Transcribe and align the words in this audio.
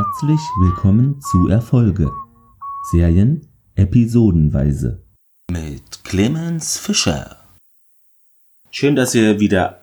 Herzlich 0.00 0.40
willkommen 0.58 1.20
zu 1.20 1.48
Erfolge. 1.48 2.10
Serien 2.90 3.46
episodenweise. 3.74 5.02
Mit 5.52 6.04
Clemens 6.04 6.78
Fischer. 6.78 7.36
Schön, 8.70 8.96
dass 8.96 9.14
ihr 9.14 9.40
wieder 9.40 9.82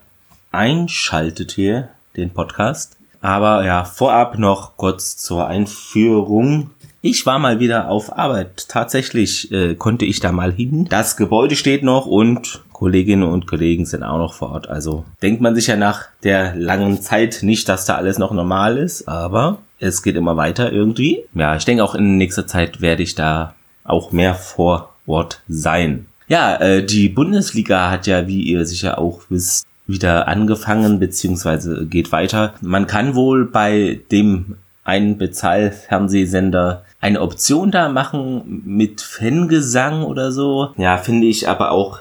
einschaltet 0.51 1.52
hier, 1.52 1.89
den 2.16 2.31
Podcast. 2.31 2.98
Aber 3.21 3.63
ja, 3.63 3.84
vorab 3.84 4.39
noch 4.39 4.75
kurz 4.75 5.17
zur 5.17 5.45
Einführung. 5.45 6.71
Ich 7.02 7.27
war 7.27 7.38
mal 7.38 7.59
wieder 7.59 7.88
auf 7.88 8.18
Arbeit. 8.18 8.70
Tatsächlich 8.70 9.52
äh, 9.52 9.75
konnte 9.75 10.05
ich 10.05 10.20
da 10.20 10.31
mal 10.31 10.52
hin. 10.52 10.88
Das 10.89 11.15
Gebäude 11.15 11.55
steht 11.55 11.84
noch 11.84 12.07
und 12.07 12.63
Kolleginnen 12.73 13.29
und 13.29 13.45
Kollegen 13.45 13.86
sind 13.86 14.02
auch 14.02 14.18
noch 14.18 14.34
vor 14.34 14.49
Ort. 14.49 14.68
Also 14.68 15.05
denkt 15.21 15.41
man 15.41 15.54
sich 15.54 15.68
ja 15.68 15.75
nach 15.75 16.07
der 16.23 16.55
langen 16.55 17.04
Zeit 17.04 17.40
nicht, 17.43 17.70
dass 17.70 17.85
da 17.85 17.95
alles 17.95 18.18
noch 18.18 18.31
normal 18.31 18.79
ist, 18.79 19.07
aber 19.07 19.59
es 19.80 20.04
geht 20.04 20.16
immer 20.16 20.38
weiter 20.38 20.72
irgendwie. 20.72 21.23
Ja, 21.34 21.55
ich 21.55 21.66
denke 21.66 21.84
auch 21.84 21.95
in 21.95 22.18
nächster 22.18 22.48
Zeit 22.48 22.81
werde 22.81 23.04
ich 23.04 23.16
da 23.16 23.55
auch 23.84 24.12
mehr 24.12 24.35
vor 24.35 24.94
Ort 25.05 25.41
sein. 25.48 26.08
Ja, 26.27 26.58
äh, 26.58 26.84
die 26.84 27.09
Bundesliga 27.09 27.90
hat 27.90 28.08
ja, 28.08 28.27
wie 28.27 28.44
ihr 28.44 28.66
sicher 28.66 28.99
auch 28.99 29.21
wisst, 29.30 29.66
wieder 29.88 30.27
angefangen 30.27 30.99
beziehungsweise 30.99 31.85
geht 31.85 32.12
weiter. 32.12 32.54
Man 32.62 32.88
kann 32.88 33.16
wohl 33.16 33.45
bei 33.45 34.02
dem 34.12 34.58
einen 34.84 35.18
Bezahlfernsehsender 35.18 36.84
eine 36.99 37.21
Option 37.21 37.71
da 37.71 37.90
machen 37.90 38.63
mit 38.66 39.02
Fangesang 39.02 40.04
oder 40.04 40.32
so. 40.32 40.71
Ja, 40.77 40.98
finde 40.98 41.27
ich 41.27 41.48
aber 41.48 41.71
auch 41.71 41.99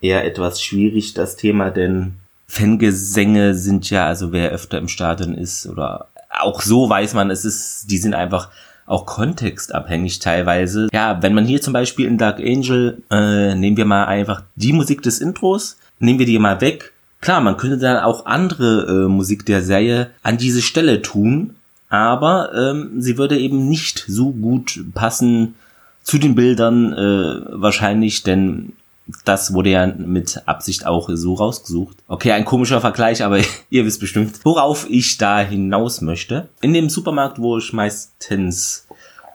eher 0.00 0.24
etwas 0.24 0.62
schwierig, 0.62 1.14
das 1.14 1.36
Thema, 1.36 1.70
denn 1.70 2.14
Fangesänge 2.48 3.54
sind 3.54 3.88
ja, 3.90 4.06
also 4.06 4.32
wer 4.32 4.50
öfter 4.50 4.78
im 4.78 4.88
Stadion 4.88 5.34
ist 5.34 5.66
oder 5.66 6.08
auch 6.30 6.60
so 6.62 6.88
weiß 6.88 7.14
man, 7.14 7.30
es 7.30 7.44
ist, 7.44 7.90
die 7.90 7.98
sind 7.98 8.14
einfach 8.14 8.48
auch 8.86 9.04
kontextabhängig 9.04 10.20
teilweise. 10.20 10.88
Ja, 10.92 11.20
wenn 11.22 11.34
man 11.34 11.44
hier 11.44 11.60
zum 11.60 11.72
Beispiel 11.72 12.06
in 12.06 12.18
Dark 12.18 12.38
Angel, 12.38 13.02
äh, 13.10 13.54
nehmen 13.54 13.76
wir 13.76 13.84
mal 13.84 14.04
einfach 14.04 14.42
die 14.54 14.72
Musik 14.72 15.02
des 15.02 15.20
Intros, 15.20 15.78
nehmen 15.98 16.18
wir 16.18 16.26
die 16.26 16.38
mal 16.38 16.60
weg. 16.60 16.92
Klar, 17.20 17.40
man 17.40 17.56
könnte 17.56 17.78
dann 17.78 18.02
auch 18.04 18.26
andere 18.26 19.04
äh, 19.04 19.08
Musik 19.08 19.44
der 19.46 19.62
Serie 19.62 20.10
an 20.22 20.36
diese 20.36 20.62
Stelle 20.62 21.02
tun, 21.02 21.56
aber 21.88 22.52
ähm, 22.54 23.00
sie 23.00 23.18
würde 23.18 23.38
eben 23.38 23.68
nicht 23.68 24.04
so 24.06 24.30
gut 24.30 24.84
passen 24.94 25.54
zu 26.02 26.18
den 26.18 26.36
Bildern 26.36 26.92
äh, 26.92 27.60
wahrscheinlich, 27.60 28.22
denn 28.22 28.74
das 29.24 29.52
wurde 29.54 29.70
ja 29.70 29.86
mit 29.86 30.42
Absicht 30.46 30.86
auch 30.86 31.08
so 31.12 31.34
rausgesucht. 31.34 31.96
Okay, 32.08 32.32
ein 32.32 32.44
komischer 32.44 32.80
Vergleich, 32.80 33.22
aber 33.22 33.38
ihr 33.70 33.84
wisst 33.84 34.00
bestimmt, 34.00 34.44
worauf 34.44 34.88
ich 34.90 35.18
da 35.18 35.40
hinaus 35.40 36.00
möchte. 36.00 36.48
In 36.60 36.72
dem 36.72 36.88
Supermarkt, 36.88 37.38
wo 37.38 37.58
ich 37.58 37.72
meistens 37.72 38.86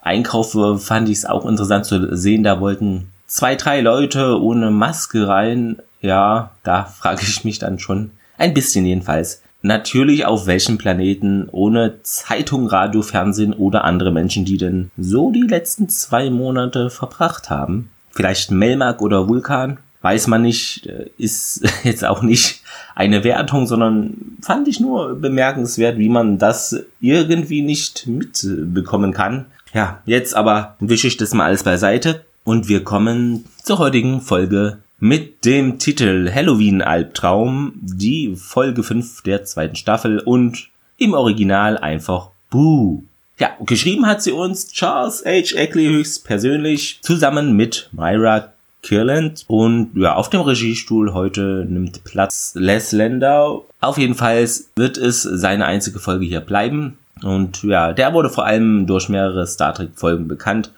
einkaufe, 0.02 0.78
fand 0.78 1.10
ich 1.10 1.20
es 1.20 1.26
auch 1.26 1.46
interessant 1.46 1.86
zu 1.86 2.16
sehen, 2.16 2.44
da 2.44 2.60
wollten 2.60 3.12
zwei, 3.28 3.56
drei 3.56 3.82
Leute 3.82 4.42
ohne 4.42 4.72
Maske 4.72 5.28
rein. 5.28 5.78
Ja, 6.02 6.52
da 6.64 6.84
frage 7.00 7.22
ich 7.24 7.44
mich 7.44 7.60
dann 7.60 7.80
schon 7.80 8.12
ein 8.38 8.54
bisschen 8.54 8.86
jedenfalls. 8.86 9.42
Natürlich 9.64 10.26
auf 10.26 10.48
welchem 10.48 10.80
Planeten 10.80 11.48
ohne 11.52 12.02
Zeitung, 12.02 12.66
Radio, 12.66 13.04
Fernsehen 13.04 13.54
oder 13.54 13.84
andere 13.84 14.12
Menschen, 14.12 14.44
die 14.44 14.58
denn 14.58 14.90
so 14.98 15.30
die 15.30 15.42
letzten 15.42 15.88
zwei 15.88 16.32
Monate 16.32 16.90
verbracht 16.90 17.52
haben. 17.52 17.91
Vielleicht 18.12 18.52
Melmark 18.52 19.02
oder 19.02 19.28
Vulkan, 19.28 19.78
weiß 20.02 20.28
man 20.28 20.42
nicht, 20.42 20.86
äh, 20.88 21.10
ist 21.18 21.64
jetzt 21.84 22.06
auch 22.06 22.22
nicht 22.22 22.62
eine 22.96 23.24
Wertung, 23.24 23.68
sondern 23.68 24.38
fand 24.42 24.68
ich 24.68 24.80
nur 24.80 25.16
bemerkenswert, 25.16 25.98
wie 25.98 26.10
man 26.10 26.38
das 26.38 26.84
irgendwie 27.00 27.62
nicht 27.62 28.08
mitbekommen 28.08 29.14
kann. 29.14 29.46
Ja, 29.74 30.02
jetzt 30.06 30.36
aber 30.36 30.76
wische 30.80 31.08
ich 31.08 31.18
das 31.18 31.34
mal 31.34 31.46
alles 31.46 31.64
beiseite 31.64 32.26
und 32.44 32.68
wir 32.68 32.84
kommen 32.84 33.46
zur 33.64 33.80
heutigen 33.80 34.22
Folge 34.22 34.80
mit 35.00 35.46
dem 35.46 35.80
Titel 35.80 36.30
Halloween 36.32 36.82
Albtraum, 36.82 37.74
die 37.82 38.36
Folge 38.36 38.84
5 38.84 39.24
der 39.24 39.46
zweiten 39.46 39.76
Staffel 39.76 40.20
und 40.20 40.70
im 40.98 41.14
Original 41.14 41.78
einfach 41.78 42.30
Boo. 42.50 43.04
Ja, 43.42 43.58
geschrieben 43.66 44.06
hat 44.06 44.22
sie 44.22 44.34
uns 44.34 44.72
Charles 44.72 45.26
H. 45.26 45.58
Eckley 45.58 45.88
höchst 45.88 46.26
persönlich 46.26 47.00
zusammen 47.02 47.56
mit 47.56 47.90
Myra 47.92 48.54
Kirland 48.84 49.46
und 49.48 49.94
ja, 49.96 50.14
auf 50.14 50.30
dem 50.30 50.42
Regiestuhl 50.42 51.16
heute 51.16 51.66
nimmt 51.68 52.04
Platz 52.04 52.54
Les 52.54 52.92
Landau. 52.92 53.66
Auf 53.80 53.98
jeden 53.98 54.14
Fall 54.14 54.48
wird 54.76 55.00
es 55.00 55.24
seine 55.24 55.66
einzige 55.66 55.98
Folge 55.98 56.26
hier 56.26 56.42
bleiben. 56.42 57.00
Und 57.24 57.64
ja, 57.64 57.94
der 57.94 58.14
wurde 58.14 58.30
vor 58.30 58.46
allem 58.46 58.86
durch 58.86 59.10
mehrere 59.10 59.48
Star 59.48 59.74
Trek 59.74 59.90
Folgen 59.96 60.28
bekannt. 60.28 60.70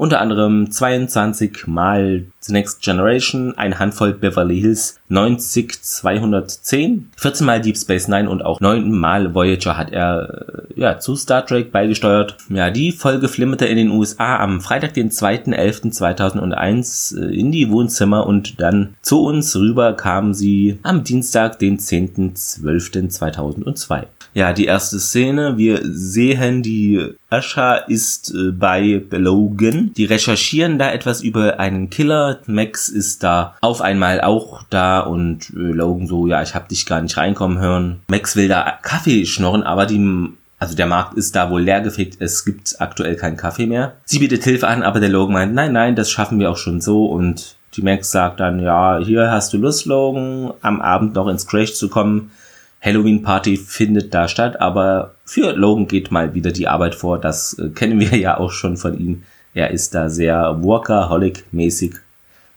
Unter 0.00 0.20
anderem 0.20 0.70
22 0.70 1.66
mal 1.66 2.26
The 2.38 2.52
Next 2.52 2.82
Generation, 2.82 3.58
eine 3.58 3.80
Handvoll 3.80 4.12
Beverly 4.12 4.60
Hills 4.60 5.00
90210, 5.08 7.10
14 7.16 7.44
mal 7.44 7.60
Deep 7.60 7.76
Space 7.76 8.06
Nine 8.06 8.30
und 8.30 8.44
auch 8.44 8.60
9 8.60 8.92
mal 8.92 9.34
Voyager 9.34 9.76
hat 9.76 9.90
er 9.90 10.68
äh, 10.76 10.80
ja 10.80 11.00
zu 11.00 11.16
Star 11.16 11.44
Trek 11.44 11.72
beigesteuert. 11.72 12.36
Ja, 12.48 12.70
die 12.70 12.92
Folge 12.92 13.26
flimmerte 13.26 13.66
in 13.66 13.76
den 13.76 13.90
USA 13.90 14.36
am 14.36 14.60
Freitag, 14.60 14.94
den 14.94 15.10
2.11.2001 15.10 17.20
äh, 17.20 17.36
in 17.36 17.50
die 17.50 17.68
Wohnzimmer 17.68 18.24
und 18.24 18.60
dann 18.60 18.94
zu 19.02 19.24
uns 19.24 19.56
rüber 19.56 19.94
kam 19.94 20.32
sie 20.32 20.78
am 20.84 21.02
Dienstag, 21.02 21.58
den 21.58 21.80
10.12.2002. 21.80 24.04
Ja, 24.38 24.52
die 24.52 24.66
erste 24.66 25.00
Szene. 25.00 25.58
Wir 25.58 25.80
sehen, 25.82 26.62
die 26.62 27.16
Asha 27.28 27.74
ist 27.74 28.32
äh, 28.32 28.52
bei 28.52 29.02
Logan. 29.10 29.92
Die 29.96 30.04
recherchieren 30.04 30.78
da 30.78 30.92
etwas 30.92 31.22
über 31.22 31.58
einen 31.58 31.90
Killer. 31.90 32.38
Max 32.46 32.88
ist 32.88 33.24
da 33.24 33.56
auf 33.62 33.80
einmal 33.80 34.20
auch 34.20 34.62
da 34.70 35.00
und 35.00 35.50
äh, 35.50 35.72
Logan 35.72 36.06
so, 36.06 36.28
ja, 36.28 36.40
ich 36.40 36.54
hab 36.54 36.68
dich 36.68 36.86
gar 36.86 37.00
nicht 37.00 37.16
reinkommen 37.16 37.58
hören. 37.58 37.98
Max 38.06 38.36
will 38.36 38.46
da 38.46 38.78
Kaffee 38.80 39.26
schnorren, 39.26 39.64
aber 39.64 39.86
die 39.86 40.28
also 40.60 40.76
der 40.76 40.86
Markt 40.86 41.14
ist 41.14 41.34
da 41.34 41.50
wohl 41.50 41.62
leergefegt, 41.62 42.18
es 42.20 42.44
gibt 42.44 42.80
aktuell 42.80 43.16
keinen 43.16 43.36
Kaffee 43.36 43.66
mehr. 43.66 43.94
Sie 44.04 44.20
bietet 44.20 44.44
Hilfe 44.44 44.68
an, 44.68 44.84
aber 44.84 45.00
der 45.00 45.08
Logan 45.08 45.32
meint, 45.32 45.54
nein, 45.54 45.72
nein, 45.72 45.96
das 45.96 46.12
schaffen 46.12 46.38
wir 46.38 46.48
auch 46.48 46.56
schon 46.56 46.80
so 46.80 47.06
und 47.06 47.56
die 47.74 47.82
Max 47.82 48.12
sagt 48.12 48.38
dann, 48.38 48.60
ja, 48.60 48.98
hier 48.98 49.32
hast 49.32 49.52
du 49.52 49.58
Lust, 49.58 49.86
Logan, 49.86 50.52
am 50.62 50.80
Abend 50.80 51.16
noch 51.16 51.26
ins 51.26 51.48
Crash 51.48 51.74
zu 51.74 51.88
kommen. 51.88 52.30
Halloween-Party 52.80 53.56
findet 53.56 54.14
da 54.14 54.28
statt, 54.28 54.60
aber 54.60 55.14
für 55.24 55.52
Logan 55.52 55.88
geht 55.88 56.10
mal 56.10 56.34
wieder 56.34 56.52
die 56.52 56.68
Arbeit 56.68 56.94
vor. 56.94 57.18
Das 57.18 57.58
äh, 57.58 57.70
kennen 57.70 58.00
wir 58.00 58.16
ja 58.16 58.38
auch 58.38 58.52
schon 58.52 58.76
von 58.76 58.98
ihm. 58.98 59.22
Er 59.54 59.70
ist 59.70 59.94
da 59.94 60.08
sehr 60.08 60.62
Workaholic-mäßig 60.62 61.96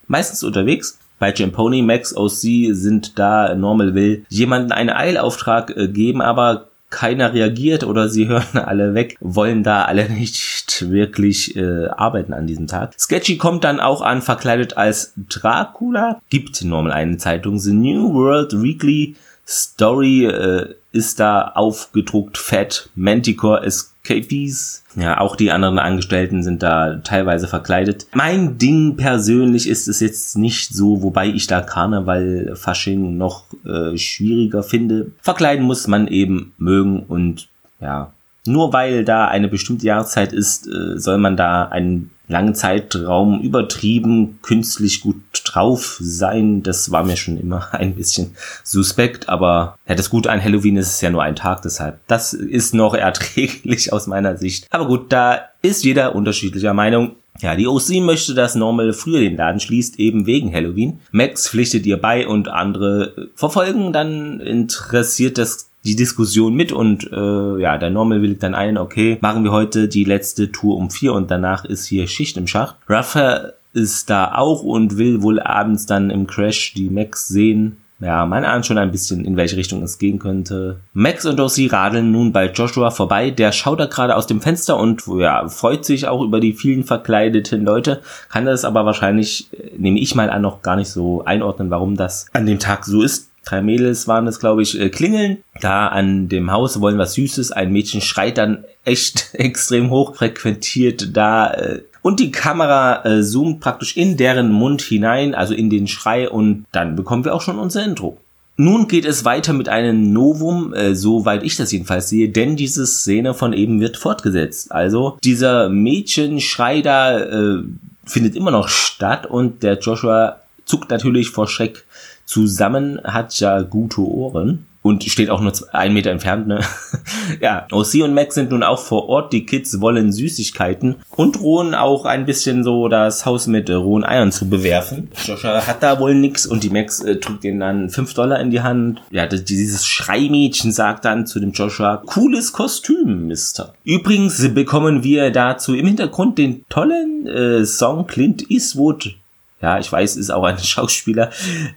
meistens 0.08 0.44
unterwegs. 0.44 1.00
Bei 1.18 1.34
Jamponi, 1.34 1.82
Max, 1.82 2.16
OC 2.16 2.74
sind 2.76 3.18
da 3.18 3.56
Normal 3.56 3.96
will 3.96 4.26
jemanden 4.30 4.72
einen 4.72 4.90
Eilauftrag 4.90 5.76
äh, 5.76 5.88
geben, 5.88 6.22
aber 6.22 6.68
keiner 6.90 7.34
reagiert 7.34 7.84
oder 7.84 8.10
sie 8.10 8.28
hören 8.28 8.60
alle 8.60 8.94
weg, 8.94 9.18
wollen 9.20 9.64
da 9.64 9.84
alle 9.86 10.10
nicht 10.10 10.90
wirklich 10.90 11.56
äh, 11.56 11.88
arbeiten 11.88 12.34
an 12.34 12.46
diesem 12.46 12.68
Tag. 12.68 12.94
Sketchy 13.00 13.38
kommt 13.38 13.64
dann 13.64 13.80
auch 13.80 14.02
an, 14.02 14.22
verkleidet 14.22 14.78
als 14.78 15.14
Dracula, 15.16 16.22
gibt 16.30 16.64
Normal 16.64 16.92
eine 16.92 17.18
Zeitung, 17.18 17.58
The 17.58 17.74
New 17.74 18.14
World 18.14 18.62
Weekly 18.62 19.16
Story 19.52 20.26
äh, 20.26 20.76
ist 20.94 21.20
da 21.20 21.52
aufgedruckt, 21.56 22.38
Fat, 22.38 22.90
Manticore 22.96 23.64
Escapees. 23.64 24.84
Ja, 24.96 25.20
auch 25.20 25.36
die 25.36 25.52
anderen 25.52 25.78
Angestellten 25.78 26.42
sind 26.42 26.64
da 26.64 26.96
teilweise 27.04 27.48
verkleidet. 27.48 28.08
Mein 28.14 28.58
Ding 28.58 28.96
persönlich 28.96 29.68
ist 29.68 29.90
es 29.90 30.00
jetzt 30.00 30.38
nicht 30.38 30.74
so, 30.74 31.04
wobei 31.04 31.28
ich 31.28 31.48
da 31.48 31.62
Karneval, 31.62 32.54
Fasching 32.56 33.18
noch 33.18 33.46
äh, 33.66 33.98
schwieriger 33.98 34.64
finde. 34.64 35.12
Verkleiden 35.22 35.66
muss 35.66 35.86
man 35.88 36.08
eben 36.08 36.54
mögen 36.58 37.04
und 37.04 37.50
ja, 37.82 38.14
nur 38.46 38.74
weil 38.74 39.04
da 39.04 39.28
eine 39.28 39.50
bestimmte 39.50 39.86
Jahreszeit 39.86 40.34
ist, 40.34 40.68
äh, 40.68 40.98
soll 40.98 41.18
man 41.18 41.36
da 41.36 41.66
einen 41.66 42.12
langen 42.32 42.56
Zeitraum 42.56 43.42
übertrieben 43.42 44.40
künstlich 44.42 45.02
gut 45.02 45.22
drauf 45.44 45.98
sein. 46.00 46.64
Das 46.64 46.92
war 46.92 47.04
mir 47.04 47.18
schon 47.18 47.38
immer 47.38 47.68
ein 47.74 47.96
bisschen 47.96 48.36
suspekt, 48.64 49.30
aber 49.30 49.78
ja, 49.88 49.96
das 49.96 50.10
Gute 50.10 50.32
an 50.32 50.44
Halloween 50.44 50.78
ist 50.78 50.96
es 50.96 51.02
ja 51.02 51.10
nur 51.10 51.24
ein 51.24 51.36
Tag, 51.36 51.62
deshalb 51.62 52.00
das 52.08 52.34
ist 52.34 52.74
noch 52.74 52.94
erträglich 52.96 53.94
aus 53.94 54.08
meiner 54.08 54.38
Sicht. 54.38 54.68
Aber 54.70 54.88
gut, 54.88 55.12
da 55.12 55.42
ist 55.62 55.84
jeder 55.84 56.16
unterschiedlicher 56.16 56.74
Meinung. 56.74 57.16
Ja, 57.40 57.56
die 57.56 57.66
OC 57.66 58.02
möchte, 58.02 58.34
dass 58.36 58.56
Normal 58.56 58.94
früher 58.94 59.22
den 59.22 59.38
Laden 59.38 59.60
schließt, 59.60 60.00
eben 60.00 60.26
wegen 60.26 60.54
Halloween. 60.54 61.00
Max 61.12 61.48
pflichtet 61.48 61.86
ihr 61.86 61.98
bei 61.98 62.28
und 62.28 62.50
andere 62.50 63.30
verfolgen 63.36 63.94
dann 63.94 64.40
interessiert 64.42 65.38
das 65.38 65.71
die 65.84 65.96
Diskussion 65.96 66.54
mit 66.54 66.72
und 66.72 67.12
äh, 67.12 67.62
ja, 67.62 67.78
der 67.78 67.90
Normal 67.90 68.22
willigt 68.22 68.44
dann 68.44 68.56
ein, 68.56 68.78
okay, 68.78 69.18
machen 69.22 69.44
wir 69.44 69.52
heute 69.52 69.88
die 69.88 70.04
letzte 70.04 70.52
Tour 70.52 70.78
um 70.78 70.92
vier 70.92 71.14
und 71.14 71.32
danach 71.32 71.66
ist 71.66 71.86
hier 71.86 72.08
Schicht 72.08 72.38
im 72.38 72.48
Schacht. 72.48 72.76
Ruffer 72.90 73.54
ist 73.74 74.10
da 74.10 74.36
auch 74.36 74.64
und 74.64 74.98
will 74.98 75.22
wohl 75.22 75.40
abends 75.40 75.86
dann 75.86 76.10
im 76.10 76.28
Crash 76.28 76.74
die 76.74 76.90
Max 76.90 77.28
sehen. 77.28 77.78
ja, 78.00 78.26
man 78.26 78.44
ahnt 78.44 78.66
schon 78.66 78.78
ein 78.78 78.92
bisschen, 78.92 79.26
in 79.26 79.38
welche 79.38 79.58
Richtung 79.58 79.82
es 79.82 79.98
gehen 79.98 80.20
könnte. 80.20 80.82
Max 80.94 81.26
und 81.26 81.38
Dossi 81.38 81.68
radeln 81.68 82.12
nun 82.12 82.32
bei 82.32 82.52
Joshua 82.52 82.92
vorbei. 82.92 83.32
Der 83.32 83.52
schaut 83.52 83.80
da 83.80 83.86
gerade 83.86 84.16
aus 84.16 84.28
dem 84.28 84.42
Fenster 84.42 84.78
und 84.78 85.04
ja, 85.18 85.48
freut 85.48 85.86
sich 85.86 86.08
auch 86.08 86.22
über 86.22 86.40
die 86.40 86.54
vielen 86.54 86.84
verkleideten 86.84 87.64
Leute, 87.64 88.02
kann 88.30 88.46
das 88.46 88.66
aber 88.66 88.86
wahrscheinlich, 88.86 89.48
äh, 89.54 89.72
nehme 89.78 90.00
ich 90.00 90.14
mal 90.16 90.30
an, 90.30 90.42
noch 90.42 90.62
gar 90.62 90.76
nicht 90.76 90.90
so 90.90 91.24
einordnen, 91.26 91.70
warum 91.70 91.96
das 91.96 92.28
an 92.34 92.46
dem 92.46 92.60
Tag 92.60 92.86
so 92.86 93.02
ist. 93.02 93.31
Drei 93.46 93.62
Mädels 93.62 94.08
waren 94.08 94.28
es, 94.28 94.40
glaube 94.40 94.62
ich, 94.62 94.80
äh, 94.80 94.90
klingeln. 94.90 95.40
Da 95.62 95.88
an 95.88 96.30
dem 96.30 96.52
Haus 96.52 96.80
wollen 96.80 96.98
was 96.98 97.14
Süßes. 97.14 97.52
Ein 97.52 97.72
Mädchen 97.72 98.02
schreit 98.02 98.38
dann 98.38 98.64
echt 98.86 99.30
extrem 99.34 99.90
hoch, 99.90 100.16
frequentiert 100.16 101.16
da 101.16 101.52
äh, 101.54 101.82
und 102.02 102.20
die 102.20 102.32
Kamera 102.32 103.06
äh, 103.06 103.22
zoomt 103.22 103.60
praktisch 103.60 103.96
in 103.96 104.18
deren 104.18 104.52
Mund 104.52 104.82
hinein, 104.82 105.36
also 105.36 105.54
in 105.54 105.70
den 105.70 105.88
Schrei 105.88 106.30
und 106.30 106.66
dann 106.72 106.96
bekommen 106.96 107.26
wir 107.26 107.36
auch 107.36 107.42
schon 107.42 107.60
unser 107.60 107.84
Intro. 107.84 108.18
Nun 108.58 108.88
geht 108.88 109.06
es 109.06 109.24
weiter 109.24 109.54
mit 109.54 109.70
einem 109.70 110.12
Novum, 110.12 110.74
äh, 110.74 110.96
soweit 110.96 111.44
ich 111.44 111.56
das 111.56 111.72
jedenfalls 111.72 112.10
sehe, 112.10 112.30
denn 112.30 112.56
diese 112.56 112.86
Szene 112.86 113.34
von 113.34 113.54
eben 113.54 113.80
wird 113.80 113.98
fortgesetzt. 113.98 114.72
Also 114.72 115.18
dieser 115.24 115.70
Mädchenschrei 115.70 116.82
da 116.82 117.20
äh, 117.20 117.64
findet 118.06 118.36
immer 118.36 118.52
noch 118.52 118.68
statt 118.68 119.26
und 119.26 119.64
der 119.64 119.80
Joshua 119.80 120.41
zuckt 120.66 120.90
natürlich 120.90 121.30
vor 121.30 121.48
Schreck 121.48 121.86
zusammen, 122.26 123.00
hat 123.04 123.40
ja 123.40 123.62
gute 123.62 124.02
Ohren 124.02 124.66
und 124.82 125.04
steht 125.04 125.30
auch 125.30 125.42
nur 125.42 125.54
einen 125.74 125.94
Meter 125.94 126.10
entfernt. 126.10 126.48
Ne? 126.48 126.62
ja, 127.42 127.68
Ossi 127.72 128.02
und 128.02 128.14
Max 128.14 128.36
sind 128.36 128.52
nun 128.52 128.64
auch 128.64 128.80
vor 128.80 129.10
Ort. 129.10 129.32
Die 129.32 129.46
Kids 129.46 129.80
wollen 129.80 130.12
Süßigkeiten 130.12 130.96
und 131.12 131.38
drohen 131.38 131.76
auch 131.76 132.06
ein 132.06 132.26
bisschen 132.26 132.64
so 132.64 132.88
das 132.88 133.26
Haus 133.26 133.48
mit 133.48 133.70
äh, 133.70 133.74
rohen 133.74 134.04
Eiern 134.04 134.32
zu 134.32 134.50
bewerfen. 134.50 135.10
Joshua 135.26 135.68
hat 135.68 135.84
da 135.84 136.00
wohl 136.00 136.16
nix 136.16 136.46
und 136.46 136.64
die 136.64 136.70
Max 136.70 137.02
äh, 137.02 137.18
drückt 137.18 137.44
ihnen 137.44 137.60
dann 137.60 137.90
fünf 137.90 138.14
Dollar 138.14 138.40
in 138.40 138.50
die 138.50 138.62
Hand. 138.62 139.02
Ja, 139.12 139.28
das, 139.28 139.44
dieses 139.44 139.86
Schreimädchen 139.86 140.72
sagt 140.72 141.06
dann 141.06 141.28
zu 141.28 141.40
dem 141.40 141.52
Joshua, 141.52 142.02
cooles 142.06 142.52
Kostüm, 142.52 143.28
Mister. 143.28 143.76
Übrigens 143.84 144.52
bekommen 144.54 145.04
wir 145.04 145.30
dazu 145.30 145.76
im 145.76 145.86
Hintergrund 145.86 146.38
den 146.40 146.66
tollen 146.70 147.28
äh, 147.28 147.66
Song 147.66 148.08
Clint 148.08 148.50
Eastwood 148.50 149.16
ja, 149.62 149.80
ich 149.80 149.92
weiß, 149.92 150.18
ist 150.18 150.32
auch 150.32 150.44
ein 150.44 150.58
Schauspieler, 150.64 151.30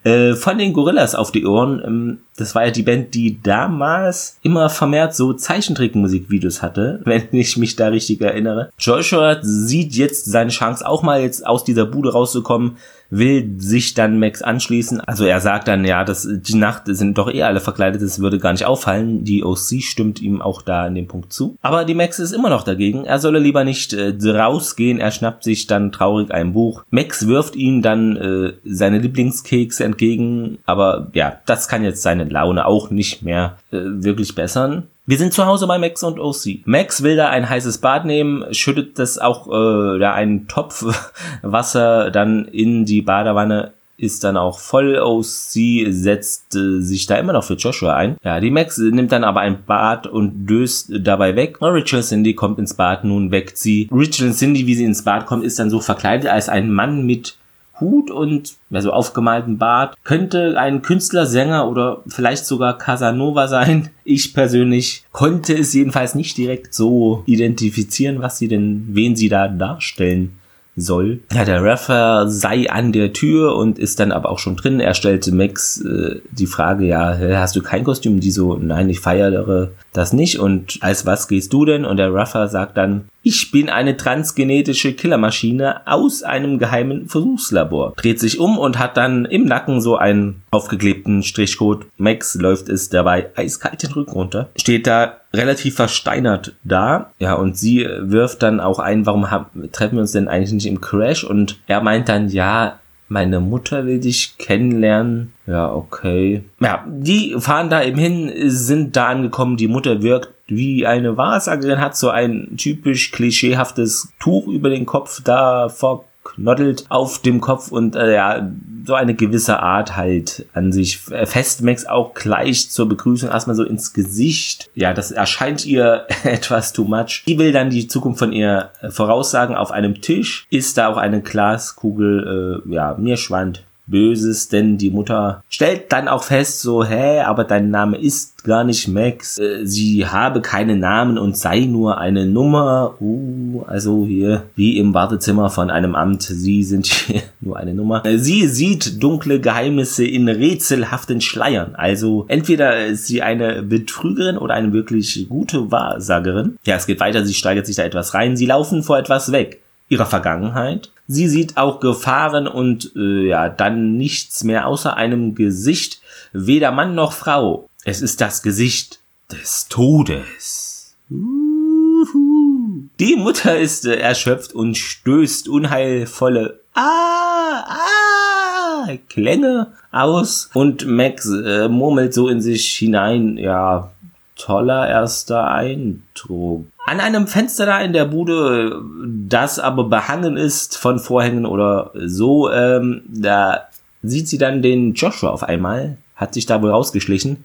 äh, 0.05 0.35
von 0.35 0.59
den 0.59 0.73
Gorillas 0.73 1.15
auf 1.15 1.33
die 1.33 1.47
Ohren. 1.47 1.83
Ähm, 1.85 2.19
das 2.37 2.55
war 2.55 2.65
ja 2.65 2.71
die 2.71 2.83
Band, 2.83 3.15
die 3.15 3.41
damals 3.43 4.39
immer 4.43 4.69
vermehrt 4.69 5.15
so 5.15 5.33
Zeichentrickmusikvideos 5.33 6.63
hatte, 6.63 7.01
wenn 7.05 7.29
ich 7.33 7.57
mich 7.57 7.77
da 7.77 7.89
richtig 7.89 8.21
erinnere. 8.21 8.71
Joshua 8.79 9.39
sieht 9.43 9.95
jetzt 9.95 10.27
seine 10.27 10.51
Chance 10.51 10.87
auch 10.87 11.03
mal 11.03 11.21
jetzt 11.21 11.47
aus 11.47 11.65
dieser 11.65 11.87
Bude 11.87 12.13
rauszukommen, 12.13 12.77
will 13.19 13.55
sich 13.59 13.95
dann 13.95 14.19
Max 14.19 14.43
anschließen. 14.43 15.01
Also 15.01 15.25
er 15.25 15.41
sagt 15.41 15.69
dann, 15.69 15.85
ja, 15.85 16.05
das, 16.05 16.29
die 16.29 16.57
Nacht 16.57 16.83
sind 16.87 17.19
doch 17.19 17.33
eh 17.33 17.43
alle 17.43 17.61
verkleidet, 17.61 18.03
das 18.03 18.21
würde 18.21 18.39
gar 18.39 18.53
nicht 18.53 18.67
auffallen. 18.67 19.25
Die 19.25 19.45
OC 19.45 19.83
stimmt 19.83 20.21
ihm 20.21 20.43
auch 20.43 20.63
da 20.63 20.87
in 20.87 20.95
dem 20.95 21.09
Punkt 21.09 21.33
zu. 21.33 21.57
Aber 21.63 21.85
die 21.85 21.95
Max 21.95 22.19
ist 22.19 22.33
immer 22.33 22.51
noch 22.51 22.65
dagegen. 22.65 23.05
Er 23.05 23.19
solle 23.19 23.39
lieber 23.39 23.65
nicht 23.65 23.93
äh, 23.93 24.15
rausgehen. 24.25 24.99
Er 24.99 25.11
schnappt 25.11 25.45
sich 25.45 25.67
dann 25.67 25.93
traurig 25.93 26.33
ein 26.33 26.53
Buch. 26.53 26.85
Max 26.91 27.27
wirft 27.27 27.57
ihm 27.57 27.83
dann 27.83 28.17
äh, 28.17 28.53
seine 28.65 28.99
Lieblingskekse 28.99 29.85
entgegen. 29.85 30.59
Aber 30.67 31.11
ja, 31.15 31.41
das 31.47 31.69
kann 31.69 31.85
jetzt 31.85 32.03
seine 32.03 32.25
Laune 32.25 32.67
auch 32.67 32.91
nicht 32.91 33.23
mehr 33.23 33.59
äh, 33.71 33.79
wirklich 33.81 34.35
bessern. 34.35 34.89
Wir 35.07 35.19
sind 35.19 35.35
zu 35.35 35.45
Hause 35.45 35.67
bei 35.67 35.79
Max 35.79 36.03
und 36.03 36.19
OC. 36.19 36.65
Max 36.65 37.03
will 37.03 37.17
da 37.17 37.29
ein 37.29 37.49
heißes 37.49 37.79
Bad 37.79 38.07
nehmen, 38.07 38.43
schüttet 38.55 38.99
das 38.99 39.19
auch 39.19 39.49
äh, 39.49 39.99
da 39.99 40.15
einen 40.15 40.49
Topf 40.49 40.83
Wasser 41.43 42.11
dann 42.11 42.47
in 42.47 42.87
die 42.87 43.03
Badewanne 43.03 43.73
ist 43.97 44.25
dann 44.25 44.37
auch 44.37 44.59
voll. 44.59 44.99
OC 44.99 45.93
setzt 45.93 46.57
äh, 46.57 46.81
sich 46.81 47.07
da 47.07 47.17
immer 47.17 47.35
noch 47.35 47.45
für 47.45 47.55
Joshua 47.55 47.95
ein. 47.95 48.17
Ja, 48.25 48.41
die 48.41 48.51
Max 48.51 48.79
nimmt 48.79 49.13
dann 49.13 49.25
aber 49.25 49.41
ein 49.41 49.65
Bad 49.67 50.07
und 50.07 50.47
döst 50.47 50.91
dabei 51.01 51.37
weg. 51.37 51.59
Rachel 51.61 52.03
Cindy 52.03 52.35
kommt 52.35 52.59
ins 52.59 52.75
Bad, 52.75 53.05
nun 53.05 53.31
weckt 53.31 53.59
sie. 53.59 53.89
Rachel 53.93 54.33
Cindy, 54.33 54.67
wie 54.67 54.75
sie 54.75 54.85
ins 54.85 55.05
Bad 55.05 55.27
kommt, 55.27 55.45
ist 55.45 55.59
dann 55.59 55.71
so 55.71 55.81
verkleidet 55.81 56.29
als 56.29 56.49
ein 56.49 56.73
Mann 56.73 57.05
mit 57.05 57.37
Hut 57.81 58.11
und 58.11 58.55
also 58.73 58.93
aufgemalten 58.93 59.59
Bart. 59.59 59.97
Könnte 60.05 60.59
ein 60.59 60.83
Künstler, 60.83 61.27
Sänger 61.27 61.69
oder 61.69 62.03
vielleicht 62.07 62.47
sogar 62.47 62.79
Casanova 62.79 63.49
sein. 63.49 63.91
Ich 64.05 64.35
persönlich 64.35 65.05
konnte 65.13 65.55
es 65.55 65.73
jedenfalls 65.73 66.15
nicht 66.15 66.37
direkt 66.37 66.75
so 66.75 67.23
identifizieren, 67.27 68.21
was 68.21 68.39
sie 68.39 68.49
denn, 68.49 68.89
wen 68.91 69.17
sie 69.17 69.29
da 69.29 69.49
darstellen 69.49 70.39
soll. 70.77 71.21
Ja, 71.33 71.45
der 71.45 71.63
Rapper 71.63 72.29
sei 72.29 72.69
an 72.69 72.93
der 72.93 73.13
Tür 73.13 73.55
und 73.57 73.79
ist 73.79 74.01
dann 74.01 74.13
aber 74.13 74.31
auch 74.31 74.39
schon 74.39 74.57
drin. 74.57 74.81
Er 74.81 74.95
stellte 74.95 75.33
Max 75.33 75.81
äh, 75.81 76.21
die 76.31 76.47
Frage, 76.47 76.87
ja, 76.87 77.17
hast 77.39 77.57
du 77.57 77.63
kein 77.63 77.85
Kostüm? 77.85 78.21
Die 78.21 78.31
so, 78.31 78.57
nein, 78.57 78.91
ich 78.91 79.01
feiere 79.01 79.71
das 79.93 80.13
nicht. 80.13 80.39
Und 80.39 80.79
als 80.81 81.07
was 81.07 81.29
gehst 81.29 81.53
du 81.53 81.65
denn? 81.65 81.85
Und 81.85 81.99
der 81.99 82.13
Rapper 82.13 82.49
sagt 82.49 82.77
dann, 82.77 83.09
ich 83.25 83.51
bin 83.51 83.71
eine 83.71 83.97
transgenetische 83.97 84.93
Killermaschine 84.93 85.87
aus 85.87 86.23
einem 86.23 86.59
geheimen 86.59 87.09
Versuchslabor. 87.09 87.95
Dreht 87.97 88.21
sich 88.21 88.39
um 88.39 88.59
und 88.59 88.79
hat 88.79 88.99
dann 88.99 89.25
im 89.25 89.47
Nacken 89.47 89.81
so 89.81 89.97
einen 89.97 90.43
aufgeklebten 90.51 91.23
Strichcode. 91.23 91.87
Max 91.97 92.35
läuft 92.35 92.69
es 92.69 92.91
dabei 92.91 93.31
eiskalt 93.35 93.83
den 93.83 93.93
Rücken 93.93 94.13
runter. 94.13 94.51
Steht 94.57 94.87
da 94.87 95.17
relativ 95.33 95.77
versteinert 95.77 96.55
da. 96.65 97.13
Ja, 97.19 97.35
und 97.35 97.57
sie 97.57 97.89
wirft 97.99 98.43
dann 98.43 98.61
auch 98.61 98.79
ein, 98.79 99.07
warum 99.07 99.27
treffen 99.73 99.97
wir 99.97 100.03
uns 100.03 100.13
denn 100.13 100.29
eigentlich 100.29 100.53
nicht 100.53 100.67
im 100.67 100.83
Crash? 100.83 101.25
Und 101.25 101.59
er 101.67 101.81
meint 101.81 102.11
dann, 102.11 102.29
ja, 102.29 102.79
meine 103.09 103.41
Mutter 103.41 103.87
will 103.87 104.01
dich 104.01 104.37
kennenlernen. 104.39 105.33
Ja, 105.47 105.73
okay. 105.73 106.43
Ja, 106.61 106.85
die 106.87 107.37
fahren 107.39 107.71
da 107.71 107.83
eben 107.83 107.99
hin, 107.99 108.33
sind 108.47 108.97
da 108.97 109.09
angekommen. 109.09 109.57
Die 109.57 109.69
Mutter 109.69 110.03
wirkt 110.03 110.34
wie 110.47 110.87
eine 110.87 111.17
Wahrsagerin, 111.17 111.81
hat 111.81 111.97
so 111.97 112.11
ein 112.11 112.57
typisch 112.57 113.13
klischeehaftes 113.13 114.13
Tuch 114.19 114.47
über 114.47 114.71
den 114.71 114.87
Kopf 114.87 115.23
da 115.23 115.69
vor 115.69 116.05
knoddelt 116.25 116.87
auf 116.89 117.21
dem 117.21 117.41
Kopf 117.41 117.71
und 117.71 117.95
äh, 117.95 118.15
ja, 118.15 118.51
so 118.87 118.95
eine 118.95 119.15
gewisse 119.15 119.61
Art 119.61 119.97
halt 119.97 120.47
an 120.53 120.73
sich. 120.73 120.99
Fest 120.99 121.63
Max 121.63 121.87
auch 121.87 122.15
gleich 122.15 122.71
zur 122.71 122.89
Begrüßung 122.89 123.31
erstmal 123.31 123.57
so 123.57 123.63
ins 123.63 123.93
Gesicht. 123.93 124.71
Ja, 124.75 124.93
das 124.93 125.11
erscheint 125.11 125.65
ihr 125.65 126.07
etwas 126.25 126.73
too 126.73 126.85
much. 126.85 127.25
Die 127.27 127.39
will 127.39 127.53
dann 127.53 127.71
die 127.71 127.89
Zukunft 127.89 128.19
von 128.19 128.33
ihr 128.33 128.71
äh, 128.81 128.91
voraussagen. 128.91 129.55
Auf 129.55 129.71
einem 129.71 130.01
Tisch 130.01 130.47
ist 130.51 130.79
da 130.79 130.89
auch 130.89 130.97
eine 130.97 131.23
Glaskugel, 131.23 132.63
äh, 132.67 132.75
ja, 132.75 132.97
mir 132.99 133.17
schwand 133.17 133.65
Böses, 133.87 134.49
denn 134.49 134.79
die 134.79 134.91
Mutter 134.91 135.43
stellt 135.49 135.93
dann 135.93 136.09
auch 136.09 136.25
fest, 136.25 136.61
so, 136.61 136.85
hä, 136.85 137.21
aber 137.21 137.45
dein 137.45 137.71
Name 137.71 137.99
ist 137.99 138.45
gar 138.45 138.65
nicht 138.65 138.89
Max. 138.89 139.39
Äh, 139.39 139.67
sie 139.67 140.07
habe 140.07 140.41
keinen 140.41 140.81
Namen 140.81 141.19
und 141.19 141.37
sei 141.37 141.61
nur 141.61 141.99
eine 141.99 142.27
Nummer. 142.27 142.95
Uh, 143.01 143.63
also 143.67 144.07
hier 144.07 144.45
wie 144.55 144.79
im 144.79 144.95
Wartezimmer 144.95 145.51
von 145.51 145.71
einem 145.71 145.95
Amt. 145.95 146.23
Sie 146.23 146.63
sind 146.63 146.87
hier 147.07 147.23
nur 147.41 147.57
eine 147.57 147.75
Nummer. 147.75 148.05
Äh, 148.07 148.19
sie 148.19 148.47
sieht 148.47 149.03
dunkle 149.03 149.41
Geheimnisse 149.41 150.07
in 150.07 150.29
rätselhaften 150.29 151.21
Schleiern. 151.21 151.75
Also 151.75 152.27
entweder 152.29 152.87
ist 152.87 153.07
sie 153.07 153.23
eine 153.23 153.63
Betrügerin 153.63 154.39
oder 154.39 154.55
eine 154.55 154.73
wirklich 154.73 155.27
gute 155.29 155.71
Wahrsagerin. 155.71 156.59
Ja, 156.65 156.77
es 156.77 156.87
geht 156.87 157.01
weiter. 157.01 157.25
Sie 157.25 157.35
steigert 157.35 157.67
sich 157.67 157.77
da 157.77 157.83
etwas 157.83 158.15
rein. 158.15 158.37
Sie 158.37 158.47
laufen 158.47 158.83
vor 158.83 158.99
etwas 158.99 159.33
weg 159.33 159.61
ihrer 159.89 160.07
Vergangenheit. 160.07 160.91
Sie 161.07 161.29
sieht 161.29 161.57
auch 161.57 161.81
Gefahren 161.81 162.47
und 162.47 162.93
äh, 162.97 163.29
ja, 163.29 163.49
dann 163.49 163.97
nichts 163.97 164.45
mehr 164.45 164.67
außer 164.67 164.97
einem 164.97 165.35
Gesicht, 165.35 166.01
weder 166.33 166.73
Mann 166.73 166.95
noch 166.95 167.13
Frau. 167.13 167.69
Es 167.85 168.01
ist 168.01 168.21
das 168.21 168.43
Gesicht 168.43 169.01
des 169.31 169.69
Todes. 169.69 170.97
Uhu. 171.11 172.89
Die 172.99 173.17
Mutter 173.17 173.59
ist 173.59 173.87
äh, 173.87 173.97
erschöpft 173.97 174.55
und 174.55 174.77
stößt 174.77 175.49
unheilvolle 175.49 176.61
Ah, 176.77 177.65
ah, 177.69 178.89
Klänge 179.09 179.73
aus 179.93 180.51
und 180.55 180.87
Max 180.87 181.29
äh, 181.29 181.69
murmelt 181.69 182.13
so 182.13 182.29
in 182.29 182.41
sich 182.41 182.67
hinein, 182.73 183.37
ja, 183.37 183.93
toller 184.37 184.89
erster 184.89 185.49
Eindruck. 185.51 186.67
An 186.87 187.01
einem 187.01 187.27
Fenster 187.27 187.67
da 187.67 187.81
in 187.81 187.93
der 187.93 188.05
Bude, 188.05 188.83
das 189.29 189.59
aber 189.59 189.85
behangen 189.85 190.37
ist 190.37 190.77
von 190.77 190.99
Vorhängen 190.99 191.47
oder 191.47 191.93
so, 191.95 192.51
ähm, 192.51 193.03
da 193.09 193.69
sieht 194.03 194.29
sie 194.29 194.39
dann 194.39 194.63
den 194.63 194.95
Joshua 194.95 195.31
auf 195.31 195.43
einmal, 195.43 195.97
hat 196.15 196.35
sich 196.35 196.47
da 196.47 196.61
wohl 196.63 196.71
rausgeschlichen. 196.71 197.45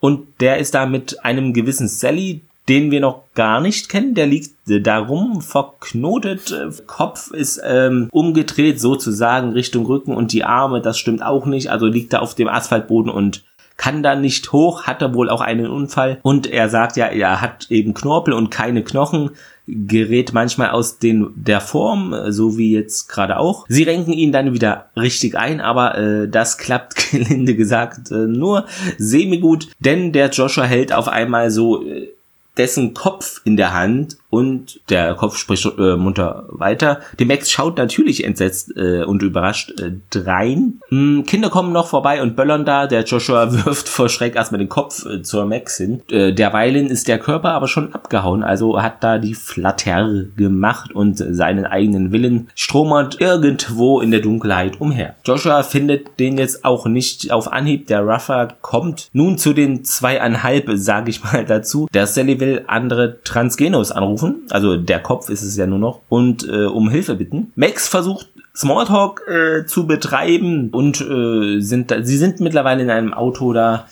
Und 0.00 0.26
der 0.40 0.58
ist 0.58 0.74
da 0.74 0.86
mit 0.86 1.24
einem 1.24 1.52
gewissen 1.52 1.86
Sally, 1.86 2.42
den 2.68 2.90
wir 2.90 3.00
noch 3.00 3.22
gar 3.34 3.60
nicht 3.60 3.88
kennen. 3.88 4.14
Der 4.14 4.26
liegt 4.26 4.52
da 4.66 4.98
rum, 4.98 5.42
verknotet, 5.42 6.54
Kopf 6.86 7.30
ist 7.30 7.60
ähm, 7.64 8.08
umgedreht 8.10 8.80
sozusagen 8.80 9.52
Richtung 9.52 9.86
Rücken 9.86 10.14
und 10.14 10.32
die 10.32 10.44
Arme, 10.44 10.80
das 10.80 10.98
stimmt 10.98 11.22
auch 11.22 11.46
nicht. 11.46 11.70
Also 11.70 11.86
liegt 11.86 12.12
da 12.12 12.18
auf 12.18 12.34
dem 12.34 12.48
Asphaltboden 12.48 13.10
und 13.10 13.44
kann 13.82 14.04
da 14.04 14.14
nicht 14.14 14.52
hoch, 14.52 14.84
hatte 14.84 15.12
wohl 15.12 15.28
auch 15.28 15.40
einen 15.40 15.66
Unfall 15.66 16.20
und 16.22 16.46
er 16.46 16.68
sagt 16.68 16.96
ja, 16.96 17.06
er 17.06 17.40
hat 17.40 17.68
eben 17.68 17.94
Knorpel 17.94 18.32
und 18.32 18.48
keine 18.48 18.84
Knochen, 18.84 19.30
gerät 19.66 20.32
manchmal 20.32 20.70
aus 20.70 20.98
den 20.98 21.30
der 21.34 21.60
Form, 21.60 22.14
so 22.28 22.56
wie 22.56 22.72
jetzt 22.72 23.08
gerade 23.08 23.38
auch. 23.38 23.64
Sie 23.68 23.82
renken 23.82 24.12
ihn 24.12 24.30
dann 24.30 24.52
wieder 24.52 24.90
richtig 24.96 25.36
ein, 25.36 25.60
aber 25.60 25.98
äh, 25.98 26.28
das 26.28 26.58
klappt 26.58 27.10
gelinde 27.10 27.56
gesagt 27.56 28.12
äh, 28.12 28.28
nur 28.28 28.66
semi 28.98 29.38
gut, 29.38 29.66
denn 29.80 30.12
der 30.12 30.30
Joshua 30.30 30.62
hält 30.62 30.92
auf 30.92 31.08
einmal 31.08 31.50
so 31.50 31.84
äh, 31.84 32.08
dessen 32.56 32.94
Kopf 32.94 33.40
in 33.44 33.56
der 33.56 33.74
Hand 33.74 34.16
und 34.32 34.80
der 34.88 35.14
Kopf 35.14 35.36
spricht 35.36 35.66
äh, 35.78 35.96
munter 35.96 36.46
weiter. 36.48 37.00
Die 37.18 37.26
Max 37.26 37.50
schaut 37.50 37.76
natürlich 37.76 38.24
entsetzt 38.24 38.74
äh, 38.78 39.04
und 39.04 39.22
überrascht 39.22 39.78
äh, 39.78 39.92
drein. 40.08 40.80
Hm, 40.88 41.24
Kinder 41.26 41.50
kommen 41.50 41.70
noch 41.70 41.88
vorbei 41.88 42.22
und 42.22 42.34
böllern 42.34 42.64
da. 42.64 42.86
Der 42.86 43.04
Joshua 43.04 43.52
wirft 43.66 43.90
vor 43.90 44.08
Schreck 44.08 44.34
erstmal 44.34 44.60
den 44.60 44.70
Kopf 44.70 45.04
äh, 45.04 45.20
zur 45.22 45.44
Max 45.44 45.76
hin. 45.76 46.00
Äh, 46.10 46.32
derweilen 46.32 46.86
ist 46.86 47.08
der 47.08 47.18
Körper 47.18 47.50
aber 47.50 47.68
schon 47.68 47.92
abgehauen, 47.92 48.42
also 48.42 48.80
hat 48.80 49.04
da 49.04 49.18
die 49.18 49.34
Flatter 49.34 50.24
gemacht 50.34 50.92
und 50.92 51.18
seinen 51.18 51.66
eigenen 51.66 52.10
Willen 52.10 52.48
stromert 52.54 53.20
irgendwo 53.20 54.00
in 54.00 54.12
der 54.12 54.20
Dunkelheit 54.20 54.80
umher. 54.80 55.14
Joshua 55.26 55.62
findet 55.62 56.18
den 56.18 56.38
jetzt 56.38 56.64
auch 56.64 56.86
nicht 56.86 57.30
auf 57.32 57.52
Anhieb. 57.52 57.86
Der 57.88 58.00
Ruffer 58.00 58.48
kommt 58.62 59.10
nun 59.12 59.36
zu 59.36 59.52
den 59.52 59.84
zweieinhalb, 59.84 60.70
sage 60.76 61.10
ich 61.10 61.22
mal 61.22 61.44
dazu. 61.44 61.86
Der 61.92 62.06
Sally 62.06 62.40
will 62.40 62.64
andere 62.66 63.22
Transgenos 63.24 63.92
anrufen 63.92 64.21
anrufen, 64.22 64.46
also 64.50 64.76
der 64.76 65.00
Kopf 65.00 65.28
ist 65.28 65.42
es 65.42 65.56
ja 65.56 65.66
nur 65.66 65.78
noch, 65.78 66.00
und 66.08 66.48
äh, 66.48 66.64
um 66.64 66.90
Hilfe 66.90 67.14
bitten. 67.14 67.52
Max 67.54 67.88
versucht 67.88 68.28
Smalltalk 68.54 69.22
äh, 69.28 69.66
zu 69.66 69.86
betreiben 69.86 70.70
und 70.70 71.00
äh, 71.00 71.60
sind 71.60 71.90
da, 71.90 72.02
sie 72.02 72.16
sind 72.16 72.40
mittlerweile 72.40 72.82
in 72.82 72.90
einem 72.90 73.14
Auto 73.14 73.52
da 73.52 73.86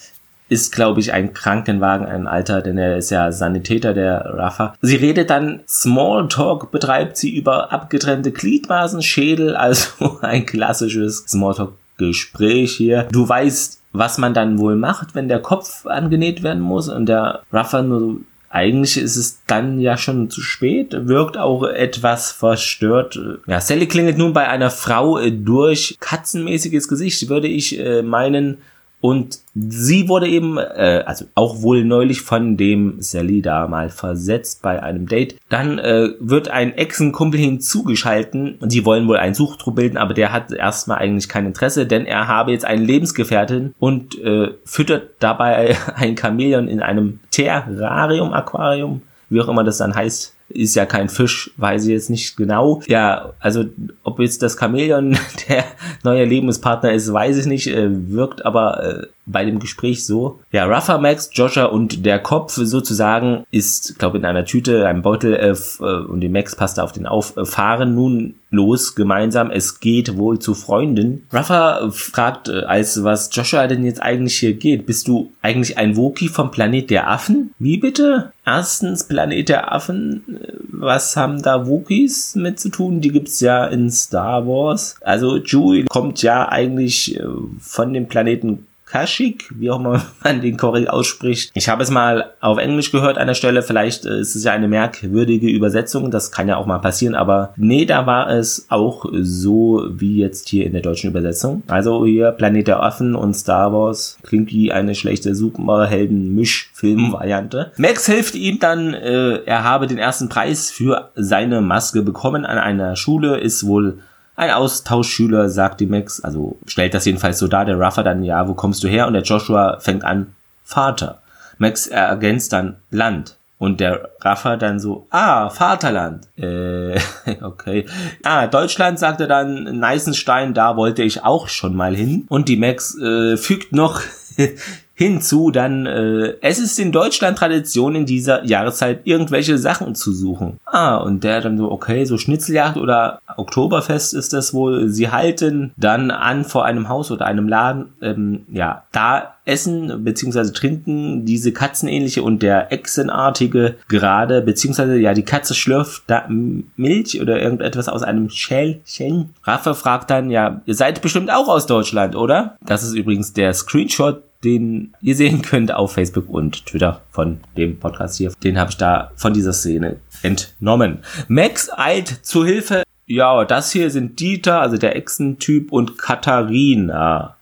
ist, 0.49 0.73
glaube 0.73 0.99
ich, 0.99 1.13
ein 1.13 1.33
Krankenwagen, 1.33 2.07
ein 2.07 2.27
Alter, 2.27 2.61
denn 2.61 2.77
er 2.77 2.97
ist 2.97 3.11
ja 3.11 3.31
Sanitäter, 3.31 3.95
der 3.95 4.25
Rafa. 4.37 4.75
Sie 4.83 4.97
redet 4.97 5.31
dann, 5.31 5.61
Smalltalk 5.69 6.73
betreibt 6.73 7.17
sie 7.17 7.33
über 7.33 7.73
abgetrennte 7.73 8.33
Gliedmaßen, 8.33 9.01
Schädel, 9.01 9.55
also 9.55 10.19
ein 10.23 10.47
klassisches 10.47 11.19
Smalltalk-Gespräch 11.29 12.73
hier. 12.73 13.07
Du 13.13 13.29
weißt, 13.29 13.81
was 13.93 14.19
man 14.19 14.35
dann 14.35 14.59
wohl 14.59 14.75
macht, 14.75 15.15
wenn 15.15 15.29
der 15.29 15.39
Kopf 15.39 15.87
angenäht 15.87 16.43
werden 16.43 16.63
muss 16.63 16.89
und 16.89 17.07
der 17.07 17.43
Rafa 17.53 17.83
nur 17.83 18.17
eigentlich 18.53 18.97
ist 18.97 19.17
es 19.17 19.43
dann 19.47 19.79
ja 19.79 19.97
schon 19.97 20.29
zu 20.29 20.41
spät, 20.43 20.89
wirkt 21.07 21.39
auch 21.39 21.63
etwas 21.63 22.33
verstört. 22.33 23.19
Ja, 23.47 23.61
Sally 23.61 23.87
klingelt 23.87 24.19
nun 24.19 24.33
bei 24.33 24.49
einer 24.49 24.71
Frau 24.71 25.19
äh, 25.19 25.31
durch 25.31 25.97
katzenmäßiges 26.01 26.89
Gesicht, 26.89 27.29
würde 27.29 27.47
ich 27.47 27.79
äh, 27.79 28.03
meinen, 28.03 28.59
und 29.01 29.39
sie 29.55 30.09
wurde 30.09 30.29
eben, 30.29 30.59
äh, 30.59 31.03
also 31.07 31.25
auch 31.35 31.63
wohl 31.63 31.85
neulich 31.85 32.21
von 32.21 32.57
dem 32.57 33.01
Sally 33.01 33.41
da 33.41 33.67
mal 33.67 33.89
versetzt 33.89 34.63
bei 34.63 34.83
einem 34.83 35.07
Date. 35.07 35.37
Dann 35.49 35.79
äh, 35.79 36.11
wird 36.21 36.49
ein 36.49 36.75
Exenkumpel 36.77 37.41
hinzugeschalten 37.41 38.57
und 38.61 38.71
sie 38.71 38.85
wollen 38.85 39.09
wohl 39.09 39.17
einen 39.17 39.35
Suchtrupp 39.35 39.77
bilden, 39.77 39.97
aber 39.97 40.13
der 40.13 40.33
hat 40.33 40.53
erstmal 40.53 40.99
eigentlich 40.99 41.29
kein 41.29 41.47
Interesse, 41.47 41.87
denn 41.87 42.05
er 42.05 42.29
habe 42.29 42.53
jetzt 42.53 42.65
einen 42.65 42.85
Lebensgefährtin 42.85 43.75
und 43.79 44.19
äh, 44.21 44.53
füttert 44.65 45.11
dabei 45.19 45.77
ein 45.95 46.17
Chamäleon 46.17 46.69
in 46.69 46.81
einem 46.81 47.21
Terrarium, 47.31 48.33
Aquarium, 48.35 49.03
wie 49.31 49.41
auch 49.41 49.49
immer 49.49 49.65
das 49.65 49.79
dann 49.79 49.95
heißt 49.95 50.35
ist 50.51 50.75
ja 50.75 50.87
kein 50.87 51.09
Fisch, 51.09 51.51
weiß 51.57 51.85
ich 51.85 51.91
jetzt 51.91 52.11
nicht 52.11 52.37
genau. 52.37 52.83
Ja, 52.87 53.33
also 53.41 53.65
ob 54.03 54.21
jetzt 54.21 54.43
das 54.43 54.59
Chamäleon 54.59 55.17
der 55.49 55.65
neue 56.03 56.25
Lebenspartner 56.25 56.93
ist, 56.93 57.13
weiß 57.13 57.39
ich 57.39 57.47
nicht, 57.47 57.69
äh, 57.69 57.89
wirkt 57.91 58.45
aber 58.45 58.85
äh, 58.85 59.07
bei 59.27 59.45
dem 59.45 59.59
Gespräch 59.59 60.05
so. 60.05 60.41
Ja, 60.51 60.67
Rafa, 60.67 60.99
Max, 60.99 61.31
Joshua 61.33 61.67
und 61.67 62.05
der 62.05 62.19
Kopf 62.19 62.53
sozusagen 62.53 63.45
ist, 63.51 63.99
glaube 63.99 64.19
in 64.19 64.25
einer 64.25 64.45
Tüte, 64.45 64.87
einem 64.87 65.03
Beutel 65.03 65.35
äh, 65.35 65.51
äh, 65.51 66.05
und 66.07 66.21
die 66.21 66.29
Max 66.29 66.57
passt 66.57 66.81
auf 66.81 66.93
den 66.93 67.07
auf, 67.07 67.37
äh, 67.37 67.45
fahren 67.45 67.95
nun 67.95 68.35
los 68.51 68.95
gemeinsam. 68.95 69.51
Es 69.51 69.81
geht 69.81 70.17
wohl 70.17 70.39
zu 70.39 70.55
Freunden. 70.55 71.27
Rafa 71.31 71.91
fragt, 71.93 72.49
äh, 72.49 72.63
als 72.63 73.05
was 73.05 73.31
Joshua 73.33 73.67
denn 73.67 73.85
jetzt 73.85 74.03
eigentlich 74.03 74.37
hier 74.37 74.55
geht. 74.55 74.87
Bist 74.87 75.07
du 75.09 75.31
eigentlich 75.43 75.79
ein 75.79 75.97
Wookie 75.97 76.29
vom 76.29 76.51
Planet 76.51 76.91
der 76.91 77.09
Affen? 77.09 77.55
Wie 77.59 77.77
bitte? 77.77 78.33
Erstens, 78.45 79.05
Planet 79.05 79.49
der 79.49 79.73
Affen, 79.73 80.25
äh, 80.29 80.53
was 80.73 81.17
haben 81.17 81.43
da 81.43 81.67
Wookies 81.67 82.35
mit 82.35 82.59
zu 82.59 82.71
tun? 82.71 83.01
Die 83.01 83.13
gibt's 83.13 83.41
ja 83.41 83.67
in 83.67 83.91
Star 83.91 84.47
Wars. 84.47 84.97
Also 85.03 85.41
Chewie 85.41 85.85
kommt 85.85 86.23
ja 86.23 86.49
eigentlich 86.49 87.17
äh, 87.17 87.25
von 87.61 87.93
dem 87.93 88.09
Planeten 88.09 88.67
Kashyyyk, 88.91 89.51
wie 89.57 89.71
auch 89.71 89.79
immer 89.79 90.03
man 90.25 90.41
den 90.41 90.57
korrekt 90.57 90.91
ausspricht. 90.91 91.53
Ich 91.55 91.69
habe 91.69 91.83
es 91.83 91.91
mal 91.91 92.31
auf 92.41 92.59
Englisch 92.59 92.93
gehört 92.93 93.19
an 93.19 93.27
der 93.27 93.35
Stelle, 93.35 93.63
vielleicht 93.63 94.07
äh, 94.07 94.21
ist 94.21 94.35
es 94.35 94.45
ja 94.45 94.53
eine 94.53 94.69
merkwürdige 94.69 95.49
Übersetzung, 95.49 96.11
das 96.11 96.33
kann 96.33 96.49
ja 96.49 96.57
auch 96.57 96.65
mal 96.67 96.79
passieren, 96.79 97.15
aber 97.15 97.53
nee, 97.57 97.85
da 97.85 98.07
war 98.07 98.31
es 98.31 98.67
auch 98.69 99.07
so 99.13 99.87
wie 99.91 100.19
jetzt 100.19 100.49
hier 100.49 100.67
in 100.67 100.73
der 100.73 100.83
deutschen 100.83 101.11
Übersetzung. 101.11 101.63
Also 101.69 102.05
hier 102.05 102.33
Planet 102.33 102.67
der 102.69 102.83
Affen 102.83 103.15
und 103.15 103.35
Star 103.35 103.73
Wars 103.73 104.19
klingt 104.23 104.53
wie 104.53 104.73
eine 104.73 104.95
schlechte 104.95 105.35
Superhelden-Mischfilm-Variante. 105.35 107.73
Max 107.77 108.07
hilft 108.07 108.35
ihm 108.35 108.59
dann, 108.59 108.95
äh, 108.95 109.43
er 109.45 109.65
habe 109.65 109.87
den 109.87 109.99
ersten 109.99 110.29
Preis 110.29 110.71
für 110.71 111.11
seine 111.15 111.61
Maske 111.61 112.03
bekommen 112.03 112.45
an 112.45 112.59
einer 112.59 112.97
Schule, 112.97 113.39
ist 113.39 113.67
wohl 113.67 113.99
ein 114.41 114.51
Austauschschüler, 114.51 115.51
sagt 115.51 115.81
die 115.81 115.87
Max, 115.87 116.21
also 116.21 116.57
stellt 116.67 116.95
das 116.95 117.05
jedenfalls 117.05 117.39
so 117.39 117.47
dar, 117.47 117.67
der 117.67 117.79
Ruffer 117.79 118.03
dann, 118.03 118.25
ja, 118.25 118.49
wo 118.49 118.55
kommst 118.55 118.83
du 118.83 118.89
her? 118.89 119.07
Und 119.07 119.13
der 119.13 119.23
Joshua 119.23 119.79
fängt 119.81 120.03
an, 120.03 120.35
Vater. 120.65 121.21
Max 121.59 121.87
ergänzt 121.87 122.53
dann 122.55 122.77
Land. 122.91 123.37
Und 123.59 123.81
der 123.81 124.09
Raffer 124.23 124.57
dann 124.57 124.81
so, 124.81 125.07
ah, 125.11 125.51
Vaterland. 125.51 126.27
Äh, 126.39 126.99
okay. 127.43 127.85
Ah, 128.23 128.47
Deutschland, 128.47 128.99
sagt 128.99 129.21
er 129.21 129.27
dann, 129.27 129.79
Neißenstein, 129.79 130.55
da 130.55 130.79
wollte 130.79 131.03
ich 131.03 131.23
auch 131.23 131.49
schon 131.49 131.75
mal 131.75 131.95
hin. 131.95 132.25
Und 132.31 132.49
die 132.49 132.57
Max 132.57 132.97
äh, 132.99 133.37
fügt 133.37 133.75
noch 133.75 134.01
hinzu 135.01 135.51
dann, 135.51 135.87
äh, 135.87 136.35
es 136.43 136.59
ist 136.59 136.79
in 136.79 136.93
Deutschland 136.93 137.39
Tradition 137.39 137.95
in 137.95 138.05
dieser 138.05 138.45
Jahreszeit 138.45 139.01
irgendwelche 139.05 139.57
Sachen 139.57 139.95
zu 139.95 140.13
suchen. 140.13 140.61
Ah, 140.67 140.99
und 140.99 141.25
der 141.25 141.41
dann 141.41 141.57
so, 141.57 141.73
okay, 141.73 142.05
so 142.05 142.19
Schnitzeljagd 142.19 142.77
oder 142.77 143.23
Oktoberfest 143.39 144.13
ist 144.13 144.35
das 144.35 144.53
wohl. 144.53 144.91
Sie 144.91 145.11
halten 145.11 145.73
dann 145.79 146.11
an 146.11 146.45
vor 146.45 146.67
einem 146.67 146.91
Haus 146.91 147.11
oder 147.11 147.25
einem 147.25 147.49
Laden, 147.49 147.87
ähm, 148.03 148.45
ja, 148.53 148.83
da 148.93 149.37
essen 149.47 150.05
bzw. 150.05 150.53
trinken 150.53 151.25
diese 151.25 151.53
katzenähnliche 151.53 152.23
und 152.23 152.43
der 152.43 152.71
Echsenartige 152.71 153.77
gerade, 153.89 154.43
beziehungsweise 154.43 154.99
ja, 154.99 155.15
die 155.15 155.25
Katze 155.25 155.55
schlürft 155.55 156.03
da 156.09 156.29
Milch 156.77 157.23
oder 157.23 157.41
irgendetwas 157.41 157.89
aus 157.89 158.03
einem 158.03 158.29
Schälchen. 158.29 159.31
Raffa 159.45 159.73
fragt 159.73 160.11
dann, 160.11 160.31
ja, 160.31 160.61
ihr 160.67 160.75
seid 160.75 161.01
bestimmt 161.01 161.31
auch 161.31 161.49
aus 161.49 161.67
Deutschland, 161.67 162.17
oder? 162.17 162.59
Das 162.65 162.83
ist 162.83 162.93
übrigens 162.93 163.33
der 163.33 163.55
Screenshot 163.55 164.25
den 164.45 164.95
ihr 165.01 165.15
sehen 165.15 165.43
könnt 165.43 165.73
auf 165.73 165.93
Facebook 165.93 166.29
und 166.29 166.67
Twitter 166.67 167.03
von 167.11 167.41
dem 167.57 167.79
Podcast 167.79 168.19
hier. 168.19 168.33
Den 168.43 168.59
habe 168.59 168.71
ich 168.71 168.77
da 168.77 169.13
von 169.17 169.35
dieser 169.35 169.53
Szene 169.53 169.97
entnommen. 170.23 171.01
Max 171.29 171.71
eilt 171.77 172.09
zu 172.09 172.45
Hilfe. 172.45 172.83
Ja, 173.07 173.45
das 173.45 173.73
hier 173.73 173.91
sind 173.91 174.21
Dieter, 174.21 174.61
also 174.61 174.77
der 174.77 174.97
Echsentyp 174.97 175.73
und 175.73 175.99
Katharina. 175.99 177.37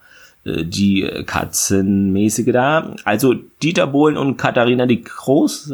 Äh, 0.49 0.65
die 0.65 1.09
Katzenmäßige 1.27 2.53
da. 2.53 2.95
Also 3.05 3.35
Dieter 3.63 3.87
Bohlen 3.87 4.17
und 4.17 4.37
Katharina 4.37 4.87
die 4.87 5.03
Groß, 5.03 5.73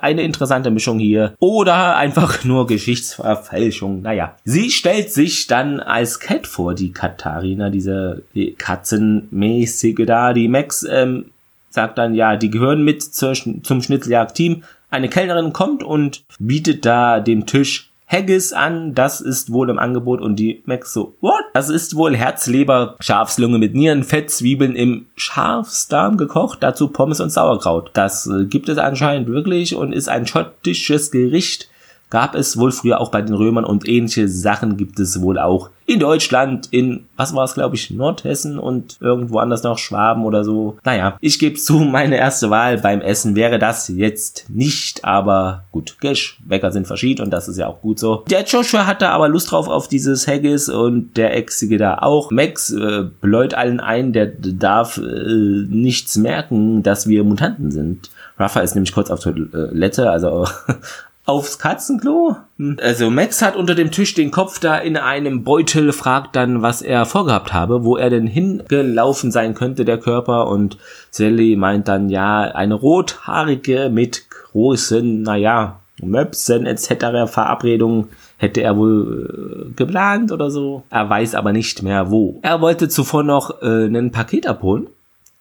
eine 0.00 0.22
interessante 0.22 0.70
Mischung 0.70 0.98
hier. 0.98 1.34
Oder 1.38 1.96
einfach 1.96 2.44
nur 2.44 2.66
Geschichtsverfälschung. 2.66 4.02
Naja. 4.02 4.36
Sie 4.44 4.70
stellt 4.70 5.12
sich 5.12 5.46
dann 5.46 5.80
als 5.80 6.20
Cat 6.20 6.46
vor, 6.46 6.74
die 6.74 6.92
Katharina, 6.92 7.70
diese 7.70 8.22
Katzenmäßige 8.58 10.06
da. 10.06 10.32
Die 10.32 10.48
Max 10.48 10.86
ähm, 10.88 11.26
sagt 11.70 11.98
dann, 11.98 12.14
ja, 12.14 12.36
die 12.36 12.50
gehören 12.50 12.84
mit 12.84 13.02
zur, 13.02 13.32
zum 13.34 13.82
Schnitzeljagd-Team. 13.82 14.62
Eine 14.90 15.08
Kellnerin 15.08 15.54
kommt 15.54 15.82
und 15.82 16.24
bietet 16.38 16.84
da 16.84 17.20
dem 17.20 17.46
Tisch 17.46 17.91
Haggis 18.12 18.52
an, 18.52 18.94
das 18.94 19.22
ist 19.22 19.54
wohl 19.54 19.70
im 19.70 19.78
Angebot 19.78 20.20
und 20.20 20.36
die 20.36 20.62
Max 20.66 20.92
so, 20.92 21.16
what? 21.22 21.44
Das 21.54 21.70
ist 21.70 21.96
wohl 21.96 22.14
Herzleber, 22.14 22.96
Schafslunge 23.00 23.56
mit 23.56 23.74
Nieren, 23.74 24.04
Fett, 24.04 24.30
Zwiebeln 24.30 24.76
im 24.76 25.06
Schafsdarm 25.16 26.18
gekocht, 26.18 26.62
dazu 26.62 26.88
Pommes 26.88 27.20
und 27.20 27.30
Sauerkraut. 27.30 27.90
Das 27.94 28.26
äh, 28.26 28.44
gibt 28.44 28.68
es 28.68 28.76
anscheinend 28.76 29.28
wirklich 29.28 29.74
und 29.74 29.94
ist 29.94 30.10
ein 30.10 30.26
schottisches 30.26 31.10
Gericht 31.10 31.70
gab 32.12 32.34
es 32.34 32.58
wohl 32.58 32.72
früher 32.72 33.00
auch 33.00 33.10
bei 33.10 33.22
den 33.22 33.34
Römern 33.34 33.64
und 33.64 33.88
ähnliche 33.88 34.28
Sachen 34.28 34.76
gibt 34.76 35.00
es 35.00 35.22
wohl 35.22 35.38
auch 35.38 35.70
in 35.86 35.98
Deutschland, 35.98 36.68
in, 36.70 37.06
was 37.16 37.34
war 37.34 37.44
es, 37.44 37.54
glaube 37.54 37.74
ich, 37.74 37.90
Nordhessen 37.90 38.58
und 38.58 38.98
irgendwo 39.00 39.38
anders 39.38 39.62
noch 39.62 39.78
Schwaben 39.78 40.26
oder 40.26 40.44
so. 40.44 40.76
Naja, 40.84 41.16
ich 41.22 41.38
gebe 41.38 41.56
zu, 41.56 41.78
meine 41.78 42.18
erste 42.18 42.50
Wahl 42.50 42.76
beim 42.76 43.00
Essen 43.00 43.34
wäre 43.34 43.58
das 43.58 43.88
jetzt 43.88 44.44
nicht, 44.50 45.06
aber 45.06 45.64
gut, 45.72 45.96
Geschmäcker 46.00 46.70
sind 46.70 46.86
verschieden 46.86 47.22
und 47.22 47.30
das 47.30 47.48
ist 47.48 47.56
ja 47.56 47.66
auch 47.66 47.80
gut 47.80 47.98
so. 47.98 48.24
Der 48.28 48.44
Joshua 48.44 48.86
hatte 48.86 49.08
aber 49.08 49.30
Lust 49.30 49.50
drauf 49.50 49.66
auf 49.66 49.88
dieses 49.88 50.28
Haggis 50.28 50.68
und 50.68 51.16
der 51.16 51.34
Exige 51.34 51.78
da 51.78 51.96
auch. 51.96 52.30
Max 52.30 52.70
äh, 52.70 53.04
bläut 53.22 53.54
allen 53.54 53.80
ein, 53.80 54.12
der 54.12 54.26
darf 54.26 54.98
äh, 54.98 55.02
nichts 55.02 56.18
merken, 56.18 56.82
dass 56.82 57.08
wir 57.08 57.24
Mutanten 57.24 57.70
sind. 57.70 58.10
Rafa 58.38 58.60
ist 58.60 58.74
nämlich 58.74 58.92
kurz 58.92 59.10
auf 59.10 59.20
Toilette, 59.20 60.10
also 60.10 60.46
aufs 61.24 61.58
Katzenklo. 61.58 62.36
Hm. 62.58 62.78
Also 62.82 63.10
Max 63.10 63.42
hat 63.42 63.56
unter 63.56 63.74
dem 63.74 63.90
Tisch 63.90 64.14
den 64.14 64.30
Kopf 64.30 64.58
da 64.58 64.78
in 64.78 64.96
einem 64.96 65.44
Beutel, 65.44 65.92
fragt 65.92 66.36
dann, 66.36 66.62
was 66.62 66.82
er 66.82 67.06
vorgehabt 67.06 67.52
habe, 67.52 67.84
wo 67.84 67.96
er 67.96 68.10
denn 68.10 68.26
hingelaufen 68.26 69.30
sein 69.30 69.54
könnte, 69.54 69.84
der 69.84 69.98
Körper. 69.98 70.48
Und 70.48 70.78
Sally 71.10 71.56
meint 71.56 71.88
dann, 71.88 72.08
ja, 72.08 72.42
eine 72.42 72.74
rothaarige 72.74 73.90
mit 73.90 74.28
großen, 74.30 75.22
naja, 75.22 75.78
Möpsen 76.02 76.66
etc. 76.66 77.30
Verabredungen 77.30 78.08
hätte 78.36 78.62
er 78.62 78.76
wohl 78.76 79.68
äh, 79.68 79.72
geplant 79.76 80.32
oder 80.32 80.50
so. 80.50 80.82
Er 80.90 81.08
weiß 81.08 81.36
aber 81.36 81.52
nicht 81.52 81.82
mehr 81.82 82.10
wo. 82.10 82.40
Er 82.42 82.60
wollte 82.60 82.88
zuvor 82.88 83.22
noch 83.22 83.62
äh, 83.62 83.86
ein 83.86 84.10
Paket 84.10 84.48
abholen 84.48 84.88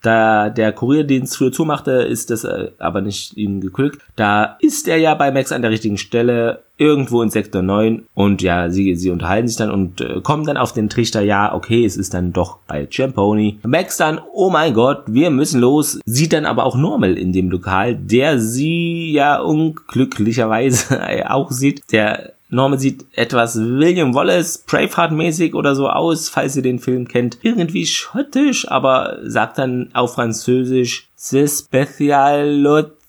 da 0.01 0.50
der 0.50 0.72
Kurierdienst 0.72 1.38
früher 1.38 1.51
zumachte, 1.51 1.91
ist 1.91 2.29
das 2.29 2.43
äh, 2.43 2.72
aber 2.79 3.01
nicht 3.01 3.38
ihm 3.38 3.62
geglückt. 3.62 4.01
Da 4.15 4.58
ist 4.60 4.88
er 4.88 4.98
ja 4.98 5.15
bei 5.15 5.31
Max 5.31 5.51
an 5.51 5.62
der 5.62 5.72
richtigen 5.72 5.98
Stelle, 5.98 6.63
irgendwo 6.77 7.22
in 7.22 7.29
Sektor 7.29 7.62
9. 7.62 8.08
Und 8.15 8.41
ja, 8.41 8.72
sie, 8.72 8.96
sie 8.96 9.12
unterhalten 9.12 9.48
sich 9.48 9.58
dann 9.58 9.70
und 9.70 10.01
äh, 10.01 10.20
kommen 10.22 10.46
dann 10.46 10.58
auf 10.58 10.74
den 10.74 10.89
Trichter, 10.89 11.22
ja, 11.22 11.53
okay, 11.53 11.86
es 11.86 11.96
ist 11.96 12.15
dann 12.15 12.34
doch 12.34 12.58
bei 12.67 12.88
Champoni. 12.89 13.60
Max 13.63 13.98
dann, 13.98 14.20
oh 14.34 14.50
mein 14.50 14.74
Gott, 14.74 15.03
wir 15.05 15.29
müssen 15.29 15.62
los. 15.62 16.00
Sieht 16.05 16.34
dann 16.34 16.46
aber 16.46 16.65
auch 16.65 16.75
Normal 16.75 17.17
in 17.17 17.34
dem 17.34 17.51
Lokal, 17.51 17.96
der 17.96 18.39
sie 18.39 19.12
ja 19.12 19.39
unglücklicherweise 19.39 21.29
auch 21.29 21.51
sieht. 21.51 21.84
Der 21.91 22.34
Norman 22.51 22.77
sieht 22.77 23.05
etwas 23.13 23.58
William 23.58 24.13
Wallace, 24.13 24.63
Braveheart-mäßig 24.67 25.55
oder 25.55 25.74
so 25.74 25.89
aus, 25.89 26.27
falls 26.27 26.55
ihr 26.55 26.62
den 26.62 26.79
Film 26.79 27.08
kennt. 27.08 27.38
Irgendwie 27.41 27.86
schottisch, 27.86 28.70
aber 28.70 29.20
sagt 29.24 29.58
dann 29.58 29.89
auf 29.93 30.13
Französisch, 30.15 31.08
C'est 31.17 31.48
spécial 31.48 32.46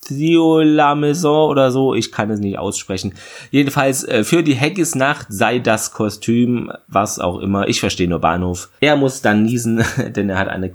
La 0.09 0.95
Maison 0.95 1.51
oder 1.51 1.71
so, 1.71 1.95
ich 1.95 2.13
kann 2.13 2.31
es 2.31 2.41
nicht 2.41 2.59
aussprechen. 2.59 3.15
Jedenfalls 3.51 4.05
äh, 4.05 4.25
für 4.25 4.43
die 4.43 4.59
Haggis-Nacht 4.59 5.29
sei 5.31 5.59
das 5.59 5.93
Kostüm, 5.93 6.73
was 6.89 7.19
auch 7.19 7.39
immer, 7.39 7.69
ich 7.69 7.81
verstehe 7.81 8.09
nur 8.09 8.21
Bahnhof. 8.21 8.69
Er 8.81 8.97
muss 8.97 9.23
dann 9.23 9.45
niesen, 9.45 9.85
denn 10.17 10.29
er 10.29 10.39
hat 10.39 10.49
eine 10.49 10.71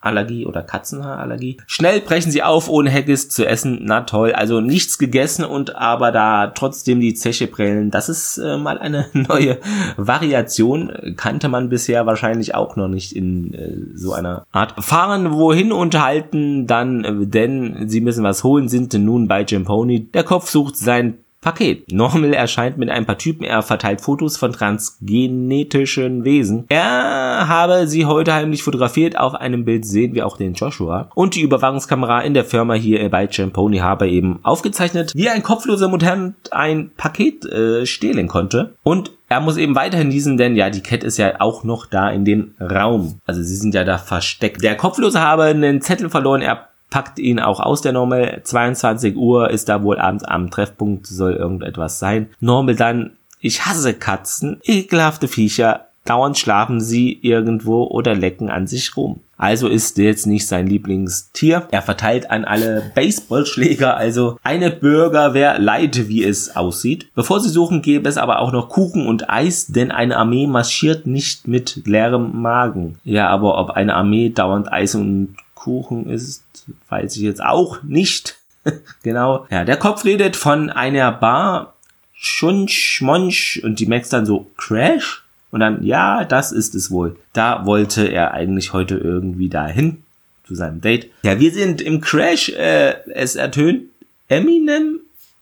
Katzenallergie 0.00 0.46
oder 0.46 0.62
Katzenhaarallergie. 0.62 1.58
Schnell 1.66 2.00
brechen 2.00 2.32
sie 2.32 2.42
auf, 2.42 2.68
ohne 2.68 2.90
Haggis 2.90 3.28
zu 3.28 3.46
essen, 3.46 3.80
na 3.82 4.02
toll, 4.02 4.32
also 4.32 4.60
nichts 4.60 4.98
gegessen 4.98 5.44
und 5.44 5.76
aber 5.76 6.10
da 6.10 6.48
trotzdem 6.48 7.00
die 7.00 7.14
Zeche 7.14 7.46
prellen, 7.46 7.90
das 7.90 8.08
ist 8.08 8.38
äh, 8.38 8.56
mal 8.56 8.78
eine 8.78 9.06
neue 9.12 9.58
Variation, 9.96 11.14
kannte 11.16 11.48
man 11.48 11.68
bisher 11.68 12.06
wahrscheinlich 12.06 12.54
auch 12.54 12.76
noch 12.76 12.88
nicht 12.88 13.14
in 13.14 13.54
äh, 13.54 13.76
so 13.94 14.12
einer 14.12 14.46
Art. 14.52 14.82
Fahren 14.82 15.32
wohin 15.32 15.72
unterhalten, 15.72 16.66
dann, 16.66 17.04
äh, 17.04 17.26
denn 17.26 17.88
sie 17.88 18.00
müssen 18.00 18.24
was 18.24 18.42
holen, 18.42 18.68
sind 18.68 18.94
nun 18.94 19.28
bei 19.28 19.44
Pony. 19.44 20.10
Der 20.12 20.24
Kopf 20.24 20.48
sucht 20.48 20.76
sein 20.76 21.18
Paket. 21.40 21.90
Normal 21.92 22.34
erscheint 22.34 22.78
mit 22.78 22.90
ein 22.90 23.06
paar 23.06 23.18
Typen, 23.18 23.44
er 23.44 23.62
verteilt 23.62 24.00
Fotos 24.00 24.36
von 24.36 24.52
transgenetischen 24.52 26.24
Wesen. 26.24 26.66
Er 26.68 27.48
habe 27.48 27.86
sie 27.86 28.06
heute 28.06 28.34
heimlich 28.34 28.62
fotografiert, 28.62 29.18
auf 29.18 29.34
einem 29.34 29.64
Bild 29.64 29.86
sehen 29.86 30.14
wir 30.14 30.26
auch 30.26 30.36
den 30.36 30.54
Joshua. 30.54 31.10
Und 31.14 31.34
die 31.34 31.42
Überwachungskamera 31.42 32.20
in 32.20 32.34
der 32.34 32.44
Firma 32.44 32.74
hier 32.74 33.08
bei 33.10 33.26
Pony 33.26 33.78
habe 33.78 34.08
eben 34.08 34.40
aufgezeichnet, 34.42 35.12
wie 35.14 35.28
ein 35.28 35.42
kopfloser 35.42 35.88
Mutant 35.88 36.34
ein 36.52 36.90
Paket 36.96 37.44
äh, 37.44 37.86
stehlen 37.86 38.28
konnte. 38.28 38.74
Und 38.82 39.12
er 39.28 39.40
muss 39.40 39.56
eben 39.56 39.76
weiterhin 39.76 40.10
diesen, 40.10 40.36
denn 40.36 40.56
ja, 40.56 40.70
die 40.70 40.82
Cat 40.82 41.04
ist 41.04 41.16
ja 41.16 41.40
auch 41.40 41.62
noch 41.62 41.86
da 41.86 42.10
in 42.10 42.24
dem 42.24 42.54
Raum. 42.60 43.20
Also 43.26 43.42
sie 43.42 43.54
sind 43.54 43.74
ja 43.74 43.84
da 43.84 43.96
versteckt. 43.96 44.62
Der 44.62 44.76
Kopflose 44.76 45.20
habe 45.20 45.44
einen 45.44 45.80
Zettel 45.80 46.10
verloren, 46.10 46.42
er 46.42 46.69
packt 46.90 47.18
ihn 47.18 47.40
auch 47.40 47.60
aus 47.60 47.80
der 47.80 47.92
Normal. 47.92 48.40
22 48.42 49.16
Uhr 49.16 49.50
ist 49.50 49.68
da 49.68 49.82
wohl 49.82 49.98
abends 49.98 50.24
am 50.24 50.50
Treffpunkt, 50.50 51.06
soll 51.06 51.32
irgendetwas 51.32 51.98
sein. 51.98 52.28
Normal 52.40 52.74
dann, 52.74 53.12
ich 53.40 53.64
hasse 53.64 53.94
Katzen, 53.94 54.60
ekelhafte 54.64 55.28
Viecher, 55.28 55.86
dauernd 56.04 56.38
schlafen 56.38 56.80
sie 56.80 57.18
irgendwo 57.22 57.84
oder 57.84 58.14
lecken 58.14 58.50
an 58.50 58.66
sich 58.66 58.96
rum. 58.96 59.20
Also 59.36 59.68
ist 59.68 59.96
jetzt 59.96 60.26
nicht 60.26 60.46
sein 60.46 60.66
Lieblingstier. 60.66 61.66
Er 61.70 61.80
verteilt 61.80 62.30
an 62.30 62.44
alle 62.44 62.92
Baseballschläger, 62.94 63.96
also 63.96 64.38
eine 64.42 64.70
Bürgerwehr 64.70 65.58
leid, 65.58 66.08
wie 66.08 66.24
es 66.24 66.56
aussieht. 66.56 67.08
Bevor 67.14 67.40
sie 67.40 67.48
suchen, 67.48 67.80
gäbe 67.80 68.06
es 68.06 68.18
aber 68.18 68.40
auch 68.40 68.52
noch 68.52 68.68
Kuchen 68.68 69.06
und 69.06 69.30
Eis, 69.30 69.68
denn 69.68 69.92
eine 69.92 70.18
Armee 70.18 70.46
marschiert 70.46 71.06
nicht 71.06 71.48
mit 71.48 71.86
leerem 71.86 72.42
Magen. 72.42 72.98
Ja, 73.02 73.28
aber 73.28 73.56
ob 73.58 73.70
eine 73.70 73.94
Armee 73.94 74.28
dauernd 74.28 74.70
Eis 74.70 74.94
und 74.94 75.36
Kuchen 75.54 76.10
ist, 76.10 76.44
weiß 76.88 77.16
ich 77.16 77.22
jetzt 77.22 77.42
auch 77.42 77.82
nicht. 77.82 78.38
genau. 79.02 79.46
Ja, 79.50 79.64
der 79.64 79.76
Kopf 79.76 80.04
redet 80.04 80.36
von 80.36 80.70
einer 80.70 81.12
Bar, 81.12 81.74
Schunsch, 82.12 83.00
Monsch 83.00 83.60
und 83.62 83.80
die 83.80 83.86
Max 83.86 84.08
dann 84.08 84.26
so, 84.26 84.50
Crash? 84.56 85.24
Und 85.50 85.60
dann, 85.60 85.84
ja, 85.84 86.24
das 86.24 86.52
ist 86.52 86.74
es 86.74 86.90
wohl. 86.90 87.16
Da 87.32 87.66
wollte 87.66 88.06
er 88.06 88.32
eigentlich 88.32 88.72
heute 88.72 88.96
irgendwie 88.96 89.48
dahin 89.48 90.02
zu 90.46 90.54
seinem 90.54 90.80
Date. 90.80 91.10
Ja, 91.22 91.40
wir 91.40 91.50
sind 91.50 91.80
im 91.80 92.00
Crash, 92.00 92.50
äh, 92.50 92.94
es 93.14 93.36
ertönt 93.36 93.84
Eminem 94.28 95.00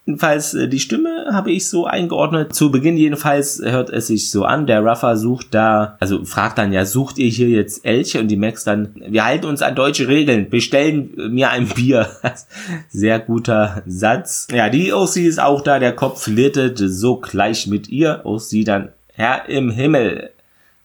Jedenfalls 0.09 0.55
äh, 0.55 0.69
die 0.69 0.81
Stimme 0.81 1.27
habe 1.33 1.51
ich 1.53 1.69
so 1.69 1.85
eingeordnet. 1.85 2.55
Zu 2.55 2.71
Beginn 2.71 2.97
jedenfalls 2.97 3.61
hört 3.63 3.91
es 3.91 4.07
sich 4.07 4.31
so 4.31 4.47
an. 4.47 4.67
Der 4.67 4.81
Ruffer 4.81 5.19
sucht 5.19 5.49
da, 5.51 5.99
also 6.01 6.25
fragt 6.25 6.57
dann 6.57 6.73
ja, 6.73 6.87
sucht 6.87 7.19
ihr 7.19 7.29
hier 7.29 7.51
jetzt 7.51 7.85
Elche? 7.85 8.19
Und 8.19 8.29
die 8.29 8.39
Max 8.39 8.65
dann, 8.65 8.95
wir 9.07 9.27
halten 9.27 9.45
uns 9.45 9.61
an 9.61 9.75
deutsche 9.75 10.09
Regeln, 10.09 10.49
bestellen 10.49 11.11
mir 11.29 11.51
ein 11.51 11.69
Bier. 11.69 12.09
Sehr 12.89 13.19
guter 13.19 13.83
Satz. 13.87 14.49
Ja, 14.51 14.71
die 14.71 14.95
OC 14.95 15.17
ist 15.17 15.41
auch 15.41 15.61
da, 15.61 15.79
der 15.79 15.93
Kopf 15.93 16.23
flirtet 16.23 16.79
so 16.79 17.19
gleich 17.19 17.67
mit 17.67 17.91
ihr. 17.91 18.23
OC 18.25 18.65
dann, 18.65 18.89
Herr 19.13 19.47
im 19.51 19.71
Himmel, 19.71 20.31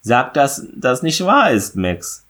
sagt, 0.01 0.35
dass 0.35 0.67
das 0.75 1.01
nicht 1.01 1.23
wahr 1.23 1.49
ist, 1.49 1.77
Max. 1.77 2.22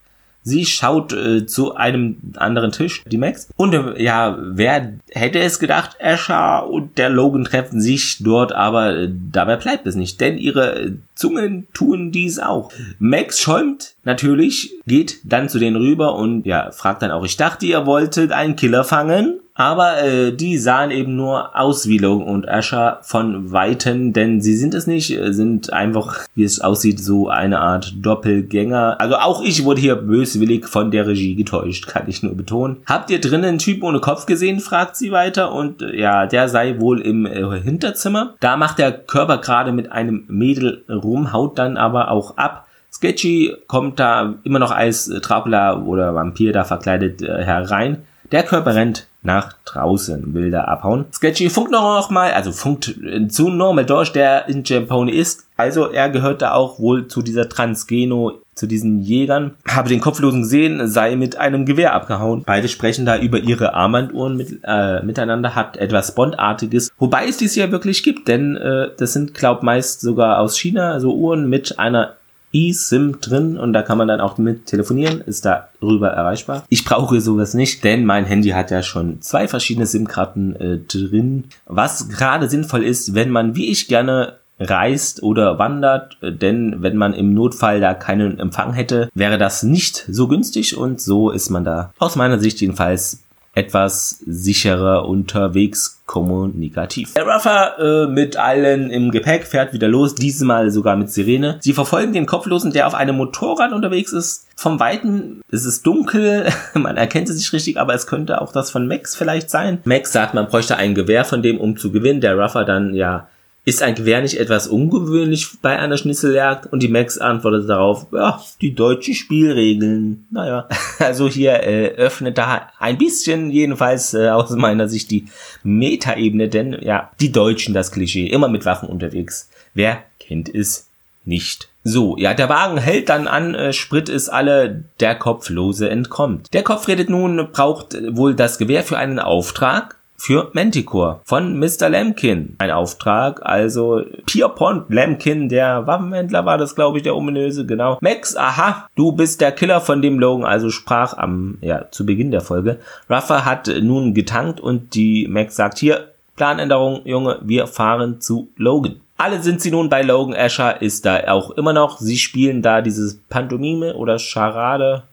Sie 0.44 0.66
schaut 0.66 1.14
äh, 1.14 1.46
zu 1.46 1.76
einem 1.76 2.18
anderen 2.36 2.72
Tisch, 2.72 3.04
die 3.06 3.18
Max. 3.18 3.50
Und 3.56 3.74
äh, 3.74 4.02
ja, 4.02 4.38
wer 4.40 4.94
hätte 5.12 5.40
es 5.40 5.60
gedacht, 5.60 5.98
Asha 6.02 6.60
und 6.60 6.98
der 6.98 7.10
Logan 7.10 7.46
treffen 7.46 7.82
sich 7.82 8.18
dort, 8.22 8.52
aber 8.52 8.96
äh, 8.96 9.10
dabei 9.32 9.56
bleibt 9.56 9.88
es 9.88 9.96
nicht, 9.96 10.20
denn 10.22 10.38
ihre 10.38 10.94
Zungen 11.16 11.68
tun 11.74 12.12
dies 12.12 12.40
auch. 12.40 12.72
Max 13.00 13.40
schäumt 13.40 13.96
natürlich, 14.04 14.74
geht 14.86 15.20
dann 15.24 15.50
zu 15.50 15.60
denen 15.60 15.78
rüber 15.78 16.16
und 16.16 16.46
ja, 16.46 16.72
fragt 16.72 17.02
dann 17.02 17.12
auch, 17.12 17.24
ich 17.24 17.38
dachte, 17.38 17.66
ihr 17.66 17.86
wolltet 17.86 18.32
einen 18.32 18.56
Killer 18.56 18.84
fangen. 18.84 19.40
Aber 19.56 20.02
äh, 20.02 20.32
die 20.32 20.58
sahen 20.58 20.90
eben 20.90 21.16
nur 21.16 21.56
aus 21.60 21.88
wie 21.88 22.00
Logan 22.00 22.28
und 22.28 22.50
Asher 22.50 23.00
von 23.04 23.52
Weitem, 23.52 24.12
denn 24.12 24.42
sie 24.42 24.56
sind 24.56 24.74
es 24.74 24.88
nicht, 24.88 25.16
äh, 25.16 25.32
sind 25.32 25.72
einfach, 25.72 26.22
wie 26.34 26.44
es 26.44 26.60
aussieht, 26.60 27.00
so 27.00 27.30
eine 27.30 27.60
Art 27.60 27.94
Doppelgänger. 28.02 29.00
Also 29.00 29.16
auch 29.16 29.44
ich 29.44 29.64
wurde 29.64 29.82
hier 29.82 29.96
böswillig 29.96 30.68
von 30.68 30.90
der 30.90 31.06
Regie 31.06 31.36
getäuscht, 31.36 31.88
kann 31.88 32.08
ich 32.08 32.24
nur 32.24 32.36
betonen. 32.36 32.78
Habt 32.88 33.12
ihr 33.12 33.22
drinnen 33.22 33.46
einen 33.46 33.60
Typ 33.60 33.84
ohne 33.84 34.00
Kopf 34.00 34.26
gesehen, 34.26 34.60
fragt 34.60 34.96
sie 34.96 35.12
weiter 35.12 35.52
und 35.54 35.84
äh, 35.84 36.00
ja, 36.00 36.26
der 36.26 36.50
sei 36.50 36.80
wohl 36.80 37.00
im 37.02 37.28
äh, 37.28 37.62
Hinterzimmer. 37.62 38.34
Da 38.40 38.58
macht 38.58 38.80
der 38.80 38.92
Körper 38.92 39.38
gerade 39.38 39.72
mit 39.72 39.92
einem 39.92 40.26
Mädel 40.28 40.84
rum, 40.90 41.32
haut 41.32 41.60
dann 41.60 41.78
aber 41.78 42.10
auch 42.10 42.38
ab. 42.38 42.66
Sketchy 42.92 43.56
kommt 43.68 44.00
da 44.00 44.36
immer 44.44 44.60
noch 44.60 44.72
als 44.72 45.06
Dracula 45.06 45.80
oder 45.80 46.16
Vampir 46.16 46.54
da 46.54 46.64
verkleidet 46.64 47.22
äh, 47.22 47.44
herein. 47.44 48.04
Der 48.32 48.44
Körper 48.44 48.74
rennt 48.74 49.08
nach 49.24 49.54
draußen, 49.66 50.34
will 50.34 50.52
da 50.52 50.66
abhauen. 50.66 51.06
Sketchy 51.14 51.50
funkt 51.50 51.72
noch 51.72 52.10
mal, 52.10 52.32
also 52.32 52.52
funkt 52.52 52.94
zu 53.30 53.50
Normal 53.50 53.86
Dorsch, 53.86 54.12
der 54.12 54.48
in 54.48 54.64
Jamponi 54.64 55.12
ist. 55.14 55.48
Also 55.56 55.90
er 55.90 56.10
gehört 56.10 56.42
da 56.42 56.54
auch 56.54 56.80
wohl 56.80 57.08
zu 57.08 57.22
dieser 57.22 57.48
Transgeno, 57.48 58.40
zu 58.56 58.68
diesen 58.68 59.02
Jägern. 59.02 59.56
Habe 59.68 59.90
den 59.90 60.02
Kopflosen 60.02 60.42
gesehen, 60.42 60.88
sei 60.88 61.16
mit 61.16 61.38
einem 61.38 61.66
Gewehr 61.66 61.94
abgehauen. 61.94 62.44
Beide 62.46 62.68
sprechen 62.68 63.06
da 63.06 63.18
über 63.18 63.40
ihre 63.40 63.74
Armbanduhren 63.74 64.36
mit, 64.36 64.60
äh, 64.64 65.02
miteinander, 65.04 65.56
hat 65.56 65.78
etwas 65.78 66.16
Bondartiges. 66.16 66.92
Wobei 66.98 67.28
es 67.28 67.38
dies 67.38 67.56
ja 67.56 67.72
wirklich 67.72 68.04
gibt, 68.04 68.28
denn 68.28 68.56
äh, 68.58 68.90
das 68.98 69.14
sind, 69.14 69.34
glaub 69.34 69.64
meist 69.64 70.02
sogar 70.02 70.40
aus 70.40 70.58
China, 70.58 71.00
so 71.00 71.16
Uhren 71.16 71.50
mit 71.50 71.80
einer 71.80 72.16
eSIM 72.54 73.20
drin 73.20 73.58
und 73.58 73.74
da 73.74 73.82
kann 73.82 73.98
man 73.98 74.08
dann 74.08 74.22
auch 74.22 74.38
mit 74.38 74.68
telefonieren, 74.68 75.22
ist 75.22 75.46
da 75.46 75.70
rüber 75.82 76.10
erreichbar. 76.10 76.64
Ich 76.70 76.86
brauche 76.86 77.20
sowas 77.20 77.54
nicht, 77.54 77.84
denn 77.84 78.06
mein 78.06 78.26
Handy 78.26 78.50
hat 78.50 78.72
ja 78.72 78.84
schon 78.84 79.22
zwei 79.22 79.48
verschiedene 79.48 79.86
SIM-Karten 79.86 80.56
äh, 80.56 80.78
drin, 80.80 81.46
was 81.66 82.10
gerade 82.10 82.50
sinnvoll 82.50 82.84
ist, 82.84 83.16
wenn 83.16 83.30
man 83.30 83.56
wie 83.56 83.70
ich 83.70 83.88
gerne 83.88 84.38
reist 84.60 85.24
oder 85.24 85.58
wandert, 85.60 86.18
denn 86.22 86.82
wenn 86.82 86.96
man 86.96 87.14
im 87.14 87.34
Notfall 87.34 87.82
da 87.82 87.94
keinen 87.94 88.40
Empfang 88.40 88.74
hätte, 88.74 89.10
wäre 89.14 89.38
das 89.38 89.64
nicht 89.64 90.06
so 90.08 90.28
günstig 90.28 90.78
und 90.78 91.02
so 91.02 91.32
ist 91.32 91.50
man 91.50 91.64
da 91.64 91.92
aus 91.98 92.16
meiner 92.16 92.40
Sicht 92.40 92.62
jedenfalls 92.62 93.24
etwas 93.54 94.22
sicherer 94.26 95.08
unterwegs 95.08 96.02
kommunikativ. 96.06 97.14
Der 97.14 97.26
Ruffer 97.26 97.78
äh, 97.80 98.08
mit 98.08 98.36
allen 98.36 98.90
im 98.90 99.12
Gepäck 99.12 99.46
fährt 99.46 99.74
wieder 99.74 99.88
los, 99.88 100.16
diesmal 100.16 100.72
sogar 100.72 100.96
mit 100.96 101.12
Sirene. 101.12 101.58
Sie 101.62 101.74
verfolgen 101.74 102.14
den 102.14 102.26
Kopflosen, 102.26 102.74
der 102.74 102.88
auf 102.88 102.96
einem 102.96 103.16
Motorrad 103.16 103.72
unterwegs 103.72 104.12
ist. 104.12 104.48
Vom 104.56 104.80
Weiten 104.80 105.42
ist 105.50 105.66
es 105.66 105.82
dunkel, 105.82 106.48
man 106.74 106.98
erkennt 106.98 107.30
es 107.30 107.38
nicht 107.38 107.54
richtig, 107.54 107.80
aber 107.80 107.94
es 107.94 108.08
könnte 108.08 108.42
auch 108.42 108.52
das 108.52 108.72
von 108.72 108.88
Max 108.88 109.16
vielleicht 109.16 109.50
sein. 109.50 109.80
Max 109.86 110.12
sagt, 110.12 110.34
man 110.34 110.48
bräuchte 110.48 110.78
ein 110.78 110.96
Gewehr 110.96 111.24
von 111.24 111.42
dem, 111.42 111.60
um 111.60 111.78
zu 111.78 111.92
gewinnen. 111.92 112.22
Der 112.22 112.38
Ruffer 112.38 112.66
dann, 112.66 112.94
ja, 112.94 113.28
ist 113.66 113.82
ein 113.82 113.96
Gewehr 113.96 114.22
nicht 114.22 114.40
etwas 114.40 114.68
ungewöhnlich 114.68 115.48
bei 115.62 115.80
einer 115.80 115.98
Schnitzeljagd? 115.98 116.72
Und 116.72 116.84
die 116.84 116.90
Max 116.90 117.18
antwortet 117.18 117.70
darauf, 117.70 118.08
ja, 118.12 118.42
die 118.62 118.76
deutschen 118.76 119.14
Spielregeln. 119.14 120.28
Naja, 120.32 120.68
also 121.00 121.30
hier 121.30 121.64
äh, 121.64 121.90
öffnet 121.96 122.38
da 122.38 122.70
ein 122.80 122.98
bisschen 122.98 123.52
jedenfalls 123.52 124.14
äh, 124.14 124.30
aus 124.30 124.52
meiner 124.52 124.90
Sicht 124.90 125.12
die 125.12 125.28
Metaebene, 125.64 126.50
denn 126.50 126.78
ja, 126.82 127.12
die 127.22 127.32
Deutschen 127.32 127.74
das 127.74 127.92
Klischee, 127.92 128.28
immer 128.28 128.50
mit 128.50 128.66
Waffen 128.66 128.90
unterwegs. 128.90 129.50
Wer 129.74 130.04
kennt 130.20 130.54
es 130.54 130.90
nicht? 131.24 131.70
So, 131.86 132.18
ja, 132.18 132.34
der 132.34 132.50
Wagen 132.50 132.78
hält 132.78 133.10
dann 133.10 133.28
an, 133.28 133.56
äh, 133.56 133.74
Sprit 133.74 134.10
ist 134.10 134.30
alle, 134.30 134.86
der 135.00 135.16
Kopflose 135.16 135.90
entkommt. 135.90 136.54
Der 136.54 136.64
Kopf 136.64 136.88
redet 136.88 137.10
nun, 137.10 137.50
braucht 137.52 137.98
wohl 138.16 138.36
das 138.36 138.58
Gewehr 138.58 138.84
für 138.84 138.98
einen 138.98 139.20
Auftrag 139.20 139.98
für 140.18 140.50
Manticore 140.54 141.20
von 141.26 141.60
Mr. 141.60 141.90
Lamkin. 141.90 142.56
Ein 142.60 142.72
Auftrag, 142.72 143.42
also 143.44 144.04
Pierpont 144.26 144.90
Lamkin, 144.90 145.50
der 145.50 145.86
Waffenhändler 145.88 146.46
war 146.46 146.58
das, 146.58 146.76
glaube 146.76 146.98
ich, 146.98 147.04
der 147.04 147.16
ominöse, 147.16 147.66
genau. 147.66 147.98
Max, 148.02 148.36
aha, 148.36 148.88
du 148.96 149.12
bist 149.12 149.42
der 149.42 149.52
Killer 149.52 149.82
von 149.82 150.02
dem 150.02 150.20
Logan, 150.20 150.46
also 150.46 150.70
sprach 150.70 151.18
am, 151.18 151.58
ja, 151.62 151.92
zu 151.92 152.06
Beginn 152.06 152.32
der 152.32 152.42
Folge. 152.42 152.80
Ruffer 153.10 153.46
hat 153.46 153.68
nun 153.82 154.14
getankt 154.14 154.60
und 154.60 154.96
die 154.96 155.28
Max 155.28 155.56
sagt 155.56 155.78
hier, 155.78 156.08
Planänderung, 156.36 157.02
Junge, 157.06 157.40
wir 157.44 157.68
fahren 157.68 158.22
zu 158.22 158.50
Logan. 158.56 158.96
Alle 159.18 159.42
sind 159.42 159.62
sie 159.62 159.72
nun 159.72 159.90
bei 159.90 160.02
Logan 160.02 160.36
Asher, 160.36 160.82
ist 160.82 161.06
da 161.06 161.28
auch 161.28 161.52
immer 161.52 161.74
noch. 161.74 162.00
Sie 162.00 162.18
spielen 162.18 162.62
da 162.62 162.82
dieses 162.82 163.20
Pantomime 163.30 163.94
oder 163.96 164.20
Charade, 164.20 165.04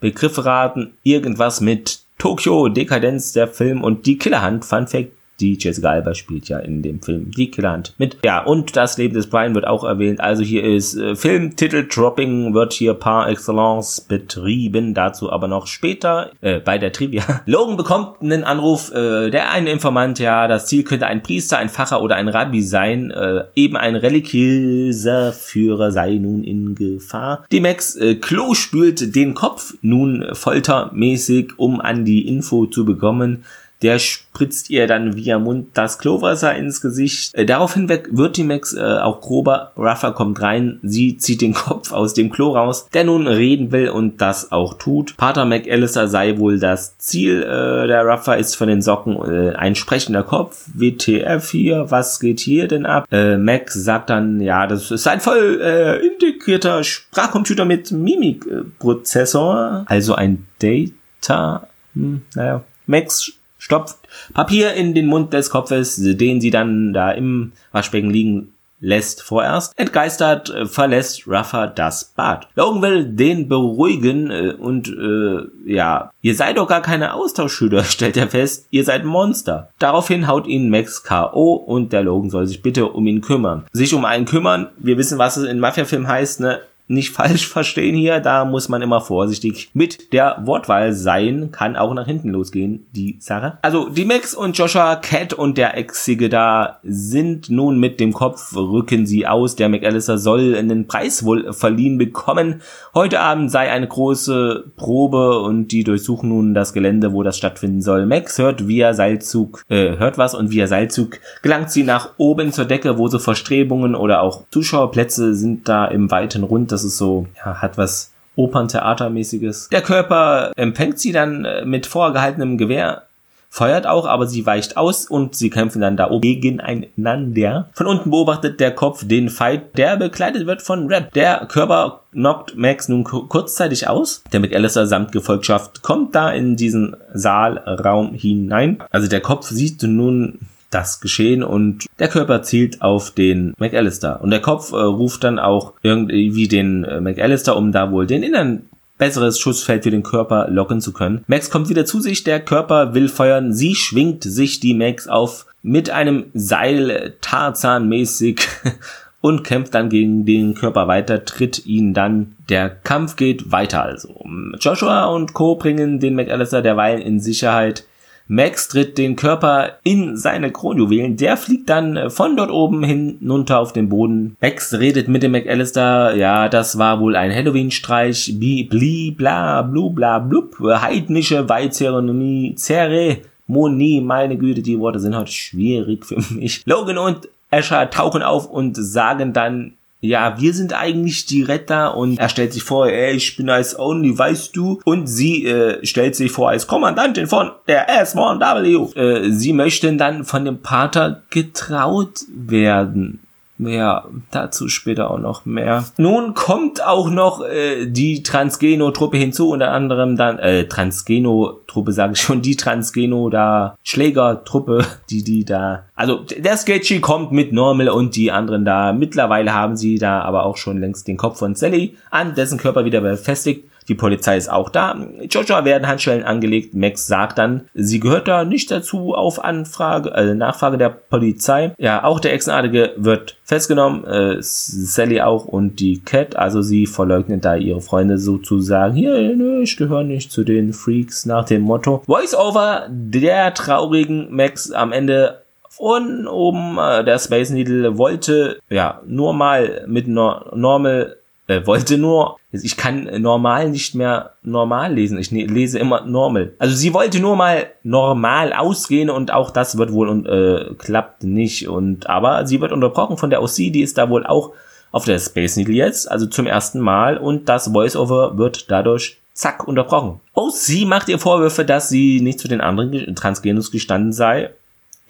Begriffe 0.00 0.44
raten, 0.44 0.94
irgendwas 1.02 1.60
mit 1.60 2.01
Tokyo, 2.22 2.68
Dekadenz, 2.68 3.32
der 3.32 3.48
Film 3.48 3.82
und 3.82 4.06
die 4.06 4.16
Killerhand, 4.16 4.64
Fun 4.64 4.86
Fact, 4.86 5.10
die 5.42 5.58
Jessica 5.60 5.90
Alba 5.90 6.14
spielt 6.14 6.48
ja 6.48 6.58
in 6.58 6.82
dem 6.82 7.02
Film 7.02 7.30
die 7.32 7.50
Killerhand 7.50 7.94
mit. 7.98 8.16
Ja, 8.24 8.42
und 8.44 8.76
das 8.76 8.96
Leben 8.96 9.14
des 9.14 9.26
Brian 9.26 9.54
wird 9.54 9.66
auch 9.66 9.84
erwähnt. 9.84 10.20
Also 10.20 10.42
hier 10.42 10.62
ist 10.62 10.96
äh, 10.96 11.16
Filmtitel 11.16 11.86
Dropping 11.86 12.54
wird 12.54 12.72
hier 12.72 12.94
par 12.94 13.28
excellence 13.28 14.00
betrieben. 14.00 14.94
Dazu 14.94 15.32
aber 15.32 15.48
noch 15.48 15.66
später 15.66 16.30
äh, 16.40 16.60
bei 16.60 16.78
der 16.78 16.92
Trivia. 16.92 17.42
Logan 17.46 17.76
bekommt 17.76 18.22
einen 18.22 18.44
Anruf, 18.44 18.92
äh, 18.92 19.30
der 19.30 19.50
eine 19.50 19.70
Informant, 19.70 20.18
ja, 20.20 20.46
das 20.46 20.66
Ziel 20.66 20.84
könnte 20.84 21.06
ein 21.06 21.22
Priester, 21.22 21.58
ein 21.58 21.68
Pfarrer 21.68 22.02
oder 22.02 22.16
ein 22.16 22.28
Rabbi 22.28 22.62
sein. 22.62 23.10
Äh, 23.10 23.44
eben 23.56 23.76
ein 23.76 23.96
religiöser 23.96 25.32
Führer 25.32 25.90
sei 25.90 26.14
nun 26.14 26.44
in 26.44 26.74
Gefahr. 26.76 27.44
Die 27.50 27.60
Max 27.60 27.96
äh, 27.96 28.14
Klo 28.14 28.54
spült 28.54 29.16
den 29.16 29.34
Kopf 29.34 29.74
nun 29.82 30.24
foltermäßig, 30.32 31.58
um 31.58 31.80
an 31.80 32.04
die 32.04 32.28
Info 32.28 32.66
zu 32.66 32.84
bekommen 32.84 33.44
der 33.82 33.98
spritzt 33.98 34.70
ihr 34.70 34.86
dann 34.86 35.16
via 35.16 35.38
Mund 35.38 35.68
das 35.74 35.98
Klowasser 35.98 36.54
ins 36.54 36.80
Gesicht. 36.80 37.34
Äh, 37.34 37.44
daraufhin 37.44 37.88
wird 37.88 38.36
die 38.36 38.44
Max 38.44 38.72
äh, 38.74 38.80
auch 38.80 39.20
grober. 39.20 39.72
Ruffer 39.76 40.12
kommt 40.12 40.40
rein, 40.40 40.78
sie 40.82 41.16
zieht 41.16 41.40
den 41.40 41.54
Kopf 41.62 41.92
aus 41.92 42.14
dem 42.14 42.30
Klo 42.30 42.52
raus, 42.54 42.88
der 42.94 43.04
nun 43.04 43.26
reden 43.26 43.72
will 43.72 43.90
und 43.90 44.20
das 44.20 44.52
auch 44.52 44.74
tut. 44.74 45.16
Pater 45.16 45.44
McAllister 45.44 46.08
sei 46.08 46.38
wohl 46.38 46.58
das 46.58 46.96
Ziel. 46.98 47.42
Äh, 47.42 47.86
der 47.86 48.04
Ruffer 48.04 48.38
ist 48.38 48.54
von 48.56 48.68
den 48.68 48.82
Socken 48.82 49.16
äh, 49.16 49.54
ein 49.54 49.74
sprechender 49.74 50.22
Kopf. 50.22 50.64
WTF 50.74 51.50
hier, 51.50 51.90
was 51.90 52.20
geht 52.20 52.40
hier 52.40 52.68
denn 52.68 52.86
ab? 52.86 53.06
Äh, 53.10 53.36
Max 53.36 53.74
sagt 53.74 54.10
dann, 54.10 54.40
ja, 54.40 54.66
das 54.66 54.90
ist 54.90 55.06
ein 55.06 55.20
voll 55.20 55.60
äh, 55.62 56.06
integrierter 56.06 56.84
Sprachcomputer 56.84 57.64
mit 57.64 57.90
Mimikprozessor. 57.90 59.84
Also 59.86 60.14
ein 60.14 60.46
Data. 60.60 61.66
Hm, 61.94 62.22
naja. 62.34 62.62
Max 62.86 63.32
stopft 63.62 63.96
Papier 64.34 64.74
in 64.74 64.92
den 64.92 65.06
Mund 65.06 65.32
des 65.32 65.48
Kopfes, 65.48 65.96
den 65.96 66.40
sie 66.40 66.50
dann 66.50 66.92
da 66.92 67.12
im 67.12 67.52
Waschbecken 67.70 68.10
liegen 68.10 68.52
lässt 68.80 69.22
vorerst. 69.22 69.72
Entgeistert 69.78 70.50
äh, 70.50 70.66
verlässt 70.66 71.28
Ruffer 71.28 71.68
das 71.68 72.12
Bad. 72.16 72.48
Logan 72.56 72.82
will 72.82 73.04
den 73.04 73.48
beruhigen 73.48 74.30
äh, 74.32 74.54
und 74.58 74.88
äh, 74.88 75.72
ja, 75.72 76.10
ihr 76.20 76.34
seid 76.34 76.58
doch 76.58 76.66
gar 76.66 76.82
keine 76.82 77.14
Austauschschüler, 77.14 77.84
stellt 77.84 78.16
er 78.16 78.26
fest, 78.26 78.66
ihr 78.70 78.84
seid 78.84 79.04
Monster. 79.04 79.70
Daraufhin 79.78 80.26
haut 80.26 80.48
ihn 80.48 80.68
Max 80.68 81.04
K.O. 81.04 81.54
und 81.54 81.92
der 81.92 82.02
Logan 82.02 82.30
soll 82.30 82.48
sich 82.48 82.60
bitte 82.60 82.86
um 82.86 83.06
ihn 83.06 83.20
kümmern. 83.20 83.64
Sich 83.72 83.94
um 83.94 84.04
einen 84.04 84.24
kümmern, 84.24 84.70
wir 84.78 84.98
wissen, 84.98 85.18
was 85.18 85.36
es 85.36 85.48
in 85.48 85.60
Mafia-Film 85.60 86.08
heißt, 86.08 86.40
ne? 86.40 86.60
Nicht 86.92 87.10
falsch 87.10 87.46
verstehen 87.48 87.96
hier, 87.96 88.20
da 88.20 88.44
muss 88.44 88.68
man 88.68 88.82
immer 88.82 89.00
vorsichtig 89.00 89.70
mit 89.74 90.12
der 90.12 90.42
Wortwahl 90.44 90.92
sein, 90.92 91.50
kann 91.50 91.76
auch 91.76 91.94
nach 91.94 92.06
hinten 92.06 92.30
losgehen, 92.30 92.86
die 92.92 93.16
Sache. 93.20 93.58
Also 93.62 93.88
die 93.88 94.04
Max 94.04 94.34
und 94.34 94.56
Joshua, 94.56 94.96
Cat 94.96 95.32
und 95.32 95.58
der 95.58 95.76
Exige 95.76 96.28
da 96.28 96.78
sind 96.82 97.50
nun 97.50 97.78
mit 97.78 98.00
dem 98.00 98.12
Kopf, 98.12 98.54
rücken 98.54 99.06
sie 99.06 99.26
aus. 99.26 99.56
Der 99.56 99.68
McAllister 99.68 100.18
soll 100.18 100.54
einen 100.54 100.86
Preis 100.86 101.24
wohl 101.24 101.52
verliehen 101.52 101.98
bekommen. 101.98 102.62
Heute 102.94 103.20
Abend 103.20 103.50
sei 103.50 103.70
eine 103.70 103.88
große 103.88 104.64
Probe 104.76 105.40
und 105.40 105.68
die 105.68 105.84
durchsuchen 105.84 106.28
nun 106.28 106.54
das 106.54 106.72
Gelände, 106.72 107.12
wo 107.12 107.22
das 107.22 107.36
stattfinden 107.36 107.82
soll. 107.82 108.06
Max 108.06 108.38
hört 108.38 108.68
via 108.68 108.94
Seilzug, 108.94 109.62
äh, 109.68 109.96
hört 109.96 110.18
was 110.18 110.34
und 110.34 110.50
via 110.50 110.66
Seilzug 110.66 111.20
gelangt 111.42 111.70
sie 111.70 111.84
nach 111.84 112.10
oben 112.16 112.52
zur 112.52 112.64
Decke, 112.64 112.98
wo 112.98 113.08
so 113.08 113.18
Verstrebungen 113.18 113.94
oder 113.94 114.22
auch 114.22 114.44
Zuschauerplätze 114.50 115.34
sind 115.34 115.68
da 115.68 115.86
im 115.86 116.10
weiten 116.10 116.42
Rund. 116.42 116.72
Das 116.72 116.81
ist 116.84 116.98
so, 116.98 117.26
ja, 117.36 117.60
hat 117.60 117.78
was 117.78 118.12
Operntheatermäßiges. 118.36 119.68
Der 119.70 119.82
Körper 119.82 120.52
empfängt 120.56 120.98
sie 120.98 121.12
dann 121.12 121.44
äh, 121.44 121.64
mit 121.64 121.86
vorgehaltenem 121.86 122.56
Gewehr, 122.56 123.02
feuert 123.50 123.86
auch, 123.86 124.06
aber 124.06 124.26
sie 124.26 124.46
weicht 124.46 124.78
aus 124.78 125.04
und 125.04 125.34
sie 125.34 125.50
kämpfen 125.50 125.82
dann 125.82 125.98
da 125.98 126.10
oben 126.10 126.22
gegeneinander. 126.22 127.68
Von 127.74 127.86
unten 127.86 128.10
beobachtet 128.10 128.60
der 128.60 128.74
Kopf 128.74 129.06
den 129.06 129.28
Fight, 129.28 129.76
der 129.76 129.98
begleitet 129.98 130.46
wird 130.46 130.62
von 130.62 130.86
Red. 130.86 131.14
Der 131.14 131.46
Körper 131.46 132.00
knockt 132.12 132.56
Max 132.56 132.88
nun 132.88 133.04
kurzzeitig 133.04 133.88
aus. 133.88 134.24
Der 134.32 134.40
McAllister 134.40 134.86
samt 134.86 135.12
Gefolgschaft 135.12 135.82
kommt 135.82 136.14
da 136.14 136.30
in 136.30 136.56
diesen 136.56 136.96
Saalraum 137.12 138.14
hinein. 138.14 138.82
Also 138.90 139.06
der 139.06 139.20
Kopf 139.20 139.48
sieht 139.48 139.82
nun 139.82 140.38
das 140.72 141.00
geschehen 141.00 141.42
und 141.42 141.86
der 141.98 142.08
Körper 142.08 142.42
zielt 142.42 142.82
auf 142.82 143.10
den 143.10 143.54
McAllister. 143.58 144.20
Und 144.22 144.30
der 144.30 144.40
Kopf 144.40 144.72
äh, 144.72 144.76
ruft 144.76 145.24
dann 145.24 145.38
auch 145.38 145.74
irgendwie 145.82 146.48
den 146.48 146.84
äh, 146.84 147.00
McAllister, 147.00 147.56
um 147.56 147.72
da 147.72 147.90
wohl 147.90 148.06
den 148.06 148.22
inneren 148.22 148.66
besseres 148.98 149.38
Schussfeld 149.38 149.82
für 149.82 149.90
den 149.90 150.02
Körper 150.02 150.48
locken 150.48 150.80
zu 150.80 150.92
können. 150.92 151.24
Max 151.26 151.50
kommt 151.50 151.68
wieder 151.68 151.84
zu 151.84 152.00
sich, 152.00 152.24
der 152.24 152.40
Körper 152.40 152.94
will 152.94 153.08
feuern, 153.08 153.52
sie 153.52 153.74
schwingt 153.74 154.22
sich 154.22 154.60
die 154.60 154.74
Max 154.74 155.08
auf 155.08 155.46
mit 155.62 155.90
einem 155.90 156.26
Seil 156.34 157.14
Tarzan-mäßig 157.20 158.40
und 159.20 159.42
kämpft 159.44 159.74
dann 159.74 159.88
gegen 159.88 160.24
den 160.24 160.54
Körper 160.54 160.88
weiter, 160.88 161.24
tritt 161.24 161.66
ihn 161.66 161.94
dann. 161.94 162.36
Der 162.48 162.70
Kampf 162.70 163.16
geht 163.16 163.50
weiter 163.50 163.82
also. 163.82 164.24
Joshua 164.60 165.06
und 165.06 165.32
Co. 165.32 165.56
bringen 165.56 166.00
den 166.00 166.14
McAllister 166.14 166.62
derweil 166.62 167.00
in 167.00 167.20
Sicherheit. 167.20 167.84
Max 168.28 168.68
tritt 168.68 168.98
den 168.98 169.16
Körper 169.16 169.78
in 169.84 170.16
seine 170.16 170.50
Kronjuwelen. 170.50 171.16
Der 171.16 171.36
fliegt 171.36 171.68
dann 171.68 171.96
äh, 171.96 172.10
von 172.10 172.36
dort 172.36 172.50
oben 172.50 172.82
hinunter 172.82 173.58
auf 173.58 173.72
den 173.72 173.88
Boden. 173.88 174.36
Max 174.40 174.74
redet 174.74 175.08
mit 175.08 175.22
dem 175.22 175.32
McAllister. 175.32 176.14
Ja, 176.14 176.48
das 176.48 176.78
war 176.78 177.00
wohl 177.00 177.16
ein 177.16 177.34
Halloween-Streich. 177.34 178.34
Bli, 178.38 179.10
bla, 179.10 179.62
blu, 179.62 179.90
bla, 179.90 180.18
blub. 180.18 180.56
Heidnische 180.60 181.48
Weihzeremonie. 181.48 182.54
Zeremonie. 182.56 184.00
Meine 184.00 184.36
Güte, 184.36 184.62
die 184.62 184.78
Worte 184.78 185.00
sind 185.00 185.16
heute 185.16 185.32
schwierig 185.32 186.06
für 186.06 186.16
mich. 186.34 186.62
Logan 186.66 186.98
und 186.98 187.28
Asher 187.50 187.90
tauchen 187.90 188.22
auf 188.22 188.48
und 188.48 188.76
sagen 188.76 189.32
dann, 189.32 189.74
ja, 190.04 190.40
wir 190.40 190.52
sind 190.52 190.74
eigentlich 190.74 191.26
die 191.26 191.44
Retter 191.44 191.96
und 191.96 192.18
er 192.18 192.28
stellt 192.28 192.52
sich 192.52 192.64
vor, 192.64 192.88
ey, 192.88 193.14
ich 193.14 193.36
bin 193.36 193.48
als 193.48 193.78
Only, 193.78 194.18
weißt 194.18 194.54
du? 194.56 194.80
Und 194.84 195.06
sie 195.06 195.46
äh, 195.46 195.86
stellt 195.86 196.16
sich 196.16 196.32
vor 196.32 196.50
als 196.50 196.66
Kommandantin 196.66 197.28
von 197.28 197.52
der 197.68 197.88
S1W. 197.88 198.96
Äh, 198.96 199.30
sie 199.30 199.52
möchten 199.52 199.98
dann 199.98 200.24
von 200.24 200.44
dem 200.44 200.58
Pater 200.58 201.22
getraut 201.30 202.22
werden. 202.34 203.20
Ja, 203.66 204.06
dazu 204.30 204.68
später 204.68 205.10
auch 205.10 205.18
noch 205.18 205.44
mehr. 205.44 205.84
Nun 205.96 206.34
kommt 206.34 206.84
auch 206.84 207.10
noch 207.10 207.44
äh, 207.44 207.86
die 207.86 208.22
Transgeno-Truppe 208.22 209.16
hinzu, 209.16 209.50
unter 209.50 209.70
anderem 209.70 210.16
dann, 210.16 210.38
äh, 210.38 210.66
Transgeno-Truppe 210.66 211.92
sage 211.92 212.14
ich 212.14 212.20
schon, 212.20 212.42
die 212.42 212.56
Transgeno 212.56 213.30
da 213.30 213.76
Schläger-Truppe, 213.82 214.84
die 215.10 215.24
die 215.24 215.44
da, 215.44 215.84
also 215.94 216.24
der 216.36 216.56
Sketchy 216.56 217.00
kommt 217.00 217.32
mit 217.32 217.52
Normal 217.52 217.88
und 217.88 218.16
die 218.16 218.30
anderen 218.30 218.64
da. 218.64 218.92
Mittlerweile 218.92 219.52
haben 219.52 219.76
sie 219.76 219.98
da 219.98 220.22
aber 220.22 220.44
auch 220.44 220.56
schon 220.56 220.78
längst 220.78 221.08
den 221.08 221.16
Kopf 221.16 221.38
von 221.38 221.54
Sally 221.54 221.96
an 222.10 222.34
dessen 222.34 222.58
Körper 222.58 222.84
wieder 222.84 223.00
befestigt 223.00 223.71
die 223.92 223.98
Polizei 223.98 224.38
ist 224.38 224.50
auch 224.50 224.70
da. 224.70 224.96
Joshua 225.28 225.66
werden 225.66 225.86
Handschellen 225.86 226.24
angelegt. 226.24 226.74
Max 226.74 227.06
sagt 227.06 227.36
dann, 227.36 227.68
sie 227.74 228.00
gehört 228.00 228.26
da 228.26 228.42
nicht 228.42 228.70
dazu 228.70 229.12
auf 229.12 229.44
Anfrage, 229.44 230.10
äh, 230.12 230.34
Nachfrage 230.34 230.78
der 230.78 230.88
Polizei. 230.88 231.74
Ja, 231.76 232.04
auch 232.04 232.18
der 232.18 232.32
Echsenartige 232.32 232.94
wird 232.96 233.36
festgenommen, 233.44 234.06
äh, 234.06 234.36
Sally 234.40 235.20
auch 235.20 235.44
und 235.44 235.78
die 235.78 236.00
Cat, 236.00 236.36
also 236.36 236.62
sie 236.62 236.86
verleugnet 236.86 237.44
da 237.44 237.54
ihre 237.54 237.82
Freunde 237.82 238.16
sozusagen. 238.16 238.94
Hier, 238.94 239.36
nö, 239.36 239.60
ich 239.60 239.76
gehöre 239.76 240.04
nicht 240.04 240.32
zu 240.32 240.42
den 240.42 240.72
Freaks 240.72 241.26
nach 241.26 241.44
dem 241.44 241.60
Motto. 241.60 242.02
Voice-over 242.06 242.86
der 242.88 243.52
traurigen 243.52 244.34
Max 244.34 244.70
am 244.70 244.92
Ende 244.92 245.42
von 245.68 246.26
oben 246.26 246.78
äh, 246.78 247.04
der 247.04 247.18
Space 247.18 247.50
Needle 247.50 247.98
wollte 247.98 248.58
ja 248.70 249.02
nur 249.06 249.34
mal 249.34 249.84
mit 249.86 250.08
no 250.08 250.40
normal 250.54 251.16
äh, 251.48 251.66
wollte 251.66 251.98
nur, 251.98 252.36
ich 252.52 252.76
kann 252.76 253.08
normal 253.20 253.70
nicht 253.70 253.94
mehr 253.94 254.32
normal 254.42 254.94
lesen. 254.94 255.18
Ich 255.18 255.32
ne, 255.32 255.46
lese 255.46 255.78
immer 255.78 256.04
normal. 256.04 256.52
Also 256.58 256.74
sie 256.74 256.94
wollte 256.94 257.20
nur 257.20 257.36
mal 257.36 257.66
normal 257.82 258.52
ausgehen 258.52 259.10
und 259.10 259.32
auch 259.32 259.50
das 259.50 259.76
wird 259.76 259.92
wohl 259.92 260.08
und 260.08 260.26
äh, 260.26 260.74
klappt 260.78 261.24
nicht. 261.24 261.68
Und 261.68 262.08
aber 262.08 262.46
sie 262.46 262.60
wird 262.60 262.72
unterbrochen 262.72 263.16
von 263.16 263.30
der 263.30 263.42
OC, 263.42 263.56
die 263.56 263.82
ist 263.82 263.98
da 263.98 264.08
wohl 264.08 264.26
auch 264.26 264.52
auf 264.92 265.04
der 265.04 265.18
Space 265.18 265.56
Needle 265.56 265.74
jetzt, 265.74 266.10
also 266.10 266.26
zum 266.26 266.46
ersten 266.46 266.78
Mal 266.78 267.16
und 267.16 267.48
das 267.48 267.72
Voiceover 267.72 268.36
wird 268.36 268.70
dadurch 268.70 269.18
zack 269.32 269.66
unterbrochen. 269.66 270.20
OC 270.34 270.86
macht 270.86 271.08
ihr 271.08 271.18
Vorwürfe, 271.18 271.64
dass 271.64 271.88
sie 271.88 272.20
nicht 272.20 272.38
zu 272.38 272.46
den 272.46 272.60
anderen 272.60 273.14
Transgenus 273.16 273.70
gestanden 273.70 274.12
sei 274.12 274.50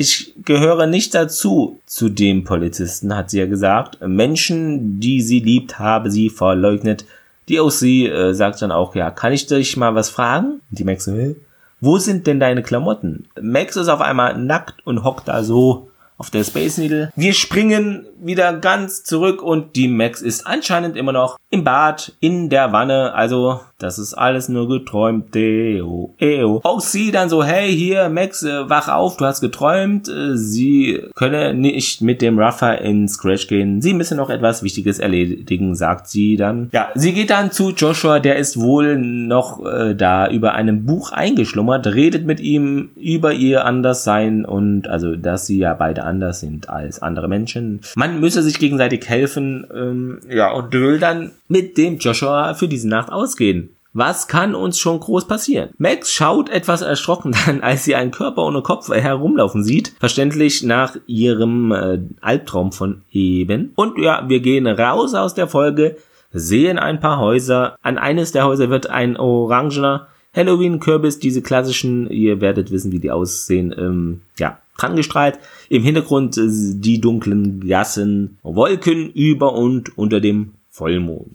ich 0.03 0.35
gehöre 0.45 0.87
nicht 0.87 1.15
dazu, 1.15 1.81
zu 1.87 2.09
dem 2.09 2.45
Polizisten, 2.45 3.17
hat 3.17 3.31
sie 3.31 3.38
ja 3.38 3.47
gesagt. 3.47 3.99
Menschen, 4.07 5.01
die 5.01 5.23
sie 5.23 5.41
liebt, 5.41 5.79
habe 5.79 6.11
sie 6.11 6.29
verleugnet. 6.29 7.07
Die 7.49 7.61
OC 7.61 7.83
äh, 7.83 8.33
sagt 8.35 8.61
dann 8.62 8.73
auch, 8.73 8.95
ja, 8.95 9.11
kann 9.11 9.33
ich 9.33 9.47
dich 9.47 9.77
mal 9.77 9.95
was 9.95 10.11
fragen? 10.11 10.61
Die 10.71 10.85
Max 10.85 11.05
so, 11.05 11.37
wo 11.81 11.99
sind 11.99 12.27
denn 12.27 12.41
deine 12.41 12.62
Klamotten? 12.62 13.27
Max 13.41 13.77
ist 13.77 13.88
auf 13.88 14.01
einmal 14.01 14.38
nackt 14.38 14.87
und 14.87 15.05
hockt 15.05 15.29
da 15.29 15.43
so 15.43 15.88
auf 16.17 16.31
der 16.31 16.45
Space 16.45 16.79
Needle. 16.79 17.11
Wir 17.17 17.33
springen 17.33 18.07
wieder 18.21 18.53
ganz 18.53 19.03
zurück 19.03 19.43
und 19.43 19.75
die 19.75 19.88
Max 19.88 20.23
ist 20.23 20.47
anscheinend 20.47 20.97
immer 20.97 21.11
noch 21.12 21.38
im 21.51 21.65
Bad, 21.65 22.12
in 22.21 22.49
der 22.49 22.73
Wanne. 22.73 23.12
Also, 23.15 23.61
das 23.83 23.99
ist 23.99 24.14
alles 24.14 24.49
nur 24.49 24.68
geträumt. 24.68 25.35
Deo, 25.35 26.14
eo. 26.18 26.61
Auch 26.62 26.81
sie 26.81 27.11
dann 27.11 27.29
so, 27.29 27.42
hey, 27.42 27.75
hier, 27.75 28.09
Max, 28.09 28.42
äh, 28.42 28.68
wach 28.68 28.88
auf, 28.88 29.16
du 29.16 29.25
hast 29.25 29.40
geträumt. 29.40 30.09
Äh, 30.09 30.37
sie 30.37 31.03
könne 31.14 31.55
nicht 31.55 32.01
mit 32.01 32.23
dem 32.23 32.38
Ruffer 32.38 32.81
in 32.81 33.09
Scratch 33.09 33.49
gehen. 33.49 33.83
Sie 33.83 33.95
müsse 33.95 34.14
noch 34.14 34.31
etwas 34.31 34.62
Wichtiges 34.62 34.99
erledigen, 34.99 35.75
sagt 35.75 36.09
sie 36.09 36.37
dann. 36.37 36.68
Ja, 36.73 36.90
sie 36.95 37.12
geht 37.12 37.31
dann 37.31 37.51
zu 37.51 37.71
Joshua, 37.71 38.21
der 38.21 38.37
ist 38.37 38.61
wohl 38.61 38.99
noch 38.99 39.64
äh, 39.64 39.95
da 39.95 40.29
über 40.29 40.55
einem 40.55 40.87
Buch 40.87 41.12
eingeschlummert, 41.12 41.87
redet 41.87 42.27
mit 42.27 42.40
ihm 42.40 42.90
über 42.97 43.33
ihr 43.33 43.64
Anderssein 43.64 44.45
und 44.45 44.88
also, 44.88 45.16
dass 45.16 45.47
sie 45.47 45.59
ja 45.59 45.75
beide 45.75 46.05
anders 46.05 46.40
sind 46.40 46.68
als 46.68 47.03
andere 47.03 47.29
Menschen. 47.29 47.81
Man 47.97 48.21
müsse 48.21 48.42
sich 48.42 48.59
gegenseitig 48.59 49.09
helfen, 49.09 49.66
ähm, 49.75 50.21
ja, 50.29 50.53
und 50.53 50.73
will 50.73 50.99
dann 50.99 51.33
mit 51.53 51.77
dem 51.77 51.99
Joshua 51.99 52.55
für 52.55 52.67
diese 52.67 52.88
Nacht 52.88 53.12
ausgehen. 53.12 53.77
Was 53.93 54.27
kann 54.27 54.55
uns 54.55 54.79
schon 54.79 54.99
groß 55.01 55.29
passieren? 55.29 55.69
Max 55.77 56.11
schaut 56.11 56.49
etwas 56.49 56.81
erschrocken 56.81 57.37
an, 57.47 57.61
als 57.61 57.85
sie 57.85 57.95
einen 57.95 58.11
Körper 58.11 58.43
ohne 58.47 58.62
Kopf 58.62 58.88
herumlaufen 58.88 59.62
sieht. 59.62 59.93
Verständlich 60.01 60.62
nach 60.62 60.97
ihrem 61.07 61.73
äh, 61.73 61.99
Albtraum 62.23 62.73
von 62.73 63.03
eben. 63.12 63.73
Und 63.77 63.99
ja, 63.99 64.25
wir 64.29 64.41
gehen 64.41 64.67
raus 64.67 65.12
aus 65.12 65.35
der 65.35 65.47
Folge, 65.47 65.97
sehen 66.33 66.79
ein 66.79 67.01
paar 67.01 67.21
Häuser. 67.21 67.77
An 67.83 67.99
eines 67.99 68.33
der 68.33 68.47
Häuser 68.47 68.71
wird 68.71 68.88
ein 68.88 69.19
orangener 69.19 70.09
Halloween-Kürbis, 70.35 71.19
diese 71.19 71.43
klassischen, 71.43 72.09
ihr 72.09 72.41
werdet 72.41 72.71
wissen, 72.71 72.93
wie 72.93 72.99
die 72.99 73.11
aussehen, 73.11 73.75
ähm, 73.77 74.23
ja, 74.38 74.59
angestrahlt. 74.79 75.38
Im 75.69 75.83
Hintergrund 75.83 76.41
die 76.41 76.99
dunklen 76.99 77.69
Gassen, 77.69 78.38
Wolken 78.43 79.11
über 79.12 79.53
und 79.53 79.99
unter 79.99 80.19
dem 80.19 80.55
Vollmond. 80.73 81.29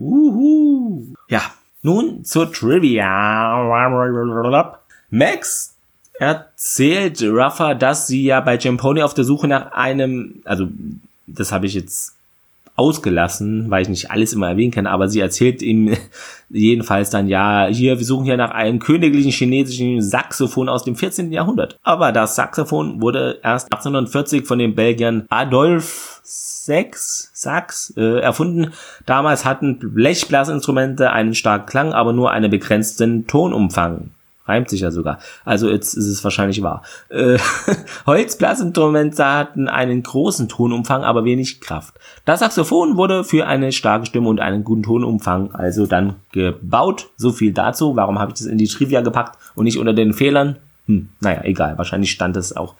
Uhu. 0.00 1.12
Ja, 1.28 1.42
nun 1.82 2.24
zur 2.24 2.50
Trivia. 2.50 3.62
Max 5.10 5.76
erzählt 6.18 7.22
Ruffer, 7.22 7.74
dass 7.74 8.06
sie 8.06 8.24
ja 8.24 8.40
bei 8.40 8.56
Jamponi 8.56 9.02
auf 9.02 9.12
der 9.12 9.24
Suche 9.24 9.46
nach 9.46 9.72
einem, 9.72 10.40
also 10.44 10.68
das 11.26 11.52
habe 11.52 11.66
ich 11.66 11.74
jetzt 11.74 12.14
ausgelassen, 12.76 13.70
weil 13.70 13.82
ich 13.82 13.88
nicht 13.88 14.10
alles 14.10 14.32
immer 14.32 14.48
erwähnen 14.48 14.70
kann, 14.70 14.86
aber 14.86 15.08
sie 15.08 15.20
erzählt 15.20 15.62
ihm 15.62 15.94
jedenfalls 16.48 17.10
dann, 17.10 17.28
ja, 17.28 17.66
hier, 17.66 17.98
wir 17.98 18.04
suchen 18.04 18.24
hier 18.24 18.36
nach 18.36 18.52
einem 18.52 18.78
königlichen 18.78 19.32
chinesischen 19.32 20.00
Saxophon 20.00 20.68
aus 20.68 20.84
dem 20.84 20.96
14. 20.96 21.30
Jahrhundert. 21.32 21.78
Aber 21.82 22.12
das 22.12 22.36
Saxophon 22.36 23.02
wurde 23.02 23.40
erst 23.42 23.72
1840 23.72 24.46
von 24.46 24.58
dem 24.58 24.74
Belgiern 24.74 25.26
Adolf 25.28 26.20
Sax, 26.22 27.27
Sax 27.38 27.94
äh, 27.96 28.18
erfunden. 28.18 28.72
Damals 29.06 29.44
hatten 29.44 29.78
Blechblasinstrumente 29.78 31.12
einen 31.12 31.36
starken 31.36 31.66
Klang, 31.66 31.92
aber 31.92 32.12
nur 32.12 32.32
einen 32.32 32.50
begrenzten 32.50 33.28
Tonumfang. 33.28 34.10
Reimt 34.46 34.68
sich 34.68 34.80
ja 34.80 34.90
sogar. 34.90 35.20
Also 35.44 35.70
jetzt 35.70 35.94
ist 35.94 36.06
es 36.06 36.24
wahrscheinlich 36.24 36.62
wahr. 36.62 36.82
Äh, 37.10 37.38
Holzblasinstrumente 38.06 39.24
hatten 39.24 39.68
einen 39.68 40.02
großen 40.02 40.48
Tonumfang, 40.48 41.04
aber 41.04 41.24
wenig 41.24 41.60
Kraft. 41.60 41.94
Das 42.24 42.40
Saxophon 42.40 42.96
wurde 42.96 43.22
für 43.22 43.46
eine 43.46 43.70
starke 43.70 44.06
Stimme 44.06 44.28
und 44.28 44.40
einen 44.40 44.64
guten 44.64 44.82
Tonumfang 44.82 45.54
also 45.54 45.86
dann 45.86 46.16
gebaut. 46.32 47.08
So 47.16 47.30
viel 47.30 47.52
dazu. 47.52 47.94
Warum 47.94 48.18
habe 48.18 48.32
ich 48.32 48.38
das 48.38 48.48
in 48.48 48.58
die 48.58 48.66
Trivia 48.66 49.00
gepackt 49.00 49.38
und 49.54 49.64
nicht 49.64 49.78
unter 49.78 49.92
den 49.92 50.12
Fehlern? 50.12 50.56
Hm, 50.86 51.10
naja, 51.20 51.42
egal. 51.44 51.78
Wahrscheinlich 51.78 52.10
stand 52.10 52.36
es 52.36 52.56
auch 52.56 52.74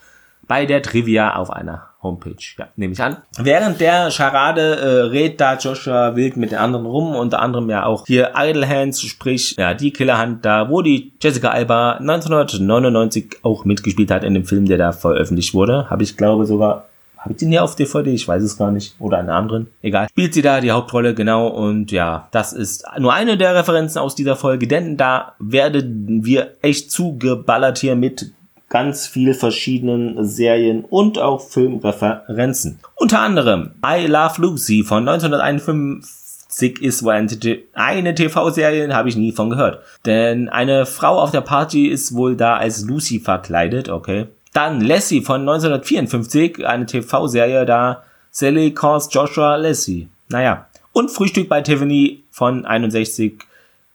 bei 0.49 0.67
der 0.67 0.83
Trivia 0.83 1.37
auf 1.37 1.51
einer 1.51 1.89
Homepage, 2.03 2.37
ja, 2.57 2.69
nehme 2.77 2.93
ich 2.93 3.03
an. 3.03 3.17
Während 3.39 3.81
der 3.81 4.11
Charade 4.11 4.77
äh, 4.77 4.87
redet 5.09 5.41
da 5.41 5.57
Joshua 5.57 6.15
wild 6.15 6.37
mit 6.37 6.53
den 6.53 6.59
anderen 6.59 6.87
rum, 6.87 7.15
unter 7.15 7.41
anderem 7.41 7.69
ja 7.71 7.85
auch 7.85 8.07
hier 8.07 8.33
Idle 8.37 8.69
Hands, 8.69 9.01
sprich 9.01 9.57
ja 9.59 9.75
die 9.75 9.93
Killerhand 9.93 10.45
da, 10.45 10.71
wo 10.71 10.81
die 10.81 11.13
Jessica 11.21 11.49
Alba 11.49 11.95
1999 11.95 13.39
auch 13.43 13.65
mitgespielt 13.65 14.11
hat 14.11 14.25
in 14.25 14.35
dem 14.35 14.45
Film, 14.45 14.67
der 14.67 14.79
da 14.79 14.93
veröffentlicht 14.93 15.55
wurde. 15.55 15.91
Habe 15.91 16.05
ich 16.05 16.17
glaube 16.17 16.47
sogar 16.47 16.89
habe 17.19 17.33
ich 17.33 17.39
den 17.39 17.51
hier 17.51 17.65
auf 17.65 17.75
DVD? 17.75 18.11
Ich 18.11 18.29
weiß 18.29 18.43
es 18.43 18.57
gar 18.57 18.71
nicht. 18.71 18.95
Oder 19.01 19.19
einen 19.19 19.31
anderen. 19.31 19.67
Egal. 19.83 20.09
Spielt 20.09 20.35
sie 20.35 20.43
da 20.43 20.61
die 20.61 20.71
Hauptrolle, 20.71 21.15
genau. 21.15 21.49
Und 21.49 21.91
ja, 21.91 22.29
das 22.31 22.53
ist 22.53 22.85
nur 22.99 23.13
eine 23.13 23.37
der 23.37 23.57
Referenzen 23.57 24.01
aus 24.01 24.15
dieser 24.15 24.37
Folge, 24.37 24.69
denn 24.69 24.97
da 24.97 25.35
werden 25.41 26.25
wir 26.25 26.55
echt 26.63 26.93
zugeballert 26.93 27.79
hier 27.79 27.97
mit 27.97 28.33
ganz 28.69 29.07
viel 29.07 29.35
verschiedenen 29.35 30.25
Serien 30.25 30.85
und 30.85 31.19
auch 31.19 31.41
Filmreferenzen. 31.41 32.81
Unter 32.97 33.21
anderem 33.21 33.71
I 33.85 34.07
Love 34.07 34.41
Lucy 34.43 34.83
von 34.85 35.09
1951 35.09 36.83
ist 36.83 37.03
wohl 37.03 37.13
eine 37.13 38.15
TV-Serie, 38.15 38.95
habe 38.95 39.09
ich 39.09 39.17
nie 39.17 39.33
von 39.33 39.51
gehört. 39.51 39.81
Denn 40.05 40.49
eine 40.49 40.87
Frau 40.87 41.19
auf 41.21 41.31
der 41.31 41.41
Party 41.41 41.87
ist 41.87 42.15
wohl 42.15 42.37
da 42.37 42.57
als 42.57 42.85
Lucy 42.85 43.21
verkleidet, 43.21 43.89
okay. 43.89 44.27
Dann 44.53 44.81
Lassie 44.81 45.21
von 45.21 45.43
1954, 45.43 46.67
eine 46.67 46.87
TV-Serie, 46.87 47.65
da 47.65 48.03
Sally 48.31 48.73
calls 48.73 49.09
Joshua 49.11 49.57
Lassie. 49.57 50.09
Naja. 50.29 50.67
Und 50.93 51.11
Frühstück 51.11 51.49
bei 51.49 51.61
Tiffany 51.61 52.25
von 52.31 52.65
61 52.67 53.35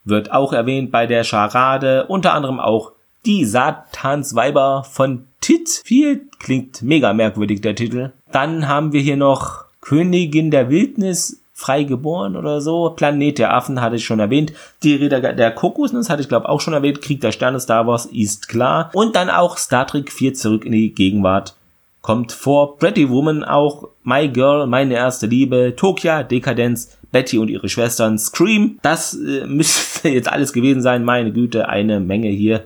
wird 0.06 0.32
auch 0.32 0.54
erwähnt 0.54 0.92
bei 0.92 1.06
der 1.06 1.24
Charade, 1.24 2.06
unter 2.08 2.34
anderem 2.34 2.60
auch 2.60 2.92
die 3.26 3.46
Satansweiber 3.46 4.84
von 4.90 5.26
Titfield 5.42 6.40
klingt 6.40 6.82
mega 6.82 7.14
merkwürdig, 7.14 7.62
der 7.62 7.76
Titel. 7.76 8.12
Dann 8.32 8.68
haben 8.68 8.94
wir 8.94 9.02
hier 9.02 9.18
noch 9.18 9.66
Königin 9.82 10.52
der 10.52 10.70
Wildnis, 10.70 11.44
freigeboren 11.54 12.36
oder 12.36 12.62
so. 12.62 12.90
Planet 12.96 13.38
der 13.38 13.54
Affen 13.54 13.82
hatte 13.82 13.96
ich 13.96 14.06
schon 14.06 14.20
erwähnt. 14.20 14.54
Die 14.82 14.96
Räder 14.96 15.22
der 15.34 15.52
Kokosnuss 15.52 16.10
hatte 16.10 16.22
ich 16.22 16.30
glaube 16.30 16.50
auch 16.50 16.62
schon 16.62 16.74
erwähnt. 16.74 17.02
Krieg 17.02 17.22
der 17.22 17.32
Sterne 17.32 17.60
Star 17.60 17.88
Wars 17.88 18.06
ist 18.06 18.50
klar. 18.50 18.90
Und 18.94 19.16
dann 19.16 19.30
auch 19.30 19.58
Star 19.58 19.88
Trek 19.88 20.12
4 20.12 20.34
zurück 20.34 20.66
in 20.66 20.72
die 20.72 20.94
Gegenwart. 20.94 21.56
Kommt 22.02 22.34
vor 22.34 22.78
Pretty 22.78 23.10
Woman 23.10 23.46
auch 23.46 23.88
My 24.04 24.28
Girl, 24.28 24.68
meine 24.68 24.96
erste 24.96 25.26
Liebe, 25.26 25.74
Tokia, 25.78 26.24
Dekadenz, 26.24 26.98
Betty 27.14 27.38
und 27.38 27.48
ihre 27.48 27.70
Schwestern, 27.70 28.20
Scream. 28.20 28.80
Das 28.82 29.14
äh, 29.14 29.46
müsste 29.48 30.10
jetzt 30.10 30.30
alles 30.30 30.52
gewesen 30.52 30.82
sein. 30.82 31.06
Meine 31.06 31.32
Güte, 31.32 31.70
eine 31.70 32.02
Menge 32.02 32.28
hier 32.28 32.66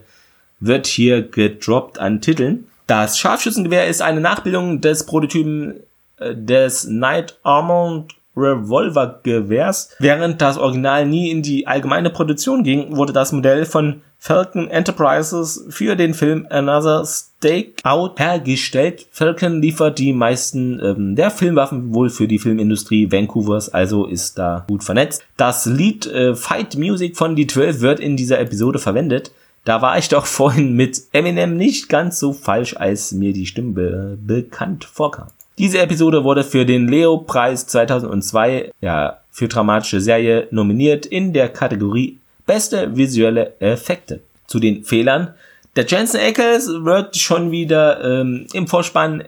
wird 0.59 0.87
hier 0.87 1.21
gedroppt 1.21 1.99
an 1.99 2.21
Titeln. 2.21 2.67
Das 2.87 3.17
Scharfschützengewehr 3.17 3.87
ist 3.87 4.01
eine 4.01 4.21
Nachbildung 4.21 4.81
des 4.81 5.05
Prototypen 5.05 5.81
äh, 6.17 6.35
des 6.35 6.85
Night 6.87 7.37
Armoured 7.43 8.15
Revolvergewehrs. 8.37 9.95
Während 9.99 10.41
das 10.41 10.57
Original 10.57 11.05
nie 11.05 11.31
in 11.31 11.41
die 11.41 11.67
allgemeine 11.67 12.11
Produktion 12.11 12.63
ging, 12.63 12.95
wurde 12.95 13.11
das 13.11 13.31
Modell 13.31 13.65
von 13.65 14.01
Falcon 14.19 14.69
Enterprises 14.69 15.65
für 15.69 15.95
den 15.95 16.13
Film 16.13 16.47
Another 16.49 17.05
Stakeout 17.05 18.15
hergestellt. 18.17 19.07
Falcon 19.11 19.61
liefert 19.61 19.99
die 19.99 20.13
meisten 20.13 20.79
ähm, 20.83 21.15
der 21.15 21.29
Filmwaffen 21.29 21.93
wohl 21.93 22.09
für 22.09 22.27
die 22.27 22.39
Filmindustrie 22.39 23.11
Vancouvers, 23.11 23.69
also 23.69 24.05
ist 24.05 24.37
da 24.37 24.65
gut 24.67 24.83
vernetzt. 24.83 25.23
Das 25.37 25.65
Lied 25.65 26.07
äh, 26.07 26.35
Fight 26.35 26.77
Music 26.77 27.15
von 27.15 27.35
Die 27.35 27.47
12 27.47 27.81
wird 27.81 27.99
in 27.99 28.17
dieser 28.17 28.39
Episode 28.39 28.79
verwendet. 28.79 29.31
Da 29.67 29.81
war 29.81 29.97
ich 29.97 30.07
doch 30.07 30.25
vorhin 30.39 30.73
mit 30.73 31.01
Eminem 31.11 31.57
nicht 31.57 31.89
ganz 31.89 32.19
so 32.19 32.31
falsch, 32.31 32.77
als 32.77 33.11
mir 33.11 33.33
die 33.33 33.45
Stimme 33.45 33.73
be 33.73 34.17
bekannt 34.25 34.85
vorkam. 34.85 35.27
Diese 35.57 35.79
Episode 35.79 36.23
wurde 36.23 36.43
für 36.45 36.65
den 36.65 36.87
Leo-Preis 36.87 37.67
2002 37.67 38.71
ja, 38.79 39.17
für 39.29 39.49
dramatische 39.49 39.99
Serie 39.99 40.47
nominiert 40.51 41.05
in 41.05 41.33
der 41.33 41.49
Kategorie 41.49 42.19
Beste 42.45 42.95
visuelle 42.95 43.59
Effekte. 43.59 44.21
Zu 44.45 44.59
den 44.59 44.85
Fehlern. 44.85 45.33
Der 45.75 45.85
Jensen 45.85 46.21
Ackles 46.21 46.69
wird 46.69 47.17
schon 47.17 47.51
wieder 47.51 48.21
ähm, 48.21 48.47
im 48.53 48.67
Vorspann 48.67 49.25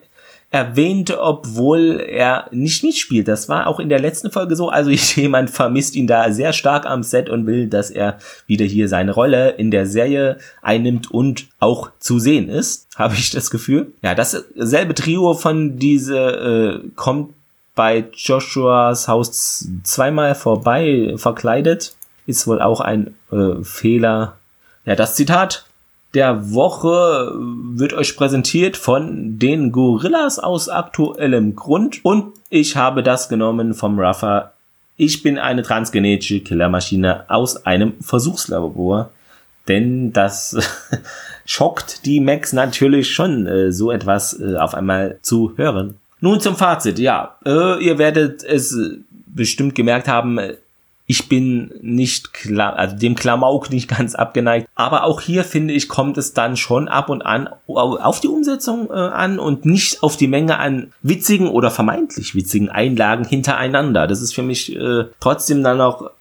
erwähnt, 0.51 1.15
obwohl 1.15 1.99
er 1.99 2.47
nicht 2.51 2.83
mitspielt. 2.83 3.27
Das 3.27 3.49
war 3.49 3.67
auch 3.67 3.79
in 3.79 3.89
der 3.89 3.99
letzten 3.99 4.31
Folge 4.31 4.55
so. 4.55 4.69
Also 4.69 4.89
jemand 5.19 5.49
vermisst 5.49 5.95
ihn 5.95 6.07
da 6.07 6.31
sehr 6.31 6.53
stark 6.53 6.85
am 6.85 7.03
Set 7.03 7.29
und 7.29 7.45
will, 7.45 7.67
dass 7.67 7.91
er 7.91 8.17
wieder 8.47 8.65
hier 8.65 8.87
seine 8.87 9.11
Rolle 9.11 9.51
in 9.51 9.69
der 9.69 9.85
Serie 9.85 10.37
einnimmt 10.61 11.11
und 11.11 11.47
auch 11.59 11.91
zu 11.99 12.19
sehen 12.19 12.49
ist, 12.49 12.87
habe 12.95 13.13
ich 13.13 13.29
das 13.29 13.51
Gefühl. 13.51 13.91
Ja, 14.01 14.15
dasselbe 14.15 14.95
Trio 14.95 15.33
von 15.35 15.77
diese 15.77 16.17
äh, 16.83 16.89
kommt 16.95 17.33
bei 17.75 18.05
Joshuas 18.13 19.07
Haus 19.07 19.69
zweimal 19.83 20.35
vorbei 20.35 21.13
verkleidet. 21.15 21.95
Ist 22.25 22.47
wohl 22.47 22.61
auch 22.61 22.81
ein 22.81 23.15
äh, 23.31 23.63
Fehler. 23.63 24.37
Ja, 24.85 24.95
das 24.95 25.15
Zitat 25.15 25.68
der 26.13 26.53
Woche 26.53 27.31
wird 27.35 27.93
euch 27.93 28.15
präsentiert 28.15 28.77
von 28.77 29.37
den 29.37 29.71
Gorillas 29.71 30.39
aus 30.39 30.67
aktuellem 30.69 31.55
Grund 31.55 32.03
und 32.03 32.33
ich 32.49 32.75
habe 32.75 33.03
das 33.03 33.29
genommen 33.29 33.73
vom 33.73 33.99
Ruffer. 33.99 34.53
Ich 34.97 35.21
bin 35.21 35.37
eine 35.37 35.61
transgenetische 35.61 36.39
Killermaschine 36.39 37.25
aus 37.29 37.65
einem 37.65 37.93
Versuchslabor, 38.01 39.11
denn 39.67 40.11
das 40.11 40.57
schockt 41.45 42.05
die 42.05 42.19
Max 42.19 42.53
natürlich 42.53 43.13
schon, 43.13 43.45
äh, 43.45 43.71
so 43.71 43.91
etwas 43.91 44.39
äh, 44.39 44.55
auf 44.55 44.73
einmal 44.73 45.19
zu 45.21 45.53
hören. 45.57 45.95
Nun 46.21 46.41
zum 46.41 46.55
Fazit, 46.55 46.99
ja, 46.99 47.37
äh, 47.45 47.81
ihr 47.83 47.97
werdet 47.97 48.43
es 48.43 48.75
bestimmt 49.27 49.75
gemerkt 49.75 50.07
haben, 50.07 50.39
ich 51.11 51.27
bin 51.27 51.73
nicht 51.81 52.33
klar, 52.33 52.75
also 52.75 52.95
dem 52.95 53.15
Klamauk 53.15 53.71
nicht 53.71 53.87
ganz 53.87 54.13
abgeneigt. 54.13 54.69
Aber 54.75 55.05
auch 55.05 55.21
hier 55.21 55.43
finde 55.43 55.73
ich, 55.73 55.89
kommt 55.89 56.19
es 56.19 56.33
dann 56.33 56.55
schon 56.55 56.87
ab 56.87 57.09
und 57.09 57.23
an 57.23 57.49
auf 57.65 58.19
die 58.19 58.27
Umsetzung 58.27 58.91
äh, 58.91 58.93
an 58.93 59.39
und 59.39 59.65
nicht 59.65 60.03
auf 60.03 60.17
die 60.17 60.27
Menge 60.27 60.59
an 60.59 60.93
witzigen 61.01 61.47
oder 61.47 61.71
vermeintlich 61.71 62.35
witzigen 62.35 62.69
Einlagen 62.69 63.25
hintereinander. 63.25 64.05
Das 64.05 64.21
ist 64.21 64.35
für 64.35 64.43
mich 64.43 64.75
äh, 64.75 65.05
trotzdem 65.19 65.63
dann 65.63 65.79
noch 65.79 66.11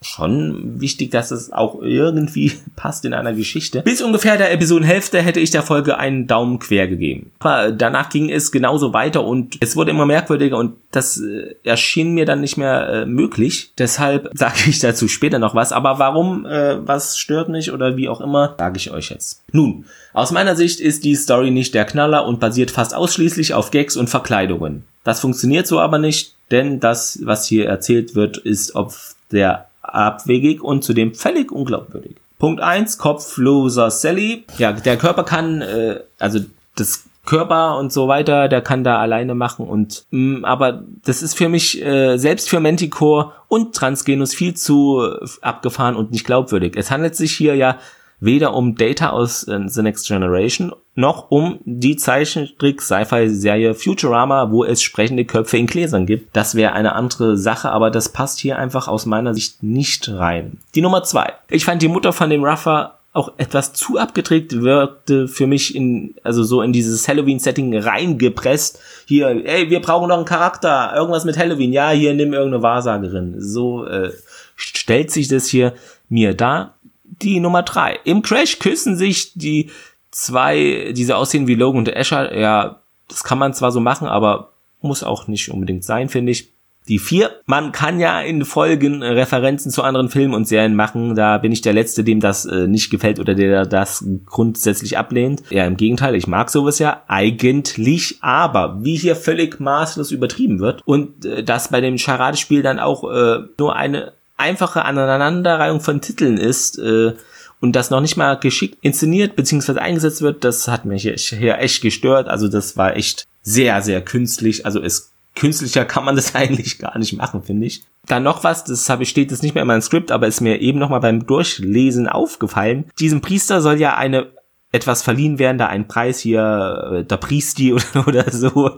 schon 0.00 0.80
wichtig, 0.80 1.10
dass 1.10 1.30
es 1.30 1.52
auch 1.52 1.82
irgendwie 1.82 2.52
passt 2.76 3.04
in 3.04 3.12
einer 3.12 3.32
Geschichte. 3.32 3.82
Bis 3.82 4.00
ungefähr 4.00 4.36
der 4.36 4.52
Episodenhälfte 4.52 5.20
hätte 5.20 5.40
ich 5.40 5.50
der 5.50 5.62
Folge 5.62 5.98
einen 5.98 6.26
Daumen 6.26 6.58
quer 6.58 6.86
gegeben. 6.86 7.32
Aber 7.40 7.72
danach 7.72 8.08
ging 8.08 8.30
es 8.30 8.52
genauso 8.52 8.92
weiter 8.92 9.24
und 9.24 9.56
es 9.60 9.76
wurde 9.76 9.90
immer 9.90 10.06
merkwürdiger 10.06 10.56
und 10.56 10.74
das 10.92 11.20
äh, 11.20 11.56
erschien 11.64 12.14
mir 12.14 12.26
dann 12.26 12.40
nicht 12.40 12.56
mehr 12.56 12.88
äh, 12.88 13.06
möglich. 13.06 13.72
Deshalb 13.78 14.30
sage 14.34 14.68
ich 14.68 14.78
dazu 14.78 15.08
später 15.08 15.38
noch 15.38 15.54
was. 15.54 15.72
Aber 15.72 15.98
warum, 15.98 16.46
äh, 16.46 16.86
was 16.86 17.18
stört 17.18 17.48
mich 17.48 17.72
oder 17.72 17.96
wie 17.96 18.08
auch 18.08 18.20
immer, 18.20 18.54
sage 18.58 18.76
ich 18.76 18.90
euch 18.90 19.10
jetzt. 19.10 19.42
Nun, 19.52 19.84
aus 20.12 20.30
meiner 20.30 20.56
Sicht 20.56 20.80
ist 20.80 21.04
die 21.04 21.16
Story 21.16 21.50
nicht 21.50 21.74
der 21.74 21.84
Knaller 21.84 22.26
und 22.26 22.40
basiert 22.40 22.70
fast 22.70 22.94
ausschließlich 22.94 23.54
auf 23.54 23.70
Gags 23.70 23.96
und 23.96 24.08
Verkleidungen. 24.08 24.84
Das 25.04 25.20
funktioniert 25.20 25.66
so 25.66 25.80
aber 25.80 25.98
nicht, 25.98 26.34
denn 26.50 26.80
das, 26.80 27.20
was 27.22 27.46
hier 27.46 27.66
erzählt 27.66 28.14
wird, 28.14 28.36
ist 28.36 28.74
auf 28.74 29.14
der 29.30 29.67
abwegig 29.94 30.62
und 30.62 30.84
zudem 30.84 31.14
völlig 31.14 31.52
unglaubwürdig. 31.52 32.16
Punkt 32.38 32.60
eins 32.60 32.98
kopfloser 32.98 33.90
Sally. 33.90 34.44
Ja, 34.58 34.72
der 34.72 34.96
Körper 34.96 35.24
kann, 35.24 35.60
äh, 35.60 36.00
also 36.18 36.40
das 36.76 37.04
Körper 37.28 37.76
und 37.76 37.92
so 37.92 38.08
weiter, 38.08 38.48
der 38.48 38.62
kann 38.62 38.84
da 38.84 38.98
alleine 39.00 39.34
machen 39.34 39.66
und 39.66 40.06
mh, 40.10 40.38
mm, 40.38 40.44
aber 40.46 40.82
das 41.04 41.22
ist 41.22 41.36
für 41.36 41.50
mich 41.50 41.84
äh, 41.84 42.16
selbst 42.16 42.48
für 42.48 42.58
Manticore 42.58 43.32
und 43.48 43.74
Transgenus 43.74 44.34
viel 44.34 44.54
zu 44.54 45.02
äh, 45.02 45.26
abgefahren 45.42 45.94
und 45.94 46.10
nicht 46.10 46.24
glaubwürdig. 46.24 46.74
Es 46.76 46.90
handelt 46.90 47.16
sich 47.16 47.32
hier 47.32 47.54
ja 47.54 47.78
weder 48.20 48.54
um 48.54 48.74
Data 48.74 49.10
aus 49.10 49.44
äh, 49.44 49.60
The 49.66 49.82
Next 49.82 50.06
Generation 50.08 50.72
noch 50.94 51.30
um 51.30 51.60
die 51.64 51.96
Zeichentrick-Sci-Fi-Serie 51.96 53.74
Futurama, 53.74 54.50
wo 54.50 54.64
es 54.64 54.82
sprechende 54.82 55.24
Köpfe 55.24 55.56
in 55.56 55.66
Gläsern 55.66 56.06
gibt. 56.06 56.34
Das 56.34 56.56
wäre 56.56 56.72
eine 56.72 56.94
andere 56.94 57.36
Sache, 57.36 57.70
aber 57.70 57.90
das 57.90 58.08
passt 58.08 58.40
hier 58.40 58.58
einfach 58.58 58.88
aus 58.88 59.06
meiner 59.06 59.32
Sicht 59.32 59.62
nicht 59.62 60.08
rein. 60.08 60.58
Die 60.74 60.80
Nummer 60.80 61.04
zwei. 61.04 61.34
Ich 61.48 61.64
fand 61.64 61.82
die 61.82 61.88
Mutter 61.88 62.12
von 62.12 62.30
dem 62.30 62.44
Ruffer 62.44 62.98
auch 63.12 63.32
etwas 63.38 63.72
zu 63.72 63.98
abgedreht 63.98 64.60
wirkte 64.60 65.28
für 65.28 65.46
mich 65.46 65.74
in, 65.74 66.14
also 66.22 66.44
so 66.44 66.62
in 66.62 66.72
dieses 66.72 67.08
Halloween-Setting 67.08 67.76
reingepresst. 67.76 68.80
Hier, 69.06 69.28
ey, 69.28 69.70
wir 69.70 69.80
brauchen 69.80 70.08
noch 70.08 70.16
einen 70.16 70.24
Charakter, 70.24 70.92
irgendwas 70.94 71.24
mit 71.24 71.38
Halloween. 71.38 71.72
Ja, 71.72 71.90
hier 71.90 72.12
nimm 72.14 72.32
irgendeine 72.32 72.62
Wahrsagerin. 72.62 73.36
So 73.38 73.86
äh, 73.86 74.12
stellt 74.56 75.10
sich 75.10 75.28
das 75.28 75.46
hier 75.46 75.74
mir 76.08 76.34
dar 76.34 76.74
die 77.22 77.40
Nummer 77.40 77.62
drei. 77.62 77.98
Im 78.04 78.22
Crash 78.22 78.58
küssen 78.58 78.96
sich 78.96 79.32
die 79.34 79.70
zwei, 80.10 80.92
die 80.96 81.04
so 81.04 81.14
aussehen 81.14 81.46
wie 81.46 81.54
Logan 81.54 81.80
und 81.80 81.96
Asher. 81.96 82.36
Ja, 82.38 82.80
das 83.08 83.24
kann 83.24 83.38
man 83.38 83.54
zwar 83.54 83.72
so 83.72 83.80
machen, 83.80 84.08
aber 84.08 84.52
muss 84.80 85.02
auch 85.02 85.26
nicht 85.26 85.50
unbedingt 85.50 85.84
sein, 85.84 86.08
finde 86.08 86.32
ich. 86.32 86.48
Die 86.88 86.98
vier, 86.98 87.32
man 87.44 87.70
kann 87.70 88.00
ja 88.00 88.18
in 88.22 88.46
Folgen 88.46 89.02
Referenzen 89.02 89.70
zu 89.70 89.82
anderen 89.82 90.08
Filmen 90.08 90.32
und 90.32 90.48
Serien 90.48 90.74
machen. 90.74 91.14
Da 91.14 91.36
bin 91.36 91.52
ich 91.52 91.60
der 91.60 91.74
Letzte, 91.74 92.02
dem 92.02 92.18
das 92.18 92.46
äh, 92.46 92.66
nicht 92.66 92.88
gefällt 92.90 93.20
oder 93.20 93.34
der 93.34 93.66
das 93.66 94.06
grundsätzlich 94.24 94.96
ablehnt. 94.96 95.42
Ja, 95.50 95.66
im 95.66 95.76
Gegenteil, 95.76 96.14
ich 96.14 96.26
mag 96.26 96.48
sowas 96.48 96.78
ja 96.78 97.02
eigentlich, 97.06 98.16
aber 98.22 98.78
wie 98.82 98.96
hier 98.96 99.16
völlig 99.16 99.60
maßlos 99.60 100.12
übertrieben 100.12 100.60
wird 100.60 100.80
und 100.86 101.26
äh, 101.26 101.44
das 101.44 101.68
bei 101.68 101.82
dem 101.82 101.98
Charadespiel 101.98 102.62
dann 102.62 102.78
auch 102.78 103.04
äh, 103.04 103.40
nur 103.58 103.76
eine 103.76 104.14
einfache 104.38 104.84
Aneinanderreihung 104.84 105.80
von 105.80 106.00
Titeln 106.00 106.38
ist 106.38 106.78
äh, 106.78 107.12
und 107.60 107.72
das 107.72 107.90
noch 107.90 108.00
nicht 108.00 108.16
mal 108.16 108.34
geschickt 108.38 108.78
inszeniert 108.82 109.36
bzw. 109.36 109.78
eingesetzt 109.78 110.22
wird, 110.22 110.44
das 110.44 110.68
hat 110.68 110.84
mich 110.84 111.02
hier 111.02 111.58
echt 111.58 111.82
gestört. 111.82 112.28
Also 112.28 112.48
das 112.48 112.76
war 112.76 112.96
echt 112.96 113.26
sehr, 113.42 113.82
sehr 113.82 114.00
künstlich. 114.00 114.64
Also 114.64 114.80
es 114.80 115.12
künstlicher 115.34 115.84
kann 115.84 116.04
man 116.04 116.16
das 116.16 116.34
eigentlich 116.34 116.78
gar 116.78 116.98
nicht 116.98 117.14
machen, 117.14 117.42
finde 117.42 117.66
ich. 117.66 117.82
Dann 118.06 118.22
noch 118.22 118.44
was, 118.44 118.64
das 118.64 118.88
habe 118.88 119.02
ich 119.02 119.10
steht 119.10 119.30
jetzt 119.30 119.42
nicht 119.42 119.54
mehr 119.54 119.62
in 119.62 119.68
meinem 119.68 119.82
Skript, 119.82 120.10
aber 120.10 120.26
ist 120.26 120.40
mir 120.40 120.60
eben 120.60 120.78
noch 120.78 120.88
mal 120.88 121.00
beim 121.00 121.26
Durchlesen 121.26 122.08
aufgefallen. 122.08 122.84
Diesem 122.98 123.20
Priester 123.20 123.60
soll 123.60 123.78
ja 123.78 123.96
eine 123.96 124.28
etwas 124.70 125.02
verliehen 125.02 125.38
werden, 125.38 125.56
da 125.56 125.66
ein 125.66 125.88
Preis 125.88 126.20
hier, 126.20 126.90
äh, 126.92 127.04
der 127.04 127.16
Priesti 127.16 127.72
oder, 127.94 128.06
oder 128.06 128.30
so. 128.30 128.76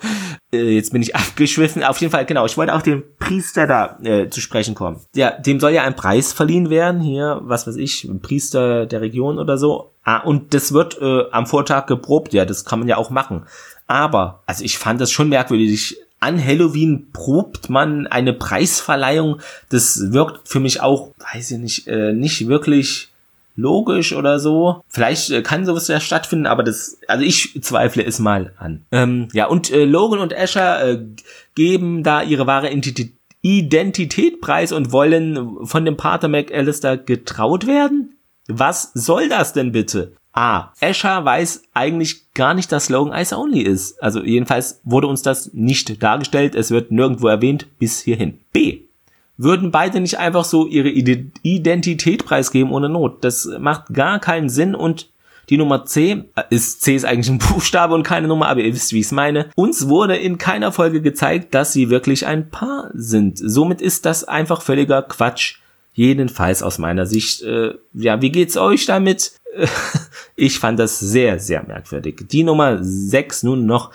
Äh, 0.52 0.74
jetzt 0.74 0.92
bin 0.92 1.02
ich 1.02 1.16
abgeschwiffen. 1.16 1.82
Auf 1.82 1.98
jeden 1.98 2.12
Fall, 2.12 2.26
genau, 2.26 2.46
ich 2.46 2.56
wollte 2.56 2.74
auch 2.74 2.82
den 2.82 3.02
Priester 3.18 3.66
da 3.66 3.98
äh, 4.02 4.28
zu 4.28 4.40
sprechen 4.40 4.74
kommen. 4.74 5.00
Ja, 5.14 5.30
dem 5.32 5.58
soll 5.58 5.72
ja 5.72 5.82
ein 5.82 5.96
Preis 5.96 6.32
verliehen 6.32 6.70
werden, 6.70 7.00
hier, 7.00 7.40
was 7.42 7.66
weiß 7.66 7.76
ich, 7.76 8.08
Priester 8.22 8.86
der 8.86 9.00
Region 9.00 9.38
oder 9.38 9.58
so. 9.58 9.92
Ah, 10.04 10.18
und 10.18 10.54
das 10.54 10.72
wird 10.72 11.00
äh, 11.00 11.24
am 11.30 11.46
Vortag 11.46 11.86
geprobt, 11.86 12.32
ja, 12.32 12.44
das 12.44 12.64
kann 12.64 12.78
man 12.78 12.88
ja 12.88 12.96
auch 12.96 13.10
machen. 13.10 13.46
Aber, 13.86 14.42
also 14.46 14.64
ich 14.64 14.78
fand 14.78 15.00
das 15.00 15.10
schon 15.10 15.28
merkwürdig. 15.28 15.96
An 16.20 16.42
Halloween 16.44 17.08
probt 17.12 17.70
man 17.70 18.06
eine 18.06 18.32
Preisverleihung. 18.32 19.40
Das 19.70 20.12
wirkt 20.12 20.48
für 20.48 20.60
mich 20.60 20.80
auch, 20.80 21.12
weiß 21.32 21.50
ich 21.52 21.58
nicht, 21.58 21.88
äh, 21.88 22.12
nicht 22.12 22.46
wirklich 22.46 23.09
logisch 23.60 24.12
oder 24.12 24.38
so. 24.38 24.82
Vielleicht 24.88 25.30
äh, 25.30 25.42
kann 25.42 25.66
sowas 25.66 25.88
ja 25.88 26.00
stattfinden, 26.00 26.46
aber 26.46 26.62
das, 26.62 26.98
also 27.06 27.24
ich 27.24 27.62
zweifle 27.62 28.04
es 28.04 28.18
mal 28.18 28.52
an. 28.58 28.84
Ähm, 28.90 29.28
ja, 29.32 29.46
und 29.46 29.70
äh, 29.70 29.84
Logan 29.84 30.20
und 30.20 30.36
Asher 30.36 30.88
äh, 30.88 31.04
geben 31.54 32.02
da 32.02 32.22
ihre 32.22 32.46
wahre 32.46 32.70
Identität 33.42 34.40
preis 34.40 34.72
und 34.72 34.92
wollen 34.92 35.66
von 35.66 35.84
dem 35.84 35.96
Pater 35.96 36.28
McAllister 36.28 36.96
getraut 36.96 37.66
werden? 37.66 38.16
Was 38.48 38.90
soll 38.94 39.28
das 39.28 39.52
denn 39.52 39.72
bitte? 39.72 40.12
A. 40.32 40.72
Asher 40.80 41.24
weiß 41.24 41.64
eigentlich 41.74 42.32
gar 42.34 42.54
nicht, 42.54 42.70
dass 42.70 42.88
Logan 42.88 43.18
Ice 43.18 43.36
Only 43.36 43.62
ist. 43.62 44.02
Also 44.02 44.22
jedenfalls 44.22 44.80
wurde 44.84 45.08
uns 45.08 45.22
das 45.22 45.52
nicht 45.52 46.02
dargestellt. 46.02 46.54
Es 46.54 46.70
wird 46.70 46.92
nirgendwo 46.92 47.28
erwähnt 47.28 47.66
bis 47.78 48.00
hierhin. 48.00 48.38
B 48.52 48.89
würden 49.42 49.70
beide 49.70 50.00
nicht 50.00 50.18
einfach 50.18 50.44
so 50.44 50.66
ihre 50.66 50.90
Identität 50.90 52.24
preisgeben 52.24 52.72
ohne 52.72 52.88
Not. 52.88 53.24
Das 53.24 53.48
macht 53.58 53.92
gar 53.94 54.18
keinen 54.18 54.48
Sinn 54.48 54.74
und 54.74 55.08
Die 55.48 55.56
Nummer 55.56 55.84
C 55.84 56.26
äh, 56.36 56.42
ist, 56.50 56.82
C 56.82 56.94
ist 56.94 57.04
eigentlich 57.04 57.28
ein 57.28 57.38
Buchstabe 57.48 57.94
und 57.94 58.04
keine 58.04 58.28
Nummer, 58.28 58.46
aber 58.48 58.60
ihr 58.60 58.72
wisst, 58.72 58.92
wie 58.92 59.00
ich 59.00 59.06
es 59.06 59.12
meine. 59.12 59.50
Uns 59.56 59.88
wurde 59.88 60.16
in 60.16 60.38
keiner 60.38 60.70
Folge 60.70 61.02
gezeigt, 61.02 61.54
dass 61.54 61.72
sie 61.72 61.90
wirklich 61.90 62.24
ein 62.26 62.50
Paar 62.50 62.90
sind. 62.94 63.36
Somit 63.36 63.82
ist 63.82 64.06
das 64.06 64.22
einfach 64.22 64.62
völliger 64.62 65.02
Quatsch. 65.02 65.56
Jedenfalls 65.92 66.62
aus 66.62 66.78
meiner 66.78 67.04
Sicht. 67.04 67.42
Äh, 67.42 67.74
ja, 67.94 68.22
wie 68.22 68.30
geht's 68.30 68.56
euch 68.56 68.86
damit? 68.86 69.32
ich 70.36 70.60
fand 70.60 70.78
das 70.78 71.00
sehr, 71.00 71.40
sehr 71.40 71.64
merkwürdig. 71.64 72.28
Die 72.30 72.44
Nummer 72.44 72.78
6 72.80 73.42
nun 73.42 73.66
noch. 73.66 73.90